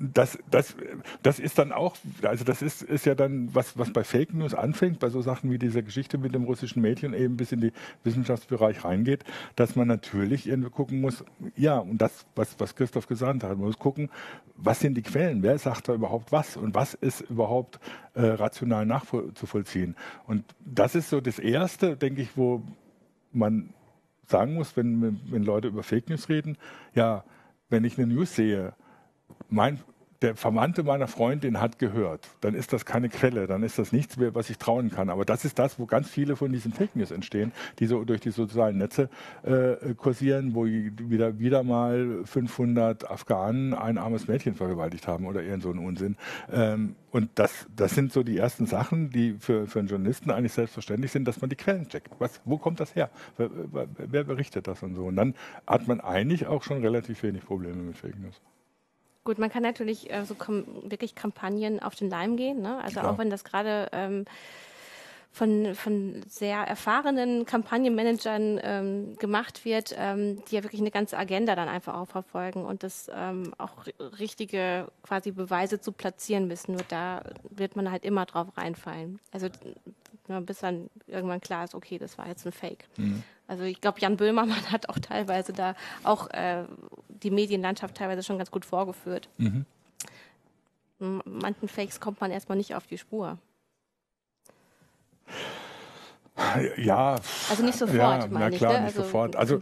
das, 0.00 0.38
das, 0.50 0.74
das 1.22 1.38
ist 1.38 1.58
dann 1.58 1.72
auch, 1.72 1.96
also 2.22 2.44
das 2.44 2.62
ist, 2.62 2.82
ist 2.82 3.06
ja 3.06 3.14
dann, 3.14 3.54
was, 3.54 3.78
was 3.78 3.92
bei 3.92 4.04
Fake 4.04 4.34
News 4.34 4.54
anfängt, 4.54 4.98
bei 4.98 5.10
so 5.10 5.22
Sachen 5.22 5.50
wie 5.50 5.58
dieser 5.58 5.82
Geschichte 5.82 6.18
mit 6.18 6.34
dem 6.34 6.44
russischen 6.44 6.82
Mädchen 6.82 7.14
eben 7.14 7.36
bis 7.36 7.52
in 7.52 7.60
den 7.60 7.72
Wissenschaftsbereich 8.04 8.84
reingeht, 8.84 9.24
dass 9.56 9.76
man 9.76 9.88
natürlich 9.88 10.48
irgendwie 10.48 10.70
gucken 10.70 11.00
muss, 11.00 11.24
ja, 11.56 11.78
und 11.78 11.98
das, 11.98 12.26
was, 12.34 12.54
was 12.58 12.74
Christoph 12.74 13.06
gesagt 13.06 13.44
hat, 13.44 13.50
man 13.50 13.66
muss 13.66 13.78
gucken, 13.78 14.10
was 14.56 14.80
sind 14.80 14.94
die 14.94 15.02
Quellen, 15.02 15.42
wer 15.42 15.58
sagt 15.58 15.88
da 15.88 15.94
überhaupt 15.94 16.32
was 16.32 16.56
und 16.56 16.74
was 16.74 16.94
ist 16.94 17.22
überhaupt 17.22 17.78
äh, 18.14 18.26
rational 18.26 18.86
nachzuvollziehen. 18.86 19.96
Und 20.26 20.44
das 20.64 20.94
ist 20.94 21.10
so 21.10 21.20
das 21.20 21.38
Erste, 21.38 21.96
denke 21.96 22.22
ich, 22.22 22.36
wo 22.36 22.62
man 23.32 23.72
sagen 24.32 24.54
muss, 24.54 24.76
wenn, 24.76 25.20
wenn 25.30 25.44
Leute 25.44 25.68
über 25.68 25.84
Fake 25.84 26.08
News 26.08 26.28
reden, 26.28 26.56
ja, 26.94 27.24
wenn 27.68 27.84
ich 27.84 27.96
eine 27.96 28.12
News 28.12 28.34
sehe, 28.34 28.74
mein 29.48 29.78
der 30.22 30.36
Verwandte 30.36 30.82
meiner 30.82 31.08
Freundin 31.08 31.60
hat 31.60 31.78
gehört, 31.78 32.28
dann 32.40 32.54
ist 32.54 32.72
das 32.72 32.86
keine 32.86 33.08
Quelle, 33.08 33.46
dann 33.46 33.62
ist 33.62 33.78
das 33.78 33.92
nichts 33.92 34.16
mehr, 34.16 34.34
was 34.34 34.48
ich 34.50 34.58
trauen 34.58 34.90
kann. 34.90 35.10
Aber 35.10 35.24
das 35.24 35.44
ist 35.44 35.58
das, 35.58 35.78
wo 35.78 35.86
ganz 35.86 36.08
viele 36.08 36.36
von 36.36 36.52
diesen 36.52 36.72
Fake 36.72 36.94
News 36.96 37.10
entstehen, 37.10 37.52
die 37.78 37.86
so 37.86 38.04
durch 38.04 38.20
die 38.20 38.30
sozialen 38.30 38.78
Netze 38.78 39.08
äh, 39.42 39.94
kursieren, 39.94 40.54
wo 40.54 40.64
wieder, 40.64 41.38
wieder 41.38 41.62
mal 41.62 42.20
500 42.24 43.10
Afghanen 43.10 43.74
ein 43.74 43.98
armes 43.98 44.28
Mädchen 44.28 44.54
vergewaltigt 44.54 45.06
haben 45.08 45.26
oder 45.26 45.42
irgend 45.42 45.64
so 45.64 45.70
ein 45.70 45.78
Unsinn. 45.78 46.16
Ähm, 46.52 46.96
und 47.10 47.30
das, 47.34 47.66
das 47.76 47.94
sind 47.94 48.12
so 48.12 48.22
die 48.22 48.38
ersten 48.38 48.66
Sachen, 48.66 49.10
die 49.10 49.34
für, 49.38 49.66
für 49.66 49.80
einen 49.80 49.88
Journalisten 49.88 50.30
eigentlich 50.30 50.52
selbstverständlich 50.52 51.12
sind, 51.12 51.26
dass 51.26 51.40
man 51.40 51.50
die 51.50 51.56
Quellen 51.56 51.88
checkt. 51.88 52.08
Was, 52.18 52.40
wo 52.44 52.56
kommt 52.56 52.80
das 52.80 52.94
her? 52.94 53.10
Wer, 53.36 53.50
wer 53.98 54.24
berichtet 54.24 54.66
das 54.66 54.82
und 54.82 54.94
so? 54.94 55.04
Und 55.04 55.16
dann 55.16 55.34
hat 55.66 55.88
man 55.88 56.00
eigentlich 56.00 56.46
auch 56.46 56.62
schon 56.62 56.80
relativ 56.80 57.22
wenig 57.22 57.44
Probleme 57.44 57.82
mit 57.82 57.96
Fake 57.96 58.18
News. 58.18 58.40
Gut, 59.24 59.38
man 59.38 59.50
kann 59.50 59.62
natürlich 59.62 60.12
äh, 60.12 60.24
so 60.24 60.34
wirklich 60.84 61.14
Kampagnen 61.14 61.80
auf 61.80 61.94
den 61.94 62.10
Leim 62.10 62.36
gehen. 62.36 62.60
Ne? 62.60 62.82
Also 62.82 63.00
Klar. 63.00 63.12
auch 63.12 63.18
wenn 63.18 63.30
das 63.30 63.44
gerade 63.44 63.88
ähm, 63.92 64.24
von, 65.30 65.74
von 65.74 66.22
sehr 66.28 66.58
erfahrenen 66.58 67.46
Kampagnenmanagern 67.46 68.60
ähm, 68.62 69.16
gemacht 69.18 69.64
wird, 69.64 69.94
ähm, 69.96 70.42
die 70.44 70.56
ja 70.56 70.62
wirklich 70.62 70.80
eine 70.80 70.90
ganze 70.90 71.16
Agenda 71.16 71.56
dann 71.56 71.68
einfach 71.68 71.94
auch 71.94 72.08
verfolgen 72.08 72.64
und 72.64 72.82
das 72.82 73.10
ähm, 73.14 73.54
auch 73.56 73.86
richtige 74.18 74.88
quasi 75.02 75.30
Beweise 75.30 75.80
zu 75.80 75.92
platzieren 75.92 76.48
müssen. 76.48 76.72
Nur 76.72 76.84
da 76.88 77.22
wird 77.48 77.76
man 77.76 77.90
halt 77.90 78.04
immer 78.04 78.26
drauf 78.26 78.48
reinfallen. 78.56 79.20
Also 79.30 79.48
bis 80.40 80.58
dann 80.58 80.90
irgendwann 81.06 81.40
klar 81.40 81.64
ist, 81.64 81.74
okay, 81.74 81.98
das 81.98 82.18
war 82.18 82.28
jetzt 82.28 82.46
ein 82.46 82.52
Fake. 82.52 82.84
Mhm. 82.96 83.22
Also 83.52 83.64
ich 83.64 83.82
glaube, 83.82 84.00
Jan 84.00 84.16
Böhmermann 84.16 84.64
hat 84.72 84.88
auch 84.88 84.98
teilweise 84.98 85.52
da 85.52 85.76
auch 86.04 86.30
äh, 86.30 86.64
die 87.08 87.30
Medienlandschaft 87.30 87.94
teilweise 87.94 88.22
schon 88.22 88.38
ganz 88.38 88.50
gut 88.50 88.64
vorgeführt. 88.64 89.28
Mhm. 89.36 89.66
Manchen 90.98 91.68
Fakes 91.68 92.00
kommt 92.00 92.22
man 92.22 92.30
erstmal 92.30 92.56
nicht 92.56 92.74
auf 92.74 92.86
die 92.86 92.96
Spur. 92.96 93.36
Ja. 96.76 97.16
Also 97.50 97.64
nicht 97.64 97.78
sofort, 97.78 97.96
ja, 97.96 98.26
na 98.30 98.48
ich, 98.48 98.56
klar, 98.56 98.72
ne? 98.74 98.80
nicht 98.80 98.96
also 98.96 99.02
sofort. 99.02 99.36
Also, 99.36 99.60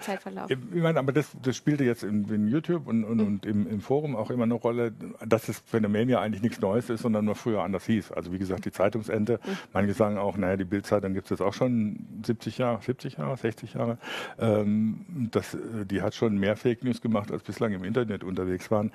ich 0.49 0.83
meine, 0.83 0.99
aber 0.99 1.13
das, 1.13 1.29
das 1.43 1.57
spielte 1.57 1.85
jetzt 1.85 2.03
in, 2.03 2.29
in 2.29 2.49
YouTube 2.49 2.87
und, 2.87 3.05
und, 3.05 3.19
mhm. 3.19 3.27
und 3.27 3.47
im, 3.47 3.69
im, 3.69 3.81
Forum 3.81 4.17
auch 4.17 4.31
immer 4.31 4.45
eine 4.45 4.55
Rolle, 4.55 4.93
dass 5.25 5.47
das 5.47 5.63
Phänomen 5.67 6.09
ja 6.09 6.21
eigentlich 6.21 6.43
nichts 6.43 6.61
Neues 6.61 6.91
ist, 6.91 7.03
sondern 7.03 7.25
nur 7.25 7.35
früher 7.35 7.63
anders 7.63 7.87
hieß. 7.87 8.13
Also 8.13 8.33
wie 8.33 8.39
gesagt, 8.39 8.65
die 8.65 8.73
Zeitungsende. 8.73 9.41
Mhm. 9.45 9.51
Manche 9.73 9.95
sagen 9.95 10.19
auch, 10.19 10.37
naja, 10.37 10.57
die 10.57 10.65
Bildzeitung 10.65 11.15
gibt 11.15 11.27
es 11.27 11.31
jetzt 11.31 11.43
auch 11.43 11.55
schon 11.55 12.07
70 12.25 12.59
Jahre, 12.59 12.83
70 12.83 13.17
Jahre, 13.17 13.37
60 13.37 13.75
Jahre. 13.75 13.99
Ähm, 14.39 15.07
das, 15.31 15.57
die 15.91 16.03
hat 16.03 16.15
schon 16.15 16.39
mehr 16.39 16.57
Fake 16.57 16.85
News 16.85 17.01
gemacht, 17.01 17.31
als 17.31 17.43
bislang 17.43 17.73
im 17.73 17.85
Internet 17.85 18.25
unterwegs 18.25 18.71
waren 18.71 18.93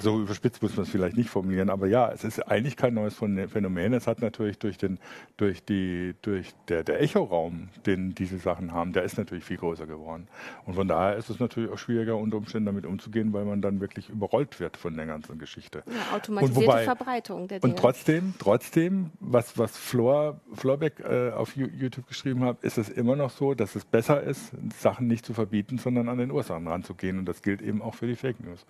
so 0.00 0.20
überspitzt 0.20 0.62
muss 0.62 0.76
man 0.76 0.84
es 0.84 0.90
vielleicht 0.90 1.16
nicht 1.16 1.30
formulieren, 1.30 1.70
aber 1.70 1.86
ja, 1.86 2.10
es 2.10 2.24
ist 2.24 2.40
eigentlich 2.40 2.76
kein 2.76 2.94
neues 2.94 3.14
Phänomen. 3.14 3.92
Es 3.92 4.06
hat 4.06 4.20
natürlich 4.20 4.58
durch 4.58 4.78
den, 4.78 4.98
durch 5.36 5.64
die, 5.64 6.14
durch 6.22 6.52
der, 6.68 6.84
der 6.84 7.00
Echoraum, 7.00 7.68
den 7.86 8.14
diese 8.14 8.38
Sachen 8.38 8.72
haben, 8.72 8.92
der 8.92 9.04
ist 9.04 9.18
natürlich 9.18 9.44
viel 9.44 9.58
größer 9.58 9.86
geworden. 9.86 10.28
Und 10.66 10.74
von 10.74 10.88
daher 10.88 11.16
ist 11.16 11.30
es 11.30 11.38
natürlich 11.38 11.70
auch 11.70 11.78
schwieriger, 11.78 12.16
unter 12.16 12.36
Umständen 12.36 12.66
damit 12.66 12.86
umzugehen, 12.86 13.32
weil 13.32 13.44
man 13.44 13.62
dann 13.62 13.80
wirklich 13.80 14.08
überrollt 14.08 14.60
wird 14.60 14.76
von 14.76 14.96
der 14.96 15.06
ganzen 15.06 15.38
Geschichte. 15.38 15.82
Ja, 15.86 16.16
automatisierte 16.16 16.66
wobei, 16.66 16.84
Verbreitung 16.84 17.48
der 17.48 17.60
Dinge. 17.60 17.72
Und 17.72 17.78
trotzdem, 17.78 18.34
trotzdem, 18.38 19.10
was, 19.20 19.58
was 19.58 19.76
Flor, 19.76 20.40
Florbeck 20.54 21.00
äh, 21.00 21.30
auf 21.30 21.56
YouTube 21.56 22.06
geschrieben 22.06 22.44
hat, 22.44 22.62
ist 22.62 22.78
es 22.78 22.88
immer 22.88 23.16
noch 23.16 23.30
so, 23.30 23.54
dass 23.54 23.74
es 23.74 23.84
besser 23.84 24.22
ist, 24.22 24.52
Sachen 24.78 25.06
nicht 25.06 25.26
zu 25.26 25.34
verbieten, 25.34 25.78
sondern 25.78 26.08
an 26.08 26.18
den 26.18 26.30
Ursachen 26.30 26.66
ranzugehen. 26.66 27.18
Und 27.18 27.26
das 27.26 27.42
gilt 27.42 27.62
eben 27.62 27.82
auch 27.82 27.94
für 27.94 28.06
die 28.06 28.16
Fake 28.16 28.40
News 28.40 28.64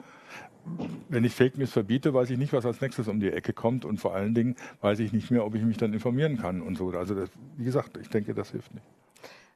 wenn 1.08 1.19
ich 1.24 1.34
Fake 1.34 1.58
News 1.58 1.72
verbiete, 1.72 2.14
weiß 2.14 2.30
ich 2.30 2.38
nicht, 2.38 2.52
was 2.52 2.66
als 2.66 2.80
nächstes 2.80 3.08
um 3.08 3.20
die 3.20 3.30
Ecke 3.30 3.52
kommt 3.52 3.84
und 3.84 3.98
vor 3.98 4.14
allen 4.14 4.34
Dingen 4.34 4.56
weiß 4.80 5.00
ich 5.00 5.12
nicht 5.12 5.30
mehr, 5.30 5.44
ob 5.44 5.54
ich 5.54 5.62
mich 5.62 5.76
dann 5.76 5.92
informieren 5.92 6.38
kann 6.38 6.62
und 6.62 6.76
so. 6.76 6.90
Also 6.90 7.14
das, 7.14 7.30
wie 7.56 7.64
gesagt, 7.64 7.96
ich 7.96 8.08
denke, 8.08 8.34
das 8.34 8.50
hilft 8.50 8.74
nicht. 8.74 8.84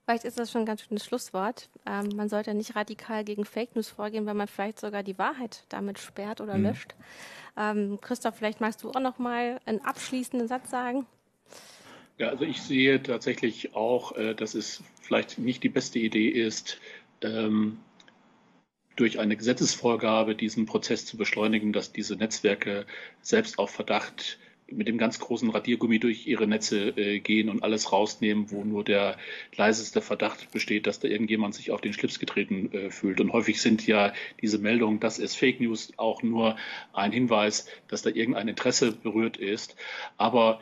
Vielleicht 0.05 0.25
ist 0.25 0.39
das 0.39 0.51
schon 0.51 0.63
ein 0.63 0.67
ganz 0.67 0.83
schönes 0.83 1.05
Schlusswort. 1.05 1.71
Ähm, 1.87 2.11
man 2.15 2.29
sollte 2.29 2.53
nicht 2.53 2.77
radikal 2.77 3.25
gegen 3.25 3.47
Fake 3.47 3.75
News 3.75 3.89
vorgehen, 3.89 4.27
wenn 4.27 4.37
man 4.37 4.49
vielleicht 4.49 4.79
sogar 4.79 5.03
die 5.03 5.17
Wahrheit 5.19 5.65
damit 5.71 5.99
sperrt 5.99 6.43
oder 6.43 6.59
mhm. 6.59 6.65
löscht. 6.65 6.95
Ähm, 7.57 7.99
Christoph, 8.03 8.37
vielleicht 8.37 8.61
magst 8.61 8.83
du 8.83 8.91
auch 8.91 9.01
noch 9.01 9.19
mal 9.19 9.61
einen 9.65 9.81
abschließenden 9.81 10.47
Satz 10.47 10.71
sagen. 10.71 11.07
Ja, 12.19 12.29
also 12.29 12.45
ich 12.45 12.61
sehe 12.61 13.03
tatsächlich 13.03 13.75
auch, 13.75 14.15
äh, 14.17 14.35
dass 14.35 14.55
es 14.55 14.83
vielleicht 15.01 15.39
nicht 15.39 15.63
die 15.63 15.69
beste 15.71 15.99
Idee 15.99 16.29
ist, 16.29 16.79
ähm, 17.23 17.79
durch 18.97 19.19
eine 19.19 19.37
Gesetzesvorgabe 19.37 20.35
diesen 20.35 20.67
Prozess 20.67 21.07
zu 21.07 21.17
beschleunigen, 21.17 21.73
dass 21.73 21.93
diese 21.93 22.17
Netzwerke 22.17 22.87
selbst 23.23 23.59
auf 23.59 23.71
Verdacht 23.71 24.39
mit 24.67 24.89
dem 24.89 24.99
ganz 24.99 25.19
großen 25.19 25.51
Radiergummi 25.51 25.99
durch 25.99 26.27
ihre 26.27 26.47
Netze 26.47 26.89
äh, 26.97 27.21
gehen 27.21 27.49
und 27.49 27.63
alles 27.63 27.93
rausnehmen, 27.93 28.51
wo 28.51 28.65
nur 28.65 28.83
der 28.83 29.19
leiseste 29.57 30.01
Verdacht 30.01 30.51
besteht, 30.53 30.87
dass 30.87 31.01
da 31.01 31.09
irgendjemand 31.09 31.55
sich 31.55 31.71
auf 31.71 31.81
den 31.81 31.93
Schlips 31.93 32.19
getreten 32.19 32.73
äh, 32.73 32.91
fühlt. 32.91 33.21
Und 33.21 33.33
häufig 33.33 33.61
sind 33.61 33.87
ja 33.87 34.13
diese 34.41 34.59
Meldungen, 34.59 35.01
das 35.01 35.19
ist 35.19 35.37
Fake 35.37 35.61
News, 35.61 35.93
auch 35.97 36.23
nur 36.23 36.57
ein 36.93 37.13
Hinweis, 37.13 37.69
dass 37.89 38.03
da 38.03 38.11
irgendein 38.11 38.49
Interesse 38.49 38.93
berührt 38.93 39.37
ist. 39.37 39.77
Aber 40.17 40.61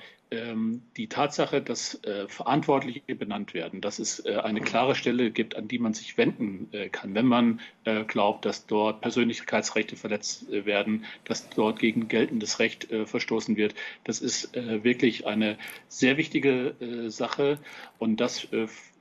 die 0.96 1.08
Tatsache, 1.08 1.60
dass 1.60 2.02
äh, 2.04 2.26
Verantwortliche 2.28 3.14
benannt 3.14 3.54
werden, 3.54 3.80
dass 3.80 3.98
es 3.98 4.24
äh, 4.24 4.36
eine 4.36 4.60
klare 4.60 4.94
Stelle 4.94 5.30
gibt, 5.30 5.56
an 5.56 5.68
die 5.68 5.78
man 5.78 5.94
sich 5.94 6.16
wenden 6.16 6.68
äh, 6.72 6.88
kann, 6.88 7.14
wenn 7.14 7.26
man 7.26 7.60
glaubt, 8.06 8.44
dass 8.44 8.66
dort 8.66 9.00
Persönlichkeitsrechte 9.00 9.96
verletzt 9.96 10.50
werden, 10.50 11.04
dass 11.24 11.48
dort 11.50 11.80
gegen 11.80 12.06
geltendes 12.06 12.60
Recht 12.60 12.86
verstoßen 13.04 13.56
wird. 13.56 13.74
Das 14.04 14.20
ist 14.20 14.54
wirklich 14.54 15.26
eine 15.26 15.58
sehr 15.88 16.16
wichtige 16.16 16.76
Sache 17.08 17.58
und 17.98 18.20
das 18.20 18.46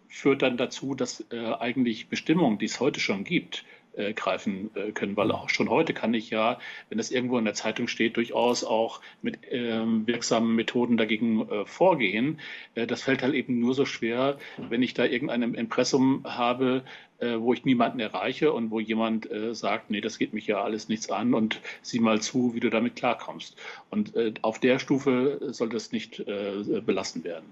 führt 0.08 0.42
dann 0.42 0.58
dazu, 0.58 0.96
dass 0.96 1.30
eigentlich 1.32 2.08
Bestimmungen, 2.08 2.58
die 2.58 2.66
es 2.66 2.80
heute 2.80 3.00
schon 3.00 3.24
gibt, 3.24 3.64
äh, 3.96 4.14
greifen 4.14 4.72
äh, 4.76 4.92
können, 4.92 5.18
weil 5.18 5.32
auch 5.32 5.50
schon 5.50 5.70
heute 5.70 5.94
kann 5.94 6.14
ich 6.14 6.30
ja, 6.30 6.60
wenn 6.90 6.98
das 6.98 7.12
irgendwo 7.12 7.38
in 7.38 7.46
der 7.46 7.54
Zeitung 7.54 7.88
steht, 7.88 8.18
durchaus 8.18 8.64
auch 8.64 9.02
mit 9.22 9.40
ähm, 9.50 10.08
wirksamen 10.08 10.56
Methoden 10.56 10.98
dagegen 10.98 11.48
äh, 11.50 11.66
vorgehen. 11.66 12.40
Äh, 12.76 12.88
das 12.88 13.02
fällt 13.02 13.24
halt 13.24 13.34
eben 13.34 13.60
nur 13.60 13.74
so 13.74 13.86
schwer, 13.86 14.38
wenn 14.58 14.82
ich 14.82 14.94
da 14.94 15.06
irgendein 15.06 15.54
Impressum 15.56 16.24
habe, 16.26 16.84
äh, 17.20 17.38
wo 17.38 17.54
ich 17.54 17.66
niemanden 17.66 18.00
erreiche 18.00 18.54
und 18.54 18.72
wo 18.72 18.80
jemand 18.80 19.30
äh, 19.30 19.54
sagt, 19.54 19.92
nee, 19.92 20.02
das 20.02 20.18
geht 20.18 20.34
mich 20.34 20.48
ja 20.48 20.64
alles 20.64 20.90
nichts 20.90 21.10
an 21.10 21.34
und 21.34 21.62
sieh 21.82 22.00
mal 22.00 22.22
zu, 22.22 22.54
wie 22.56 22.60
du 22.60 22.70
damit 22.70 22.96
klarkommst. 22.96 23.58
Und 23.90 24.14
auf 24.44 24.60
der 24.60 24.80
Stufe 24.80 25.40
soll 25.52 25.70
das 25.70 25.92
nicht 25.92 26.24
belassen 26.26 27.24
werden. 27.24 27.46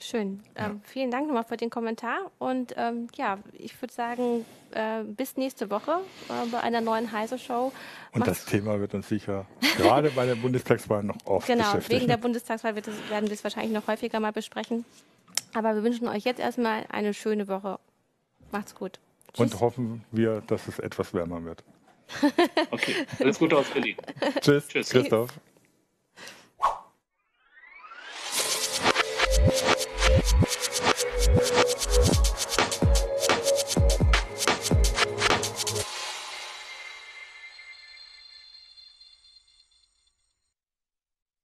Schön. 0.00 0.40
Ja. 0.56 0.66
Ähm, 0.66 0.80
vielen 0.84 1.10
Dank 1.10 1.26
nochmal 1.26 1.44
für 1.44 1.56
den 1.56 1.70
Kommentar. 1.70 2.30
Und 2.38 2.72
ähm, 2.76 3.08
ja, 3.16 3.38
ich 3.52 3.80
würde 3.82 3.92
sagen, 3.92 4.44
äh, 4.70 5.02
bis 5.02 5.36
nächste 5.36 5.70
Woche 5.70 6.00
äh, 6.28 6.46
bei 6.52 6.60
einer 6.60 6.80
neuen 6.80 7.10
Heise-Show. 7.10 7.72
Und 8.12 8.20
Mach's 8.20 8.28
das 8.28 8.44
Thema 8.44 8.78
wird 8.78 8.94
uns 8.94 9.08
sicher 9.08 9.46
gerade 9.76 10.10
bei 10.10 10.24
der 10.26 10.34
Bundestagswahl 10.36 11.02
noch 11.02 11.16
oft 11.24 11.46
Genau, 11.46 11.64
beschäftigen. 11.64 12.00
wegen 12.00 12.08
der 12.08 12.16
Bundestagswahl 12.16 12.76
es, 12.78 12.86
werden 13.10 13.26
wir 13.26 13.34
es 13.34 13.42
wahrscheinlich 13.42 13.72
noch 13.72 13.88
häufiger 13.88 14.20
mal 14.20 14.32
besprechen. 14.32 14.84
Aber 15.54 15.74
wir 15.74 15.82
wünschen 15.82 16.06
euch 16.08 16.24
jetzt 16.24 16.38
erstmal 16.40 16.84
eine 16.90 17.12
schöne 17.12 17.48
Woche. 17.48 17.80
Macht's 18.52 18.74
gut. 18.74 19.00
Tschüss. 19.32 19.40
Und 19.40 19.60
hoffen 19.60 20.04
wir, 20.12 20.42
dass 20.46 20.68
es 20.68 20.78
etwas 20.78 21.12
wärmer 21.12 21.44
wird. 21.44 21.64
okay, 22.70 22.94
alles 23.18 23.38
Gute 23.38 23.58
aus 23.58 23.66
Berlin. 23.68 23.96
Tschüss, 24.40 24.68
Tschüss. 24.68 24.88
Christoph. 24.90 25.30